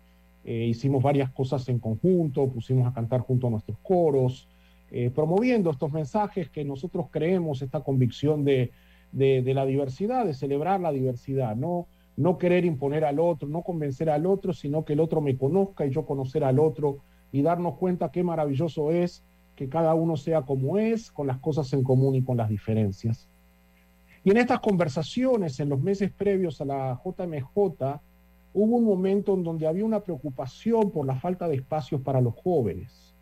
Eh, 0.45 0.67
hicimos 0.67 1.01
varias 1.01 1.31
cosas 1.31 1.67
en 1.69 1.79
conjunto, 1.79 2.47
pusimos 2.49 2.87
a 2.87 2.93
cantar 2.93 3.21
junto 3.21 3.47
a 3.47 3.49
nuestros 3.49 3.79
coros, 3.79 4.47
eh, 4.91 5.09
promoviendo 5.09 5.71
estos 5.71 5.91
mensajes 5.91 6.51
que 6.51 6.63
nosotros 6.63 7.07
creemos, 7.09 7.63
esta 7.63 7.79
convicción 7.79 8.43
de, 8.43 8.69
de, 9.11 9.53
la 9.55 9.65
diversidad, 9.65 10.23
de 10.27 10.35
celebrar 10.35 10.79
la 10.81 10.91
diversidad, 10.91 11.55
no, 11.55 11.87
no 12.15 12.37
querer 12.37 12.63
imponer 12.63 13.05
al 13.05 13.19
otro, 13.19 13.47
no 13.47 13.63
convencer 13.63 14.11
al 14.11 14.27
otro, 14.27 14.53
sino 14.53 14.85
que 14.85 14.93
el 14.93 14.99
otro 14.99 15.19
me 15.19 15.35
conozca 15.35 15.87
y 15.87 15.89
yo 15.89 16.05
conocer 16.05 16.43
al 16.43 16.59
otro 16.59 16.99
y 17.31 17.41
darnos 17.41 17.79
cuenta 17.79 18.11
qué 18.11 18.21
maravilloso 18.21 18.91
es 18.91 19.23
que 19.55 19.67
cada 19.67 19.95
uno 19.95 20.15
sea 20.15 20.43
como 20.43 20.77
es, 20.77 21.11
con 21.11 21.25
las 21.25 21.39
cosas 21.39 21.73
en 21.73 21.81
común 21.81 22.13
y 22.13 22.21
con 22.21 22.37
las 22.37 22.49
diferencias. 22.49 23.27
Y 24.23 24.29
en 24.29 24.37
estas 24.37 24.59
conversaciones, 24.59 25.59
en 25.59 25.69
los 25.69 25.81
meses 25.81 26.11
previos 26.11 26.61
a 26.61 26.65
la 26.65 27.01
JMJ, 27.03 27.99
hubo 28.53 28.77
un 28.77 28.85
momento 28.85 29.33
en 29.33 29.43
donde 29.43 29.67
había 29.67 29.85
una 29.85 30.01
preocupación 30.01 30.91
por 30.91 31.05
la 31.05 31.15
falta 31.15 31.47
de 31.47 31.55
espacios 31.55 32.01
para 32.01 32.21
los 32.21 32.35
jóvenes. 32.35 33.13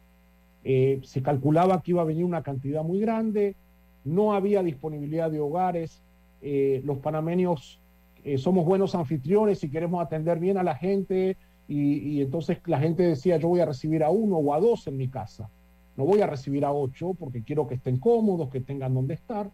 Eh, 0.64 1.00
se 1.04 1.22
calculaba 1.22 1.82
que 1.82 1.92
iba 1.92 2.02
a 2.02 2.06
venir 2.06 2.26
una 2.26 2.44
cantidad 2.44 2.84
muy 2.84 3.00
grande, 3.00 3.56
no 4.04 4.34
había 4.34 4.62
disponibilidad 4.62 5.32
de 5.32 5.40
hogares, 5.40 6.02
eh, 6.42 6.82
los 6.84 7.00
panameños 7.00 7.80
eh, 8.24 8.38
somos 8.38 8.66
buenos 8.66 8.94
anfitriones 8.94 9.64
y 9.64 9.70
queremos 9.70 10.04
atender 10.04 10.40
bien 10.40 10.58
a 10.58 10.64
la 10.64 10.76
gente 10.76 11.38
y, 11.68 11.98
y, 11.98 12.22
entonces 12.22 12.60
la 12.66 12.80
gente 12.80 13.04
decía 13.04 13.38
yo 13.38 13.48
voy 13.48 13.62
a 13.62 13.66
recibir 13.66 14.04
a 14.04 14.10
uno 14.10 14.38
o 14.38 14.54
a 14.54 14.60
dos 14.60 14.86
en 14.88 14.98
mi 14.98 15.08
casa, 15.08 15.50
no 15.96 16.06
voy 16.06 16.22
a 16.22 16.28
recibir 16.28 16.66
a 16.66 16.72
ocho 16.72 17.16
porque 17.18 17.44
quiero 17.44 17.68
que 17.68 17.76
estén 17.76 17.98
cómodos, 17.98 18.50
que 18.50 18.62
tengan 18.62 18.94
donde 18.94 19.16
estar. 19.16 19.50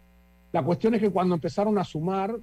La 0.52 0.62
cuestión 0.62 0.94
es 0.94 1.00
que 1.00 1.10
cuando 1.10 1.34
empezaron 1.34 1.78
a 1.78 1.84
sumar, 1.84 2.34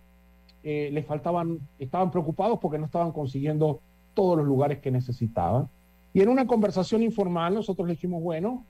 eh, 0.67 0.89
les 0.91 1.05
faltaban, 1.05 1.59
estaban 1.77 2.09
preocupados 2.09 2.57
porque 2.59 2.79
no 2.79 2.85
estaban 2.85 3.11
consiguiendo 3.11 3.81
todos 4.15 4.35
los 4.35 4.47
lugares 4.47 4.79
que 4.79 4.89
necesitaban. 4.89 5.69
Y 6.11 6.21
en 6.21 6.29
una 6.29 6.47
conversación 6.47 7.03
informal 7.03 7.53
nosotros 7.53 7.87
le 7.87 7.93
dijimos, 7.93 8.23
bueno, 8.23 8.65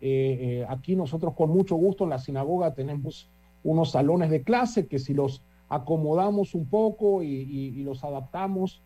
eh, 0.00 0.38
eh, 0.40 0.66
aquí 0.66 0.96
nosotros 0.96 1.34
con 1.34 1.50
mucho 1.50 1.76
gusto 1.76 2.04
en 2.04 2.10
la 2.10 2.18
sinagoga 2.18 2.72
tenemos 2.72 3.28
unos 3.62 3.90
salones 3.90 4.30
de 4.30 4.42
clase 4.42 4.86
que 4.86 4.98
si 4.98 5.12
los 5.12 5.42
acomodamos 5.68 6.54
un 6.54 6.64
poco 6.64 7.22
y, 7.22 7.82
los 7.82 8.04
adaptamos 8.04 8.82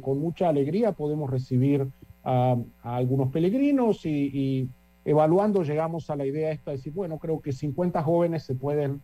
con 0.00 0.18
mucha 0.20 0.48
alegría 0.48 0.92
podemos 0.92 1.28
recibir 1.28 1.86
a, 2.24 2.56
algunos 2.82 3.30
peregrinos 3.30 4.06
y, 4.06 4.70
evaluando 5.04 5.62
llegamos 5.64 6.08
a 6.08 6.16
la 6.16 6.24
idea 6.24 6.50
esta 6.50 6.70
de 6.70 6.78
decir, 6.78 6.94
bueno, 6.94 7.18
creo 7.18 7.40
que 7.40 7.52
50 7.52 8.02
jóvenes 8.02 8.44
se 8.44 8.54
pueden 8.54 9.02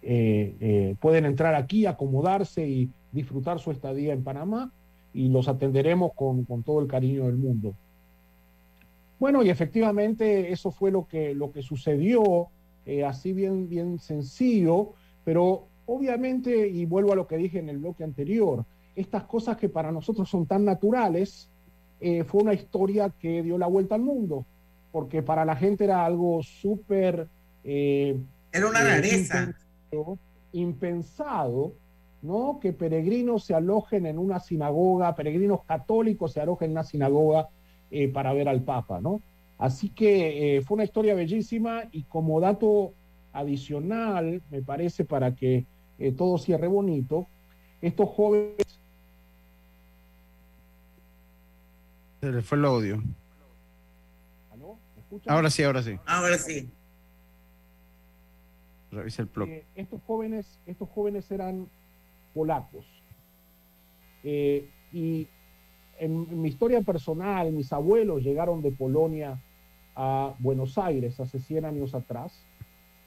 pueden 0.00 1.24
entrar 1.24 1.54
aquí, 1.54 1.86
acomodarse 1.86 2.66
y 2.66 2.90
disfrutar 3.12 3.58
su 3.58 3.70
estadía 3.70 4.12
en 4.12 4.22
Panamá 4.22 4.70
y 5.12 5.28
los 5.28 5.48
atenderemos 5.48 6.12
con, 6.14 6.44
con 6.44 6.62
todo 6.62 6.80
el 6.80 6.86
cariño 6.86 7.24
del 7.24 7.36
mundo. 7.36 7.74
Bueno, 9.18 9.42
y 9.42 9.48
efectivamente 9.48 10.52
eso 10.52 10.70
fue 10.70 10.90
lo 10.90 11.06
que, 11.06 11.34
lo 11.34 11.50
que 11.50 11.62
sucedió, 11.62 12.48
eh, 12.84 13.02
así 13.04 13.32
bien, 13.32 13.68
bien 13.68 13.98
sencillo, 13.98 14.92
pero 15.24 15.66
obviamente, 15.86 16.68
y 16.68 16.84
vuelvo 16.84 17.12
a 17.12 17.16
lo 17.16 17.26
que 17.26 17.38
dije 17.38 17.58
en 17.58 17.70
el 17.70 17.78
bloque 17.78 18.04
anterior, 18.04 18.64
estas 18.94 19.24
cosas 19.24 19.56
que 19.56 19.68
para 19.68 19.90
nosotros 19.90 20.28
son 20.28 20.46
tan 20.46 20.64
naturales, 20.64 21.48
fue 22.26 22.42
una 22.42 22.52
historia 22.52 23.10
que 23.18 23.42
dio 23.42 23.56
la 23.56 23.66
vuelta 23.66 23.94
al 23.94 24.02
mundo, 24.02 24.44
porque 24.92 25.22
para 25.22 25.46
la 25.46 25.56
gente 25.56 25.84
era 25.84 26.04
algo 26.04 26.42
súper... 26.42 27.26
era 27.64 28.68
una 28.68 28.82
rareza 28.82 29.54
impensado, 30.52 31.74
¿no? 32.22 32.58
Que 32.60 32.72
peregrinos 32.72 33.44
se 33.44 33.54
alojen 33.54 34.06
en 34.06 34.18
una 34.18 34.40
sinagoga, 34.40 35.14
peregrinos 35.14 35.64
católicos 35.64 36.32
se 36.32 36.40
alojen 36.40 36.66
en 36.66 36.72
una 36.72 36.84
sinagoga 36.84 37.48
eh, 37.90 38.08
para 38.08 38.32
ver 38.32 38.48
al 38.48 38.62
Papa, 38.62 39.00
¿no? 39.00 39.22
Así 39.58 39.90
que 39.90 40.56
eh, 40.56 40.60
fue 40.62 40.76
una 40.76 40.84
historia 40.84 41.14
bellísima 41.14 41.84
y 41.90 42.04
como 42.04 42.40
dato 42.40 42.94
adicional, 43.32 44.42
me 44.50 44.62
parece, 44.62 45.04
para 45.04 45.34
que 45.34 45.66
eh, 45.98 46.12
todo 46.12 46.38
cierre 46.38 46.68
bonito, 46.68 47.26
estos 47.80 48.08
jóvenes... 48.10 48.56
Se 52.20 52.32
le 52.32 52.42
fue 52.42 52.58
el 52.58 52.64
audio. 52.64 53.02
Ahora 55.26 55.50
sí, 55.50 55.62
ahora 55.62 55.82
sí. 55.82 55.98
Ahora 56.06 56.38
sí. 56.38 56.70
Revisa 58.96 59.22
el 59.22 59.28
blog. 59.28 59.48
Eh, 59.48 59.64
estos, 59.74 60.00
jóvenes, 60.06 60.58
estos 60.66 60.88
jóvenes 60.90 61.30
eran 61.30 61.68
polacos. 62.34 62.86
Eh, 64.24 64.68
y 64.92 65.28
en, 65.98 66.40
mi 66.40 66.48
historia 66.48 66.80
personal, 66.82 67.52
mis 67.52 67.72
abuelos 67.72 68.22
llegaron 68.22 68.62
de 68.62 68.72
Polonia 68.72 69.40
a 69.94 70.34
Buenos 70.38 70.78
Aires 70.78 71.20
hace 71.20 71.38
100 71.38 71.64
años 71.64 71.94
atrás. 71.94 72.44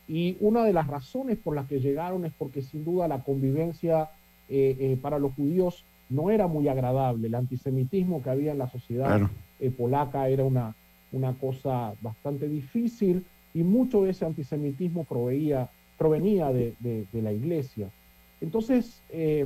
Y 0.08 0.38
una 0.40 0.64
de 0.64 0.74
las 0.74 0.88
razones 0.88 1.38
por 1.38 1.56
las 1.56 1.68
que 1.68 1.80
llegaron 1.80 2.26
es 2.26 2.34
porque 2.34 2.62
sin 2.62 2.84
duda 2.84 3.08
la 3.08 3.24
convivencia 3.24 4.10
eh, 4.48 4.98
para 5.02 5.20
los 5.20 5.34
judíos 5.34 5.86
no 6.10 6.32
era 6.32 6.48
muy 6.48 6.68
agradable. 6.68 7.28
El 7.28 7.36
antisemitismo 7.36 8.24
que 8.24 8.32
había 8.32 8.52
en 8.52 8.58
la 8.58 8.70
sociedad 8.70 9.30
polaca 9.78 10.28
era 10.30 10.44
una, 10.44 10.76
una 11.12 11.34
cosa 11.38 11.94
bastante 12.02 12.48
difícil 12.48 13.26
y 13.54 13.64
mucho 13.64 14.04
de 14.04 14.12
ese 14.12 14.26
antisemitismo 14.26 15.04
proveía, 15.04 15.70
provenía 16.00 16.52
de, 16.52 17.08
la 17.14 17.32
iglesia. 17.32 17.92
Entonces, 18.42 19.04
eh, 19.10 19.46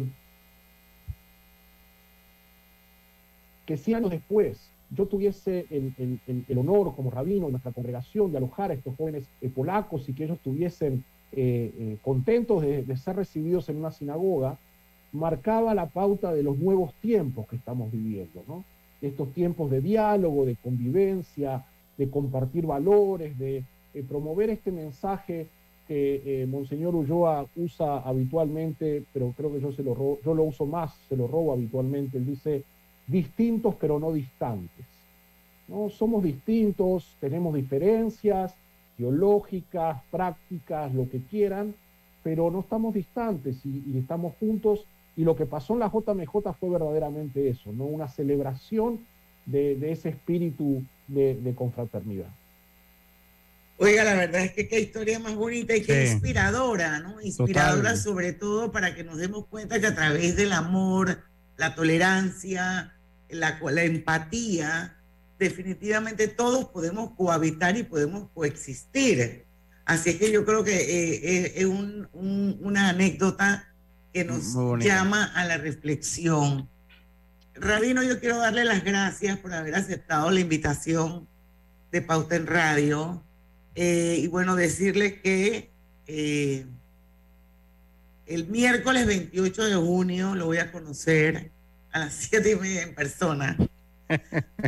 que 3.65 3.75
100 3.75 3.97
años 3.97 4.11
después 4.11 4.69
yo 4.89 5.07
tuviese 5.07 5.65
el, 5.69 6.57
honor 6.57 6.95
como 6.95 7.09
rabino 7.09 7.47
de 7.47 7.53
nuestra 7.53 7.71
congregación 7.71 8.31
de 8.31 8.37
alojar 8.37 8.71
a 8.71 8.75
estos 8.75 8.95
jóvenes 8.95 9.27
eh, 9.41 9.49
polacos 9.49 10.07
y 10.07 10.13
que 10.13 10.25
ellos 10.25 10.37
estuviesen 10.37 11.03
eh, 11.31 11.97
contentos 12.03 12.61
de, 12.61 12.83
de, 12.83 12.95
ser 12.97 13.15
recibidos 13.15 13.67
en 13.69 13.77
una 13.77 13.91
sinagoga, 13.91 14.57
marcaba 15.11 15.73
la 15.73 15.87
pauta 15.87 16.31
de 16.31 16.43
los 16.43 16.57
nuevos 16.57 16.93
tiempos 17.01 17.47
que 17.47 17.55
estamos 17.55 17.91
viviendo, 17.91 18.43
¿no? 18.47 18.63
Estos 19.01 19.33
tiempos 19.33 19.69
de 19.69 19.81
diálogo, 19.81 20.45
de 20.45 20.55
convivencia, 20.55 21.65
de 21.97 22.09
compartir 22.09 22.65
valores, 22.65 23.37
de, 23.37 23.63
promover 24.07 24.49
este 24.49 24.71
mensaje 24.71 25.47
que 25.87 26.21
eh, 26.25 26.45
Monseñor 26.45 26.95
Ulloa 26.95 27.45
usa 27.55 27.99
habitualmente, 27.99 29.03
pero 29.11 29.33
creo 29.35 29.51
que 29.51 29.59
yo, 29.59 29.71
se 29.71 29.83
lo 29.83 30.19
yo 30.23 30.33
lo 30.33 30.43
uso 30.43 30.65
más, 30.65 30.93
se 31.09 31.17
lo 31.17 31.27
robo 31.27 31.53
habitualmente. 31.53 32.17
Él 32.17 32.25
dice, 32.25 32.63
distintos 33.07 33.75
pero 33.75 33.99
no 33.99 34.11
distantes. 34.13 34.85
¿no? 35.67 35.89
Somos 35.89 36.23
distintos, 36.23 37.15
tenemos 37.19 37.53
diferencias 37.53 38.55
teológicas, 38.97 40.01
prácticas, 40.11 40.93
lo 40.93 41.09
que 41.09 41.19
quieran, 41.19 41.73
pero 42.23 42.51
no 42.51 42.61
estamos 42.61 42.93
distantes 42.93 43.65
y, 43.65 43.97
estamos 43.97 44.33
juntos. 44.39 44.85
Y 45.15 45.23
lo 45.23 45.35
que 45.35 45.45
pasó 45.45 45.73
en 45.73 45.79
la 45.79 45.91
JMJ 45.91 46.53
fue 46.59 46.69
verdaderamente 46.69 47.47
eso, 47.47 47.71
¿no? 47.71 47.85
una 47.85 48.07
celebración 48.07 48.99
de, 49.45 49.91
ese 49.91 50.09
espíritu 50.09 50.81
de 51.07 51.53
confraternidad. 51.55 52.29
Oiga, 53.77 54.03
la 54.03 54.13
verdad 54.13 54.41
es 54.41 54.53
que 54.53 54.67
qué 54.67 54.79
historia 54.79 55.19
más 55.19 55.35
bonita 55.35 55.75
y 55.75 55.81
qué 55.81 56.11
inspiradora, 56.11 56.99
¿no? 56.99 57.19
Inspiradora 57.21 57.97
sobre 57.97 58.33
todo 58.33 58.71
para 58.71 58.95
que 58.95 59.03
nos 59.03 59.17
demos 59.17 59.47
cuenta 59.47 59.79
que 59.79 59.87
a 59.87 59.95
través 59.95 60.35
del 60.35 60.53
amor, 60.53 61.23
la 61.57 61.73
tolerancia, 61.75 62.93
la, 63.29 63.59
la 63.59 63.83
empatía, 63.83 64.95
definitivamente 65.39 66.27
todos 66.27 66.65
podemos 66.65 67.11
cohabitar 67.17 67.75
y 67.75 67.83
podemos 67.83 68.29
coexistir. 68.33 69.45
Así 69.85 70.11
es 70.11 70.15
que 70.17 70.31
yo 70.31 70.45
creo 70.45 70.63
que 70.63 70.75
eh, 70.75 71.19
eh, 71.23 71.53
es 71.55 71.65
una 71.65 72.89
anécdota 72.89 73.67
que 74.13 74.23
nos 74.23 74.53
llama 74.79 75.25
a 75.33 75.45
la 75.45 75.57
reflexión. 75.57 76.69
Rabino, 77.55 78.03
yo 78.03 78.19
quiero 78.19 78.37
darle 78.37 78.63
las 78.63 78.83
gracias 78.83 79.37
por 79.39 79.53
haber 79.53 79.75
aceptado 79.75 80.29
la 80.31 80.39
invitación 80.39 81.27
de 81.91 82.01
Pauta 82.01 82.35
en 82.35 82.47
Radio 82.47 83.23
eh, 83.75 84.17
y 84.19 84.27
bueno, 84.27 84.55
decirles 84.55 85.13
que 85.21 85.71
eh, 86.07 86.65
el 88.27 88.47
miércoles 88.47 89.05
28 89.05 89.63
de 89.63 89.75
junio 89.75 90.35
lo 90.35 90.45
voy 90.45 90.57
a 90.57 90.71
conocer 90.71 91.51
a 91.91 91.99
las 91.99 92.13
siete 92.13 92.51
y 92.51 92.55
media 92.55 92.83
en 92.83 92.95
persona. 92.95 93.57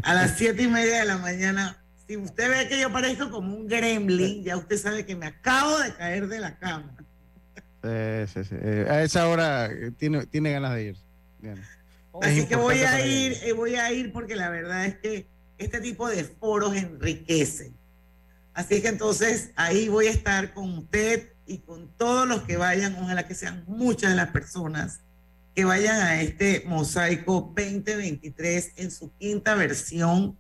A 0.04 0.14
las 0.14 0.38
siete 0.38 0.64
y 0.64 0.68
media 0.68 1.00
de 1.00 1.06
la 1.06 1.18
mañana. 1.18 1.82
Si 2.08 2.18
usted 2.18 2.50
ve 2.50 2.68
que 2.68 2.80
yo 2.80 2.92
parezco 2.92 3.30
como 3.30 3.56
un 3.56 3.68
gremlin, 3.68 4.44
ya 4.44 4.58
usted 4.58 4.78
sabe 4.78 5.06
que 5.06 5.16
me 5.16 5.28
acabo 5.28 5.78
de 5.80 5.94
caer 5.94 6.28
de 6.28 6.40
la 6.40 6.58
cama. 6.58 6.96
Sí, 7.84 8.34
sí, 8.34 8.44
sí. 8.44 8.56
Eh, 8.60 8.88
a 8.90 9.04
esa 9.04 9.28
hora 9.28 9.70
tiene, 9.98 10.26
tiene 10.26 10.52
ganas 10.52 10.74
de 10.76 10.84
ir. 10.84 10.98
Así 12.22 12.48
que 12.48 12.56
voy 12.56 12.80
a 12.80 13.06
ir, 13.06 13.38
voy 13.56 13.76
a 13.76 13.92
ir 13.92 14.12
porque 14.12 14.36
la 14.36 14.50
verdad 14.50 14.86
es 14.86 14.96
que 14.98 15.28
este 15.58 15.80
tipo 15.80 16.08
de 16.08 16.24
foros 16.24 16.76
enriquecen. 16.76 17.76
Así 18.56 18.82
que 18.82 18.88
entonces 18.88 19.52
ahí 19.58 19.90
voy 19.90 20.08
a 20.08 20.12
estar 20.12 20.54
con 20.54 20.78
usted 20.78 21.34
y 21.46 21.60
con 21.60 21.90
todos 21.98 22.28
los 22.28 22.44
que 22.44 22.56
vayan, 22.56 22.96
ojalá 22.96 23.28
que 23.28 23.36
sean 23.36 23.66
muchas 23.68 24.16
las 24.16 24.30
personas 24.30 25.02
que 25.54 25.66
vayan 25.66 26.00
a 26.02 26.22
este 26.22 26.64
mosaico 26.66 27.54
2023 27.56 28.72
en 28.78 28.92
su 28.92 29.12
quinta 29.18 29.56
versión, 29.56 30.38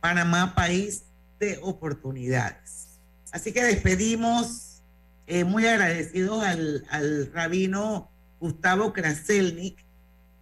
Panamá, 0.00 0.54
país 0.54 1.04
de 1.40 1.58
oportunidades. 1.62 3.00
Así 3.32 3.52
que 3.52 3.64
despedimos, 3.64 4.82
eh, 5.26 5.44
muy 5.44 5.66
agradecidos 5.66 6.44
al, 6.44 6.84
al 6.90 7.32
rabino 7.32 8.10
Gustavo 8.38 8.92
Kraselnik 8.92 9.82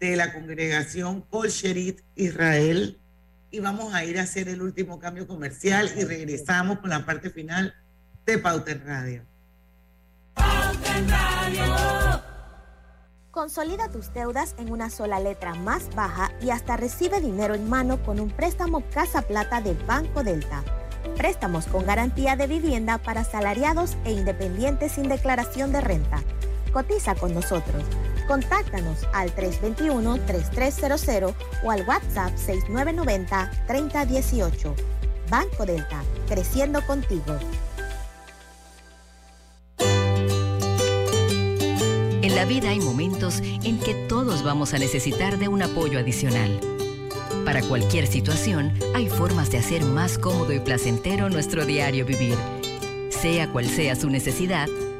de 0.00 0.16
la 0.16 0.32
congregación 0.32 1.22
Kolcherit 1.22 2.00
Israel. 2.16 3.00
Y 3.54 3.60
vamos 3.60 3.94
a 3.94 4.04
ir 4.04 4.18
a 4.18 4.22
hacer 4.22 4.48
el 4.48 4.60
último 4.62 4.98
cambio 4.98 5.28
comercial 5.28 5.88
y 5.96 6.02
regresamos 6.02 6.80
con 6.80 6.90
la 6.90 7.06
parte 7.06 7.30
final 7.30 7.72
de 8.26 8.36
Pauta 8.36 8.74
Radio. 8.84 9.24
Pauta 10.34 11.00
Radio. 11.06 12.22
Consolida 13.30 13.88
tus 13.92 14.12
deudas 14.12 14.56
en 14.58 14.72
una 14.72 14.90
sola 14.90 15.20
letra 15.20 15.54
más 15.54 15.94
baja 15.94 16.32
y 16.42 16.50
hasta 16.50 16.76
recibe 16.76 17.20
dinero 17.20 17.54
en 17.54 17.70
mano 17.70 18.02
con 18.02 18.18
un 18.18 18.30
préstamo 18.30 18.82
Casa 18.90 19.22
Plata 19.22 19.60
de 19.60 19.74
Banco 19.86 20.24
Delta. 20.24 20.64
Préstamos 21.16 21.66
con 21.66 21.86
garantía 21.86 22.34
de 22.34 22.48
vivienda 22.48 22.98
para 22.98 23.20
asalariados 23.20 23.96
e 24.04 24.10
independientes 24.10 24.90
sin 24.90 25.08
declaración 25.08 25.70
de 25.70 25.80
renta. 25.80 26.24
Cotiza 26.72 27.14
con 27.14 27.32
nosotros. 27.32 27.84
Contáctanos 28.26 29.06
al 29.12 29.34
321-3300 29.34 31.34
o 31.62 31.70
al 31.70 31.86
WhatsApp 31.86 32.32
6990-3018. 32.36 34.74
Banco 35.30 35.66
Delta, 35.66 36.02
creciendo 36.28 36.80
contigo. 36.86 37.36
En 42.22 42.34
la 42.34 42.46
vida 42.46 42.70
hay 42.70 42.80
momentos 42.80 43.40
en 43.40 43.78
que 43.78 43.94
todos 44.08 44.42
vamos 44.42 44.72
a 44.74 44.78
necesitar 44.78 45.38
de 45.38 45.48
un 45.48 45.62
apoyo 45.62 45.98
adicional. 45.98 46.58
Para 47.44 47.62
cualquier 47.62 48.06
situación, 48.06 48.72
hay 48.94 49.08
formas 49.08 49.50
de 49.50 49.58
hacer 49.58 49.84
más 49.84 50.18
cómodo 50.18 50.52
y 50.52 50.60
placentero 50.60 51.28
nuestro 51.28 51.66
diario 51.66 52.06
vivir. 52.06 52.36
Sea 53.10 53.50
cual 53.52 53.66
sea 53.66 53.96
su 53.96 54.08
necesidad, 54.08 54.68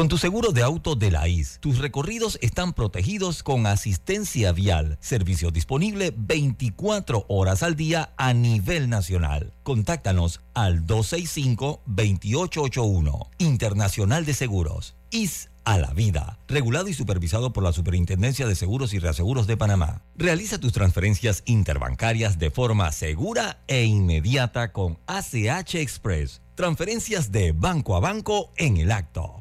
Con 0.00 0.08
tu 0.08 0.16
seguro 0.16 0.52
de 0.52 0.62
auto 0.62 0.94
de 0.94 1.10
la 1.10 1.28
IS, 1.28 1.58
tus 1.60 1.76
recorridos 1.76 2.38
están 2.40 2.72
protegidos 2.72 3.42
con 3.42 3.66
asistencia 3.66 4.50
vial, 4.50 4.96
servicio 5.02 5.50
disponible 5.50 6.14
24 6.16 7.26
horas 7.28 7.62
al 7.62 7.76
día 7.76 8.14
a 8.16 8.32
nivel 8.32 8.88
nacional. 8.88 9.52
Contáctanos 9.62 10.40
al 10.54 10.86
265-2881, 10.86 13.28
Internacional 13.36 14.24
de 14.24 14.32
Seguros. 14.32 14.96
IS 15.10 15.50
a 15.64 15.76
la 15.76 15.92
vida, 15.92 16.38
regulado 16.48 16.88
y 16.88 16.94
supervisado 16.94 17.52
por 17.52 17.62
la 17.62 17.74
Superintendencia 17.74 18.46
de 18.46 18.54
Seguros 18.54 18.94
y 18.94 19.00
Reaseguros 19.00 19.46
de 19.46 19.58
Panamá. 19.58 20.00
Realiza 20.16 20.58
tus 20.58 20.72
transferencias 20.72 21.42
interbancarias 21.44 22.38
de 22.38 22.50
forma 22.50 22.90
segura 22.92 23.58
e 23.66 23.84
inmediata 23.84 24.72
con 24.72 24.96
ACH 25.06 25.74
Express. 25.74 26.40
Transferencias 26.54 27.32
de 27.32 27.52
banco 27.52 27.96
a 27.96 28.00
banco 28.00 28.50
en 28.56 28.78
el 28.78 28.92
acto. 28.92 29.39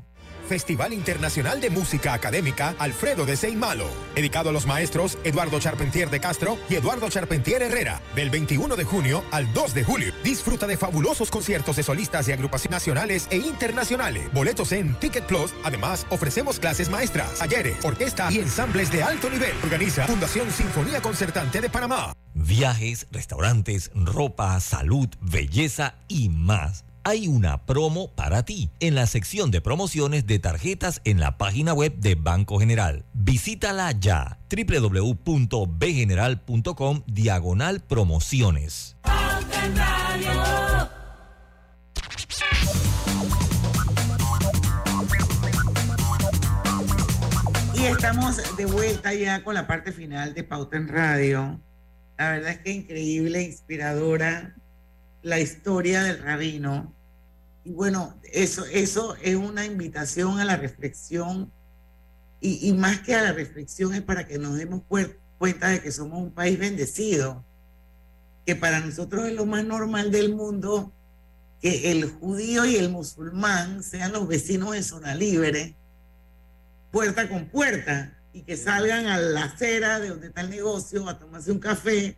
Festival 0.50 0.94
Internacional 0.94 1.62
de 1.62 1.70
Música 1.70 2.14
Académica 2.14 2.76
Alfredo 2.80 3.26
de 3.26 3.38
Seymalo, 3.38 3.88
dedicado 4.16 4.50
a 4.50 4.52
los 4.52 4.66
maestros 4.66 5.18
Eduardo 5.24 5.60
Charpentier 5.60 6.10
de 6.10 6.20
Castro 6.20 6.58
y 6.70 6.76
Eduardo 6.76 7.08
Charpentier 7.08 7.62
Herrera, 7.62 8.02
del 8.16 8.32
21 8.32 8.76
de 8.76 8.84
junio 8.84 9.24
al 9.32 9.54
2 9.54 9.74
de 9.76 9.84
julio. 9.84 10.14
Disfruta 10.24 10.66
de 10.66 10.76
fabulosos 10.76 11.30
conciertos 11.30 11.76
de 11.76 11.84
solistas 11.84 12.28
y 12.28 12.32
agrupaciones 12.32 12.72
nacionales 12.72 13.28
e 13.30 13.38
internacionales. 13.38 14.34
Boletos 14.34 14.72
en 14.72 14.96
Ticket 14.96 15.26
Plus. 15.26 15.54
Además, 15.64 16.08
ofrecemos 16.10 16.60
clases 16.60 16.90
maestras, 16.90 17.36
talleres, 17.36 17.86
orquesta 17.86 18.32
y 18.32 18.40
ensambles 18.40 18.92
de 18.92 19.04
alto 19.04 19.30
nivel. 19.30 19.54
Organiza 19.64 20.08
Fundación 20.08 20.50
Sinfonía 20.52 21.00
Concertante 21.00 21.62
de 21.62 21.70
Panamá. 21.70 22.14
Viajes, 22.34 23.08
restaurantes, 23.12 23.92
ropa, 23.94 24.60
salud, 24.60 25.10
belleza 25.22 25.96
y 26.08 26.30
más 26.30 26.89
hay 27.04 27.28
una 27.28 27.66
promo 27.66 28.14
para 28.16 28.44
ti 28.44 28.70
en 28.80 28.96
la 28.96 29.06
sección 29.08 29.52
de 29.52 29.60
promociones 29.62 30.26
de 30.28 30.40
tarjetas 30.40 31.02
en 31.04 31.20
la 31.20 31.38
página 31.38 31.74
web 31.74 31.98
de 31.98 32.16
Banco 32.16 32.58
General. 32.60 33.04
Visítala 33.14 33.92
ya 33.92 34.40
www.bgeneral.com 34.50 37.04
diagonal 37.08 37.82
promociones. 37.82 38.96
Y 47.76 47.84
estamos 47.86 48.58
de 48.58 48.66
vuelta 48.66 49.14
ya 49.14 49.44
con 49.44 49.54
la 49.54 49.68
parte 49.68 49.92
final 49.92 50.34
de 50.34 50.44
Pauta 50.44 50.78
en 50.78 50.88
Radio. 50.88 51.62
La 52.18 52.32
verdad 52.32 52.52
es 52.52 52.58
que 52.60 52.72
increíble, 52.72 53.44
inspiradora 53.44 54.56
la 55.22 55.40
historia 55.40 56.04
del 56.04 56.20
rabino 56.20 56.94
y 57.64 57.72
bueno, 57.72 58.20
eso, 58.32 58.66
eso 58.66 59.16
es 59.22 59.36
una 59.36 59.66
invitación 59.66 60.40
a 60.40 60.46
la 60.46 60.58
reflexión 60.58 61.52
y, 62.42 62.72
más 62.74 63.02
que 63.02 63.16
a 63.16 63.22
la 63.22 63.34
reflexión 63.34 63.94
es 63.94 64.02
para 64.02 64.26
que 64.26 64.40
nos 64.40 64.58
demos 64.58 64.82
cuenta 65.38 65.68
de 65.68 65.82
que 65.82 65.92
somos 65.92 66.20
un 66.20 66.32
país 66.32 66.58
bendecido, 66.58 67.44
que 68.46 68.56
para 68.56 68.80
nosotros 68.80 69.28
es 69.28 69.34
lo 69.34 69.46
más 69.46 69.66
normal 69.66 70.10
del 70.10 70.34
mundo 70.34 70.94
que 71.62 71.92
el 71.92 72.10
judío 72.10 72.66
y 72.66 72.78
el 72.78 72.90
musulmán 72.90 73.84
sean 73.84 74.14
los 74.14 74.26
vecinos 74.28 74.74
en 74.74 74.84
zona 74.86 75.14
libre, 75.14 75.76
puerta 76.92 77.28
con 77.28 77.50
puerta, 77.50 78.18
y 78.32 78.44
que 78.44 78.56
salgan 78.56 79.08
a 79.08 79.18
la 79.18 79.44
acera 79.44 80.00
de 80.00 80.10
donde 80.10 80.28
está 80.28 80.42
el 80.42 80.50
negocio 80.50 81.10
a 81.10 81.20
tomarse 81.20 81.52
un 81.52 81.60
café. 81.60 82.18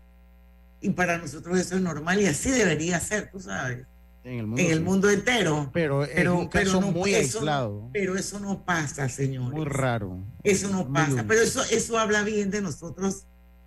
Y 0.82 0.90
para 0.90 1.18
nosotros 1.18 1.60
eso 1.60 1.76
es 1.76 1.82
normal 1.82 2.20
y 2.22 2.26
así 2.26 2.50
debería 2.50 3.00
ser, 3.00 3.30
tú 3.32 3.40
sabes 3.40 3.86
en 4.24 4.60
el 4.60 4.82
mundo, 4.82 5.10
entero. 5.10 5.70
Pero, 5.74 6.04
es 6.04 6.28
un 6.28 6.48
caso 6.48 6.82
muy 6.82 7.16
aislado. 7.16 7.90
Pero 7.92 8.16
eso 8.16 8.40
no 8.40 8.64
pasa, 8.64 9.10
señor. 9.10 9.52
Muy 9.52 9.66
raro. 9.66 10.20
Eso 10.44 10.70
no 10.70 10.92
pasa. 10.92 11.26
Pero 11.28 11.42
eso, 11.42 11.64
eso 11.72 11.98
habla 11.98 12.24
bien 12.24 12.52
de 12.52 12.62
nosotros 12.62 13.26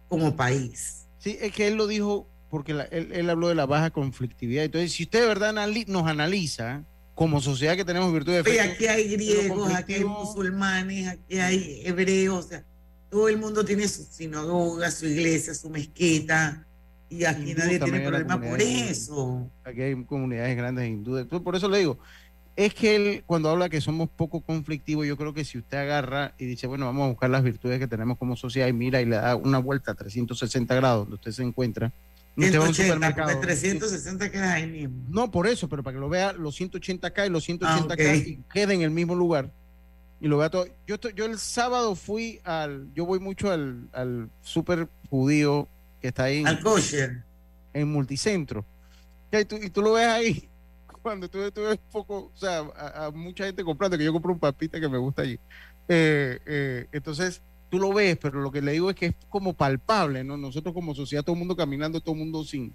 como 0.08 0.36
país. 0.36 1.06
Sí, 1.18 1.36
es 1.40 1.52
que 1.52 1.68
él 1.68 1.74
lo 1.74 1.86
dijo 1.86 2.28
porque 2.50 2.72
él, 2.90 3.30
habló 3.30 3.48
de 3.48 3.56
la 3.56 3.66
baja 3.66 3.90
conflictividad. 3.90 4.64
Entonces, 4.64 4.92
si 4.92 5.04
usted 5.04 5.22
de 5.22 5.26
verdad 5.26 5.52
nos 5.88 6.06
analiza 6.06 6.84
como 7.14 7.40
sociedad 7.40 7.76
que 7.76 7.84
tenemos 7.84 8.12
virtud 8.12 8.32
de 8.32 8.44
fe. 8.44 8.60
aquí 8.60 8.86
hay 8.86 9.08
griegos, 9.08 9.72
aquí 9.72 9.94
hay 9.94 10.04
musulmanes, 10.04 11.08
aquí 11.08 11.38
hay 11.38 11.82
hebreos. 11.84 12.44
O 12.44 12.48
sea, 12.48 12.64
todo 13.10 13.28
el 13.28 13.38
mundo 13.38 13.64
tiene 13.64 13.88
su 13.88 14.04
sinagoga, 14.04 14.90
su 14.90 15.06
iglesia, 15.06 15.54
su 15.54 15.68
mezquita 15.68 16.64
y 17.14 17.24
aquí 17.24 17.54
nadie 17.54 17.78
tiene 17.78 18.00
problema 18.00 18.40
por 18.40 18.60
eso. 18.60 19.50
Aquí 19.64 19.82
hay 19.82 20.04
comunidades 20.04 20.56
grandes 20.56 20.88
hindúes. 20.88 21.26
Por 21.26 21.56
eso 21.56 21.68
le 21.68 21.78
digo, 21.78 21.98
es 22.56 22.74
que 22.74 22.96
él, 22.96 23.22
cuando 23.26 23.50
habla 23.50 23.68
que 23.68 23.80
somos 23.80 24.08
poco 24.08 24.40
conflictivos, 24.40 25.06
yo 25.06 25.16
creo 25.16 25.34
que 25.34 25.44
si 25.44 25.58
usted 25.58 25.78
agarra 25.78 26.34
y 26.38 26.44
dice, 26.44 26.66
bueno, 26.66 26.86
vamos 26.86 27.04
a 27.04 27.08
buscar 27.08 27.30
las 27.30 27.42
virtudes 27.42 27.78
que 27.78 27.88
tenemos 27.88 28.18
como 28.18 28.36
sociedad 28.36 28.68
y 28.68 28.72
mira 28.72 29.00
y 29.00 29.06
le 29.06 29.16
da 29.16 29.36
una 29.36 29.58
vuelta 29.58 29.92
a 29.92 29.94
360 29.94 30.74
grados 30.74 31.02
donde 31.02 31.14
usted 31.16 31.32
se 31.32 31.42
encuentra. 31.42 31.92
180, 32.36 33.40
360 33.40 34.30
queda 34.30 34.54
ahí 34.54 34.66
mismo. 34.66 34.96
No, 35.08 35.30
por 35.30 35.46
eso, 35.46 35.68
pero 35.68 35.82
para 35.84 35.94
que 35.94 36.00
lo 36.00 36.08
vea 36.08 36.32
los 36.32 36.56
180 36.56 37.06
acá 37.06 37.26
y 37.26 37.30
los 37.30 37.44
180 37.44 37.94
acá 37.94 38.14
y 38.16 38.40
quede 38.52 38.74
en 38.74 38.82
el 38.82 38.90
mismo 38.90 39.14
lugar. 39.14 39.50
Y 40.20 40.26
lo 40.26 40.38
vea 40.38 40.50
todo. 40.50 40.66
Yo, 40.86 40.96
yo 41.14 41.26
el 41.26 41.38
sábado 41.38 41.94
fui 41.94 42.40
al, 42.44 42.88
yo 42.94 43.04
voy 43.04 43.20
mucho 43.20 43.52
al, 43.52 43.88
al 43.92 44.30
super 44.42 44.88
judío 45.10 45.68
que 46.04 46.08
está 46.08 46.24
ahí. 46.24 46.44
Al 46.44 46.60
kosher. 46.60 47.22
en 47.72 47.88
multicentro. 47.88 48.62
Y 49.32 49.42
tú, 49.46 49.56
y 49.56 49.70
tú 49.70 49.80
lo 49.80 49.94
ves 49.94 50.06
ahí, 50.06 50.50
cuando 51.02 51.30
tú, 51.30 51.50
tú 51.50 51.62
ves 51.62 51.78
poco, 51.90 52.30
o 52.34 52.36
sea, 52.36 52.58
a, 52.76 53.10
mucha 53.10 53.46
gente 53.46 53.64
comprando, 53.64 53.96
que 53.96 54.04
yo 54.04 54.12
compro 54.12 54.34
un 54.34 54.38
papita 54.38 54.78
que 54.78 54.86
me 54.86 54.98
gusta 54.98 55.22
allí. 55.22 55.40
Eh, 55.88 56.38
eh, 56.44 56.86
entonces, 56.92 57.40
tú 57.70 57.78
lo 57.78 57.90
ves, 57.94 58.18
pero 58.20 58.42
lo 58.42 58.52
que 58.52 58.60
le 58.60 58.72
digo 58.72 58.90
es 58.90 58.96
que 58.96 59.06
es 59.06 59.14
como 59.30 59.54
palpable, 59.54 60.24
¿no? 60.24 60.36
Nosotros 60.36 60.74
como 60.74 60.94
sociedad, 60.94 61.22
todo 61.22 61.32
el 61.32 61.38
mundo 61.38 61.56
caminando, 61.56 62.02
todo 62.02 62.12
el 62.12 62.18
mundo 62.18 62.44
sin, 62.44 62.74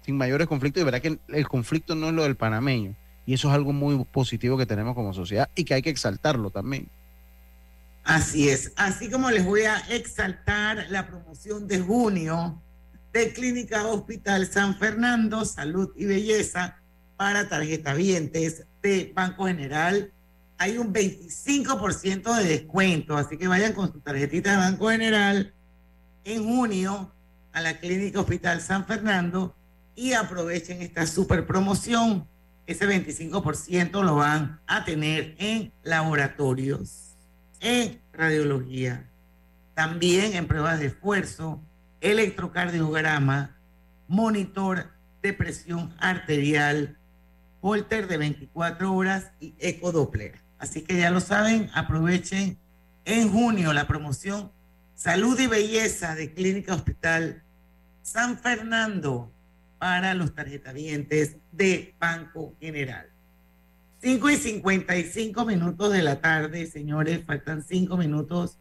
sin 0.00 0.16
mayores 0.16 0.46
conflictos, 0.46 0.80
y 0.80 0.84
verá 0.84 1.00
que 1.00 1.18
el 1.28 1.48
conflicto 1.48 1.94
no 1.94 2.08
es 2.08 2.14
lo 2.14 2.22
del 2.22 2.36
panameño, 2.36 2.96
y 3.26 3.34
eso 3.34 3.48
es 3.48 3.54
algo 3.54 3.74
muy 3.74 4.02
positivo 4.06 4.56
que 4.56 4.64
tenemos 4.64 4.94
como 4.94 5.12
sociedad 5.12 5.50
y 5.54 5.64
que 5.64 5.74
hay 5.74 5.82
que 5.82 5.90
exaltarlo 5.90 6.48
también. 6.48 6.88
Así 8.04 8.48
es, 8.48 8.72
así 8.76 9.10
como 9.10 9.30
les 9.30 9.44
voy 9.44 9.64
a 9.64 9.76
exaltar 9.90 10.86
la 10.88 11.06
promoción 11.06 11.68
de 11.68 11.78
junio 11.78 12.58
de 13.12 13.32
Clínica 13.32 13.86
Hospital 13.86 14.46
San 14.46 14.76
Fernando, 14.76 15.44
Salud 15.44 15.90
y 15.96 16.06
Belleza 16.06 16.76
para 17.16 17.48
tarjetavientes 17.48 18.66
de 18.82 19.12
Banco 19.14 19.46
General. 19.46 20.12
Hay 20.58 20.78
un 20.78 20.92
25% 20.92 22.36
de 22.36 22.44
descuento, 22.44 23.16
así 23.16 23.36
que 23.36 23.48
vayan 23.48 23.72
con 23.72 23.92
su 23.92 24.00
tarjetita 24.00 24.52
de 24.52 24.56
Banco 24.58 24.90
General 24.90 25.52
en 26.24 26.44
junio 26.44 27.12
a 27.52 27.60
la 27.60 27.78
Clínica 27.78 28.20
Hospital 28.20 28.60
San 28.60 28.86
Fernando 28.86 29.54
y 29.94 30.12
aprovechen 30.12 30.82
esta 30.82 31.06
super 31.06 31.46
promoción. 31.46 32.26
Ese 32.66 32.86
25% 32.86 34.04
lo 34.04 34.16
van 34.16 34.60
a 34.66 34.84
tener 34.84 35.34
en 35.38 35.72
laboratorios, 35.82 37.16
en 37.58 38.00
radiología, 38.12 39.10
también 39.74 40.34
en 40.34 40.46
pruebas 40.46 40.78
de 40.78 40.86
esfuerzo, 40.86 41.60
electrocardiograma, 42.00 43.56
monitor 44.08 44.90
de 45.22 45.32
presión 45.32 45.94
arterial, 45.98 46.98
holter 47.60 48.08
de 48.08 48.16
24 48.16 48.92
horas 48.92 49.32
y 49.40 49.54
ecodoppler. 49.58 50.40
Así 50.58 50.82
que 50.82 50.98
ya 50.98 51.10
lo 51.10 51.20
saben, 51.20 51.70
aprovechen 51.74 52.58
en 53.04 53.30
junio 53.30 53.72
la 53.72 53.86
promoción 53.86 54.52
Salud 54.94 55.38
y 55.40 55.46
Belleza 55.46 56.14
de 56.14 56.34
Clínica 56.34 56.74
Hospital 56.74 57.42
San 58.02 58.38
Fernando 58.38 59.32
para 59.78 60.12
los 60.12 60.34
tarjetavientes 60.34 61.36
de 61.52 61.94
Banco 61.98 62.54
General. 62.60 63.06
5 64.02 64.30
y 64.30 64.36
55 64.36 65.44
minutos 65.44 65.92
de 65.92 66.02
la 66.02 66.20
tarde, 66.20 66.66
señores, 66.66 67.24
faltan 67.24 67.62
5 67.62 67.96
minutos 67.96 68.58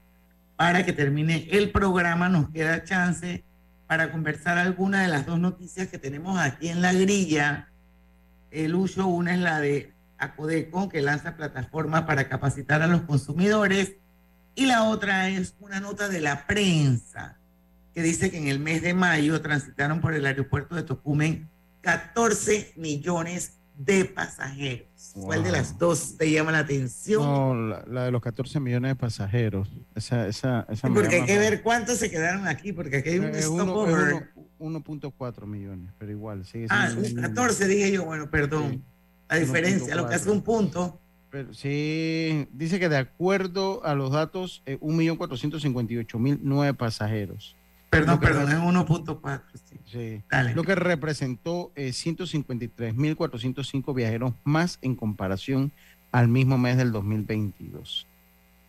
para 0.60 0.84
que 0.84 0.92
termine 0.92 1.48
el 1.52 1.72
programa. 1.72 2.28
Nos 2.28 2.50
queda 2.50 2.84
chance 2.84 3.46
para 3.88 4.12
conversar 4.12 4.58
alguna 4.58 5.04
de 5.04 5.08
las 5.08 5.26
dos 5.26 5.40
noticias 5.40 5.88
que 5.88 5.98
tenemos 5.98 6.38
aquí 6.38 6.68
en 6.68 6.82
la 6.82 6.92
grilla. 6.92 7.70
El 8.52 8.76
uso, 8.76 9.08
una 9.08 9.36
es 9.36 9.40
la 9.40 9.62
de 9.62 9.94
Acodeco, 10.18 10.90
que 10.90 11.02
lanza 11.02 11.38
plataforma 11.38 12.06
para 12.06 12.28
capacitar 12.28 12.82
a 12.82 12.88
los 12.88 13.04
consumidores, 13.04 13.94
y 14.54 14.66
la 14.66 14.84
otra 14.84 15.30
es 15.30 15.56
una 15.62 15.80
nota 15.80 16.10
de 16.10 16.20
la 16.20 16.46
prensa 16.46 17.38
que 17.94 18.02
dice 18.02 18.30
que 18.30 18.38
en 18.38 18.50
el 18.50 18.60
mes 18.60 18.82
de 18.82 18.94
mayo 18.94 19.40
transitaron 19.42 20.02
por 20.02 20.14
el 20.14 20.26
aeropuerto 20.26 20.76
de 20.76 20.84
Tocumen 20.84 21.50
14 21.80 22.74
millones 22.76 23.54
de 23.80 24.04
pasajeros. 24.06 24.88
¿Cuál 25.14 25.42
de 25.42 25.52
las 25.52 25.78
dos 25.78 26.18
te 26.18 26.30
llama 26.30 26.52
la 26.52 26.60
atención? 26.60 27.24
No, 27.24 27.56
la, 27.88 28.04
de 28.04 28.12
los 28.12 28.22
14 28.22 28.60
millones 28.60 28.92
de 28.92 28.96
pasajeros. 28.96 29.70
Esa, 29.96 30.28
esa, 30.28 30.68
esa 30.70 30.90
porque 30.90 31.16
hay 31.16 31.26
que 31.26 31.40
ver 31.40 31.64
cuántos 31.64 31.98
se 31.98 32.12
quedaron 32.12 32.46
aquí, 32.46 32.74
porque 32.74 32.98
aquí 32.98 33.10
hay 33.10 33.20
un 33.20 33.34
eh, 33.34 33.42
stopover. 33.42 34.32
1.4 34.60 35.46
millones, 35.48 35.94
pero 35.98 36.12
igual 36.12 36.46
sigue 36.46 36.68
Ah, 36.70 36.90
14 37.22 37.68
dije 37.68 37.94
yo, 37.94 38.04
bueno, 38.04 38.30
perdón. 38.30 38.84
La 39.30 39.38
diferencia, 39.38 39.96
lo 39.96 40.10
que 40.10 40.16
hace 40.16 40.30
un 40.30 40.42
punto. 40.42 41.00
Pero 41.30 41.54
sí, 41.54 42.50
dice 42.52 42.80
que 42.80 42.90
de 42.90 42.98
acuerdo 42.98 43.86
a 43.86 43.96
los 43.96 44.12
datos, 44.12 44.62
eh, 44.66 44.78
1.458.009 44.82 46.76
pasajeros. 46.76 47.56
Perdón, 47.90 48.20
perdón, 48.20 48.52
es 48.52 48.58
1.4. 48.58 49.42
Sí. 49.92 50.22
Lo 50.54 50.64
que 50.64 50.76
representó 50.76 51.72
eh, 51.76 51.90
153.405 51.90 53.96
viajeros 53.96 54.34
más 54.44 54.78
en 54.82 54.96
comparación 54.96 55.72
al 56.12 56.28
mismo 56.28 56.58
mes 56.58 56.76
del 56.78 56.92
2022. 56.92 58.08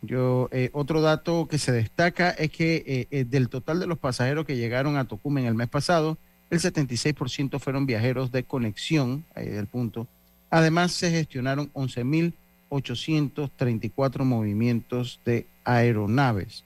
Yo, 0.01 0.49
eh, 0.51 0.69
otro 0.73 1.01
dato 1.01 1.47
que 1.47 1.57
se 1.59 1.71
destaca 1.71 2.31
es 2.31 2.51
que 2.51 2.83
eh, 2.87 3.07
eh, 3.11 3.23
del 3.23 3.47
total 3.49 3.79
de 3.79 3.85
los 3.85 3.99
pasajeros 3.99 4.45
que 4.45 4.57
llegaron 4.57 4.97
a 4.97 5.05
Tocumen 5.05 5.45
el 5.45 5.53
mes 5.53 5.69
pasado, 5.69 6.17
el 6.49 6.59
76% 6.59 7.59
fueron 7.59 7.85
viajeros 7.85 8.31
de 8.31 8.43
conexión, 8.43 9.23
ahí 9.35 9.47
es 9.47 9.57
el 9.57 9.67
punto. 9.67 10.07
Además, 10.49 10.91
se 10.91 11.11
gestionaron 11.11 11.71
11.834 11.73 14.25
movimientos 14.25 15.19
de 15.23 15.45
aeronaves. 15.63 16.63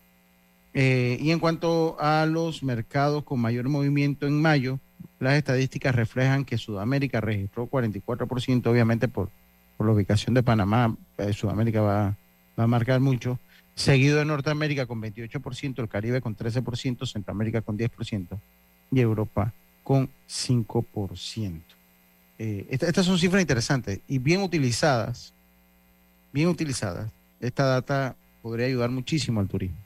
Eh, 0.78 1.18
y 1.22 1.32
en 1.32 1.40
cuanto 1.40 1.96
a 2.02 2.26
los 2.26 2.62
mercados 2.62 3.24
con 3.24 3.40
mayor 3.40 3.70
movimiento 3.70 4.28
en 4.28 4.42
mayo, 4.42 4.78
las 5.22 5.36
estadísticas 5.36 5.96
reflejan 5.96 6.44
que 6.44 6.58
Sudamérica 6.58 7.22
registró 7.22 7.70
44%, 7.70 8.68
obviamente 8.68 9.08
por, 9.08 9.30
por 9.78 9.88
la 9.88 9.94
ubicación 9.94 10.34
de 10.34 10.44
Panamá, 10.44 10.94
eh, 11.18 11.32
Sudamérica 11.32 11.80
va, 11.80 12.18
va, 12.60 12.64
a 12.66 12.68
marcar 12.68 13.00
mucho, 13.00 13.40
seguido 13.74 14.18
de 14.18 14.26
Norteamérica 14.26 14.86
con 14.86 15.02
28%, 15.02 15.80
el 15.80 15.88
Caribe 15.88 16.20
con 16.20 16.36
13%, 16.36 17.10
Centroamérica 17.10 17.62
con 17.62 17.78
10% 17.78 18.38
y 18.92 19.00
Europa 19.00 19.54
con 19.82 20.10
5%. 20.28 21.62
Eh, 22.38 22.68
estas 22.70 23.06
son 23.06 23.18
cifras 23.18 23.42
interesantes 23.42 24.02
y 24.10 24.18
bien 24.18 24.42
utilizadas, 24.42 25.32
bien 26.34 26.50
utilizadas. 26.50 27.10
Esta 27.40 27.64
data 27.64 28.18
podría 28.42 28.68
ayudar 28.68 28.90
muchísimo 28.90 29.40
al 29.40 29.48
turismo 29.48 29.85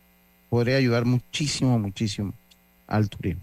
podría 0.49 0.77
ayudar 0.77 1.05
muchísimo, 1.05 1.77
muchísimo 1.79 2.33
al 2.87 3.09
turismo. 3.09 3.41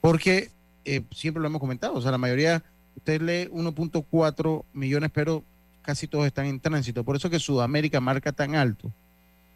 Porque 0.00 0.50
eh, 0.84 1.02
siempre 1.12 1.40
lo 1.40 1.48
hemos 1.48 1.60
comentado, 1.60 1.94
o 1.94 2.00
sea, 2.00 2.10
la 2.10 2.18
mayoría, 2.18 2.62
usted 2.96 3.20
lee 3.20 3.48
1.4 3.50 4.64
millones, 4.72 5.10
pero 5.12 5.44
casi 5.82 6.06
todos 6.06 6.26
están 6.26 6.46
en 6.46 6.60
tránsito. 6.60 7.04
Por 7.04 7.16
eso 7.16 7.30
que 7.30 7.38
Sudamérica 7.38 8.00
marca 8.00 8.32
tan 8.32 8.54
alto, 8.54 8.90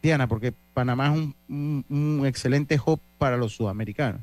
Diana, 0.02 0.28
porque 0.28 0.52
Panamá 0.74 1.14
es 1.14 1.28
un, 1.48 2.22
excelente 2.26 2.78
hub 2.84 3.00
para 3.18 3.36
los 3.36 3.54
sudamericanos. 3.54 4.20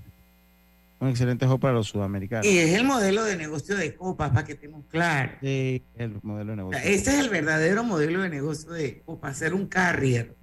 Un 1.00 1.10
excelente 1.10 1.48
hub 1.48 1.60
para 1.60 1.74
los 1.74 1.88
sudamericanos. 1.88 2.46
Y 2.46 2.60
es 2.60 2.76
el 2.76 2.84
modelo 2.84 3.24
de 3.24 3.36
negocio 3.36 3.76
de 3.76 3.96
copas, 3.96 4.30
para 4.30 4.46
que 4.46 4.54
estemos 4.54 4.86
claros. 4.86 5.36
Sí, 5.42 5.82
el 5.98 6.20
modelo 6.22 6.52
de 6.52 6.58
negocio. 6.58 6.80
ese 6.84 7.14
es 7.14 7.20
el 7.20 7.30
verdadero 7.30 7.84
modelo 7.84 8.22
de 8.22 8.30
negocio 8.30 8.72
de 8.72 9.02
copas, 9.02 9.38
ser 9.38 9.56
un 9.56 9.66
carrier 9.66 10.36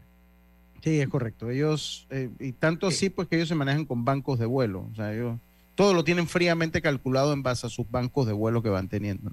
Sí, 0.89 1.03
es 1.03 1.09
correcto. 1.09 1.51
Ellos, 1.51 2.07
eh, 2.09 2.31
y 2.41 2.53
tanto 2.53 2.87
así, 2.87 3.11
pues 3.11 3.29
que 3.29 3.37
ellos 3.37 3.49
se 3.49 3.55
manejan 3.55 3.85
con 3.85 4.07
bancos 4.07 4.39
de 4.39 4.47
vuelo. 4.47 4.89
O 4.91 4.95
sea, 4.95 5.13
ellos 5.13 5.39
todo 5.75 5.93
lo 5.93 6.03
tienen 6.03 6.27
fríamente 6.27 6.81
calculado 6.81 7.35
en 7.35 7.43
base 7.43 7.67
a 7.67 7.71
sus 7.71 7.91
bancos 7.91 8.27
de 8.27 8.33
vuelo 8.33 8.63
que 8.63 8.71
van 8.71 8.89
teniendo, 8.89 9.31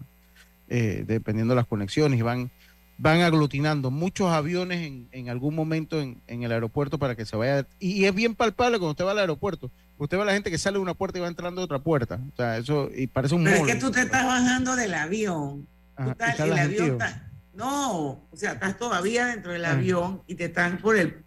eh, 0.68 1.06
dependiendo 1.08 1.54
de 1.54 1.56
las 1.56 1.66
conexiones, 1.66 2.20
y 2.20 2.24
van, 2.24 2.52
van 2.98 3.22
aglutinando 3.22 3.90
muchos 3.90 4.32
aviones 4.32 4.86
en, 4.86 5.08
en 5.14 5.30
algún 5.30 5.56
momento 5.56 6.02
en, 6.02 6.22
en, 6.28 6.44
el 6.44 6.52
aeropuerto 6.52 7.00
para 7.00 7.16
que 7.16 7.26
se 7.26 7.38
vaya. 7.38 7.66
Y, 7.80 8.04
es 8.04 8.14
bien 8.14 8.36
palpable 8.36 8.78
cuando 8.78 8.92
usted 8.92 9.06
va 9.06 9.12
al 9.12 9.20
aeropuerto. 9.20 9.72
Usted 9.98 10.18
ve 10.18 10.24
a 10.24 10.26
la 10.26 10.34
gente 10.34 10.52
que 10.52 10.58
sale 10.58 10.78
de 10.78 10.84
una 10.84 10.94
puerta 10.94 11.20
y 11.20 11.22
va 11.22 11.30
entrando 11.30 11.62
de 11.62 11.66
otra 11.66 11.80
puerta. 11.80 12.20
O 12.34 12.36
sea, 12.36 12.58
eso, 12.58 12.90
y 12.94 13.08
parece 13.08 13.34
un 13.34 13.46
Pero 13.46 13.66
es 13.66 13.74
que 13.76 13.80
tú 13.80 13.92
te 13.92 14.02
estás 14.02 14.26
bajando 14.26 14.76
del 14.76 14.94
avión. 14.94 15.66
el 15.98 16.52
avión 16.52 16.92
está, 16.92 17.32
no, 17.54 18.28
o 18.30 18.30
sea, 18.34 18.52
estás 18.52 18.78
todavía 18.78 19.28
dentro 19.28 19.54
del 19.54 19.64
avión 19.64 20.22
y 20.28 20.36
te 20.36 20.46
están 20.46 20.80
por 20.80 20.98
el 20.98 21.25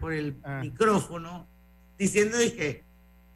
por 0.00 0.12
el 0.12 0.36
ah. 0.44 0.60
micrófono, 0.62 1.46
diciendo 1.98 2.38
que 2.38 2.84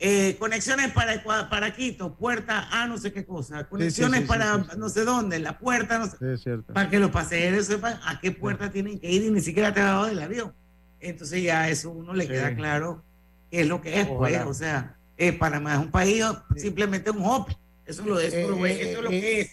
eh, 0.01 0.37
conexiones 0.39 0.93
para, 0.93 1.23
para 1.51 1.75
Quito, 1.75 2.15
puerta 2.15 2.69
a 2.71 2.87
no 2.87 2.99
sé 2.99 3.13
qué 3.13 3.25
cosa, 3.25 3.69
conexiones 3.69 4.27
para 4.27 4.59
no 4.77 4.89
sé 4.89 5.05
dónde, 5.05 5.41
la 5.41 5.59
puerta, 5.59 5.99
no 5.99 6.37
sé, 6.37 6.59
para 6.73 6.89
que 6.89 7.01
los 7.01 7.11
pasajeros 7.11 7.67
sepan 7.67 7.99
a 8.05 8.21
qué 8.21 8.31
puerta 8.31 8.71
tienen 8.71 9.01
que 9.01 9.11
ir 9.11 9.25
y 9.25 9.31
ni 9.31 9.41
siquiera 9.41 9.75
te 9.75 9.81
ha 9.81 9.87
dado 9.87 10.07
del 10.07 10.23
avión. 10.23 10.55
Entonces 11.01 11.43
ya 11.43 11.69
eso 11.69 11.91
uno 11.91 12.15
le 12.15 12.29
queda 12.29 12.55
claro 12.55 13.03
qué 13.51 13.63
es 13.63 13.67
lo 13.67 13.81
que 13.81 14.01
es, 14.01 14.07
pues, 14.07 14.41
o 14.47 14.55
sea, 14.55 14.97
eh, 15.17 15.33
Panamá 15.33 15.75
es 15.75 15.81
un 15.81 15.91
país 15.91 16.25
simplemente 16.57 17.11
un 17.11 17.25
hop, 17.25 17.49
eso, 17.85 18.05
lo, 18.05 18.21
eso, 18.21 18.51
lo, 18.51 18.67
eh, 18.67 18.81
eso 18.81 18.99
es 18.99 19.05
lo 19.05 19.11
que 19.11 19.41
es. 19.41 19.51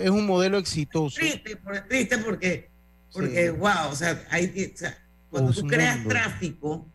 Es 0.00 0.10
un 0.10 0.26
modelo 0.26 0.58
exitoso. 0.58 1.16
Triste, 1.18 1.56
triste 1.88 2.18
porque, 2.18 2.68
porque 3.12 3.50
wow, 3.50 3.90
o 3.90 3.94
sea, 3.94 4.26
hay, 4.30 4.72
o 4.74 4.76
sea, 4.76 4.96
cuando 5.30 5.52
tú 5.52 5.66
creas 5.66 6.06
tráfico 6.06 6.86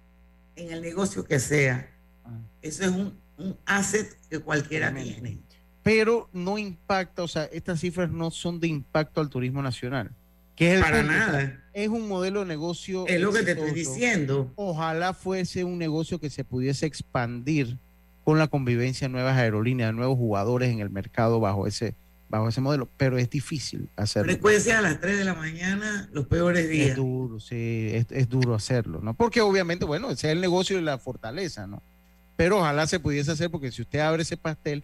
en 0.56 0.72
el 0.72 0.82
negocio 0.82 1.24
que 1.24 1.40
sea, 1.40 1.90
ah. 2.26 2.32
eso 2.62 2.84
es 2.84 2.90
un, 2.90 3.18
un 3.38 3.58
asset 3.66 4.18
que 4.30 4.40
cualquiera 4.40 4.94
tiene. 4.94 5.40
Pero 5.84 6.30
no 6.32 6.58
impacta, 6.58 7.24
o 7.24 7.28
sea, 7.28 7.44
estas 7.46 7.82
cifras 7.82 8.10
no 8.10 8.32
son 8.32 8.60
de 8.60 8.68
impacto 8.68 9.20
al 9.20 9.30
turismo 9.30 9.62
nacional. 9.62 10.12
Que 10.56 10.76
es 10.76 10.82
Para 10.82 11.04
nada. 11.04 11.64
Es 11.74 11.90
un 11.90 12.08
modelo 12.08 12.42
de 12.42 12.46
negocio. 12.46 13.06
Es 13.08 13.20
lo 13.20 13.34
que 13.34 13.42
te 13.42 13.52
estoy 13.52 13.72
diciendo. 13.72 14.52
Ojalá 14.56 15.14
fuese 15.14 15.64
un 15.64 15.78
negocio 15.78 16.20
que 16.20 16.30
se 16.30 16.44
pudiese 16.44 16.86
expandir 16.86 17.80
con 18.24 18.38
la 18.38 18.48
convivencia 18.48 19.08
de 19.08 19.12
nuevas 19.12 19.36
aerolíneas, 19.38 19.94
nuevos 19.94 20.18
jugadores 20.18 20.72
en 20.72 20.80
el 20.80 20.90
mercado 20.90 21.40
bajo 21.40 21.68
ese, 21.68 21.96
bajo 22.34 22.50
ese 22.50 22.62
modelo, 22.62 22.90
pero 22.98 23.20
es 23.20 23.30
difícil 23.30 23.90
hacerlo. 23.96 24.32
Frecuencia 24.32 24.80
a 24.80 24.82
las 24.82 25.00
3 25.00 25.20
de 25.20 25.24
la 25.24 25.36
mañana, 25.36 26.10
los 26.14 26.26
peores 26.26 26.68
días. 26.68 26.90
Es 26.90 26.96
duro, 26.96 27.40
sí, 27.40 27.90
es, 27.92 28.08
es, 28.10 28.28
duro 28.28 28.56
hacerlo, 28.56 29.02
¿no? 29.04 29.14
Porque 29.14 29.40
obviamente, 29.40 29.86
bueno, 29.86 30.10
ese 30.10 30.28
es 30.28 30.34
el 30.34 30.42
negocio 30.42 30.80
y 30.80 30.82
la 30.82 30.98
fortaleza, 30.98 31.68
¿no? 31.68 31.84
Pero 32.36 32.58
ojalá 32.58 32.88
se 32.88 33.00
pudiese 33.00 33.32
hacer, 33.32 33.52
porque 33.52 33.72
si 33.72 33.84
usted 33.84 34.00
abre 34.00 34.24
ese 34.24 34.36
pastel, 34.36 34.84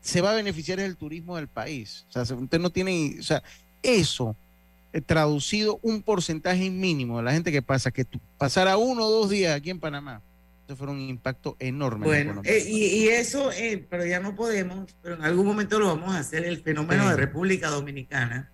se 0.00 0.20
va 0.20 0.32
a 0.32 0.34
beneficiar 0.34 0.80
el 0.80 0.96
turismo 0.96 1.36
del 1.36 1.46
país. 1.46 2.04
O 2.08 2.12
sea, 2.12 2.36
usted 2.36 2.58
no 2.58 2.70
tiene, 2.70 3.16
o 3.20 3.22
sea, 3.22 3.44
eso 3.80 4.34
eh, 4.92 5.00
traducido 5.00 5.78
un 5.82 6.02
porcentaje 6.02 6.68
mínimo 6.68 7.18
de 7.18 7.22
la 7.22 7.32
gente 7.32 7.52
que 7.52 7.62
pasa, 7.62 7.92
que 7.92 8.04
tú, 8.04 8.18
pasara 8.38 8.76
uno 8.76 9.04
o 9.04 9.10
dos 9.10 9.30
días 9.30 9.56
aquí 9.56 9.70
en 9.70 9.78
Panamá, 9.78 10.20
fuera 10.76 10.92
un 10.92 11.00
impacto 11.00 11.56
enorme. 11.58 12.06
Bueno, 12.06 12.42
eh, 12.44 12.64
y, 12.66 12.84
y, 12.84 13.08
eso, 13.08 13.50
eh, 13.52 13.86
pero 13.88 14.04
ya 14.04 14.20
no 14.20 14.34
podemos, 14.34 14.94
pero 15.02 15.14
en 15.14 15.24
algún 15.24 15.46
momento 15.46 15.78
lo 15.78 15.86
vamos 15.86 16.14
a 16.14 16.18
hacer, 16.18 16.44
el 16.44 16.62
fenómeno 16.62 17.04
sí. 17.04 17.10
de 17.10 17.16
República 17.16 17.68
Dominicana. 17.68 18.50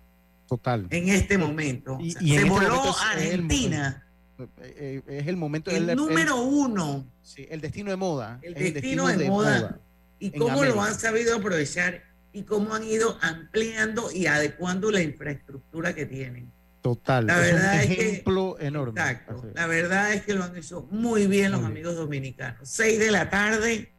Total. 0.47 0.87
En 0.89 1.09
este 1.09 1.37
momento. 1.37 1.97
Y, 1.99 2.09
o 2.09 2.11
sea, 2.11 2.21
y 2.21 2.37
se 2.37 2.43
voló 2.45 2.61
este 2.61 2.69
momento 2.69 2.89
es 2.89 3.01
Argentina. 3.01 4.07
El, 4.37 4.49
eh, 4.59 5.01
es 5.07 5.27
el 5.27 5.37
momento. 5.37 5.71
El, 5.71 5.89
el 5.89 5.95
número 5.95 6.37
uno. 6.41 7.05
Sí, 7.21 7.47
el 7.49 7.61
destino 7.61 7.89
de 7.89 7.97
moda. 7.97 8.39
El, 8.41 8.53
destino, 8.53 9.07
de, 9.07 9.17
de, 9.17 9.29
moda. 9.29 9.59
moda 9.59 9.79
y 10.19 10.31
cómo 10.31 10.63
lo 10.63 10.81
han 10.81 10.95
sabido 10.95 11.35
aprovechar 11.35 12.03
y 12.33 12.43
cómo 12.43 12.73
han 12.73 12.83
ido 12.83 13.17
ampliando 13.21 14.11
y 14.11 14.27
adecuando 14.27 14.91
la 14.91 15.01
infraestructura 15.01 15.93
que 15.93 16.05
tienen. 16.05 16.51
Total, 16.85 17.25
la 17.25 17.39
verdad 17.39 17.81
es 17.81 17.87
un 17.87 17.91
es 17.93 17.99
ejemplo 17.99 18.55
que, 18.59 18.67
enorme. 18.67 19.01
Exacto. 19.01 19.43
La 19.55 19.65
verdad 19.65 20.13
es 20.13 20.21
que 20.21 20.35
lo 20.35 20.43
han 20.43 20.55
hecho 20.55 20.87
muy 20.91 21.25
bien 21.25 21.51
los 21.51 21.61
muy 21.61 21.71
amigos 21.71 21.93
bien. 21.93 22.05
dominicanos. 22.05 22.69
Seis 22.69 22.99
de 22.99 23.09
la 23.09 23.31
tarde 23.31 23.91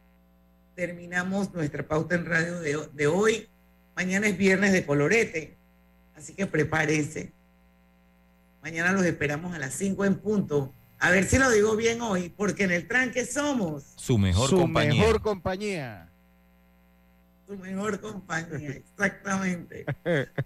terminamos 0.73 1.53
nuestra 1.53 1.85
pauta 1.85 2.15
en 2.15 2.25
radio 2.25 2.61
de, 2.61 2.79
de, 2.93 3.07
hoy. 3.07 3.49
Mañana 3.93 4.27
es 4.27 4.37
viernes 4.37 4.71
de 4.71 4.85
colorete, 4.85 5.57
así 6.15 6.33
que 6.33 6.47
prepárense. 6.47 7.33
Mañana 8.63 8.93
los 8.93 9.03
esperamos 9.03 9.53
a 9.53 9.59
las 9.59 9.73
5 9.73 10.05
en 10.05 10.15
punto. 10.15 10.73
A 10.97 11.09
ver 11.09 11.25
si 11.25 11.37
lo 11.39 11.49
digo 11.49 11.75
bien 11.75 12.01
hoy, 12.01 12.33
porque 12.37 12.63
en 12.63 12.71
el 12.71 12.87
tranque 12.87 13.25
somos 13.25 13.83
su 13.97 14.17
mejor 14.17 14.49
su 14.49 14.55
compañía. 14.59 15.01
Mejor 15.01 15.21
compañía. 15.21 16.06
Su 17.47 17.55
mejor 17.57 18.01
compañía, 18.01 18.71
exactamente. 18.71 19.85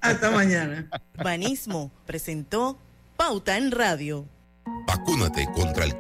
Hasta 0.01 0.29
mañana. 0.29 0.87
Banismo 1.15 1.91
presentó 2.05 2.77
Pauta 3.17 3.57
en 3.57 3.71
Radio. 3.71 4.27
Vacúnate 4.85 5.47
contra 5.55 5.83
el 5.85 5.97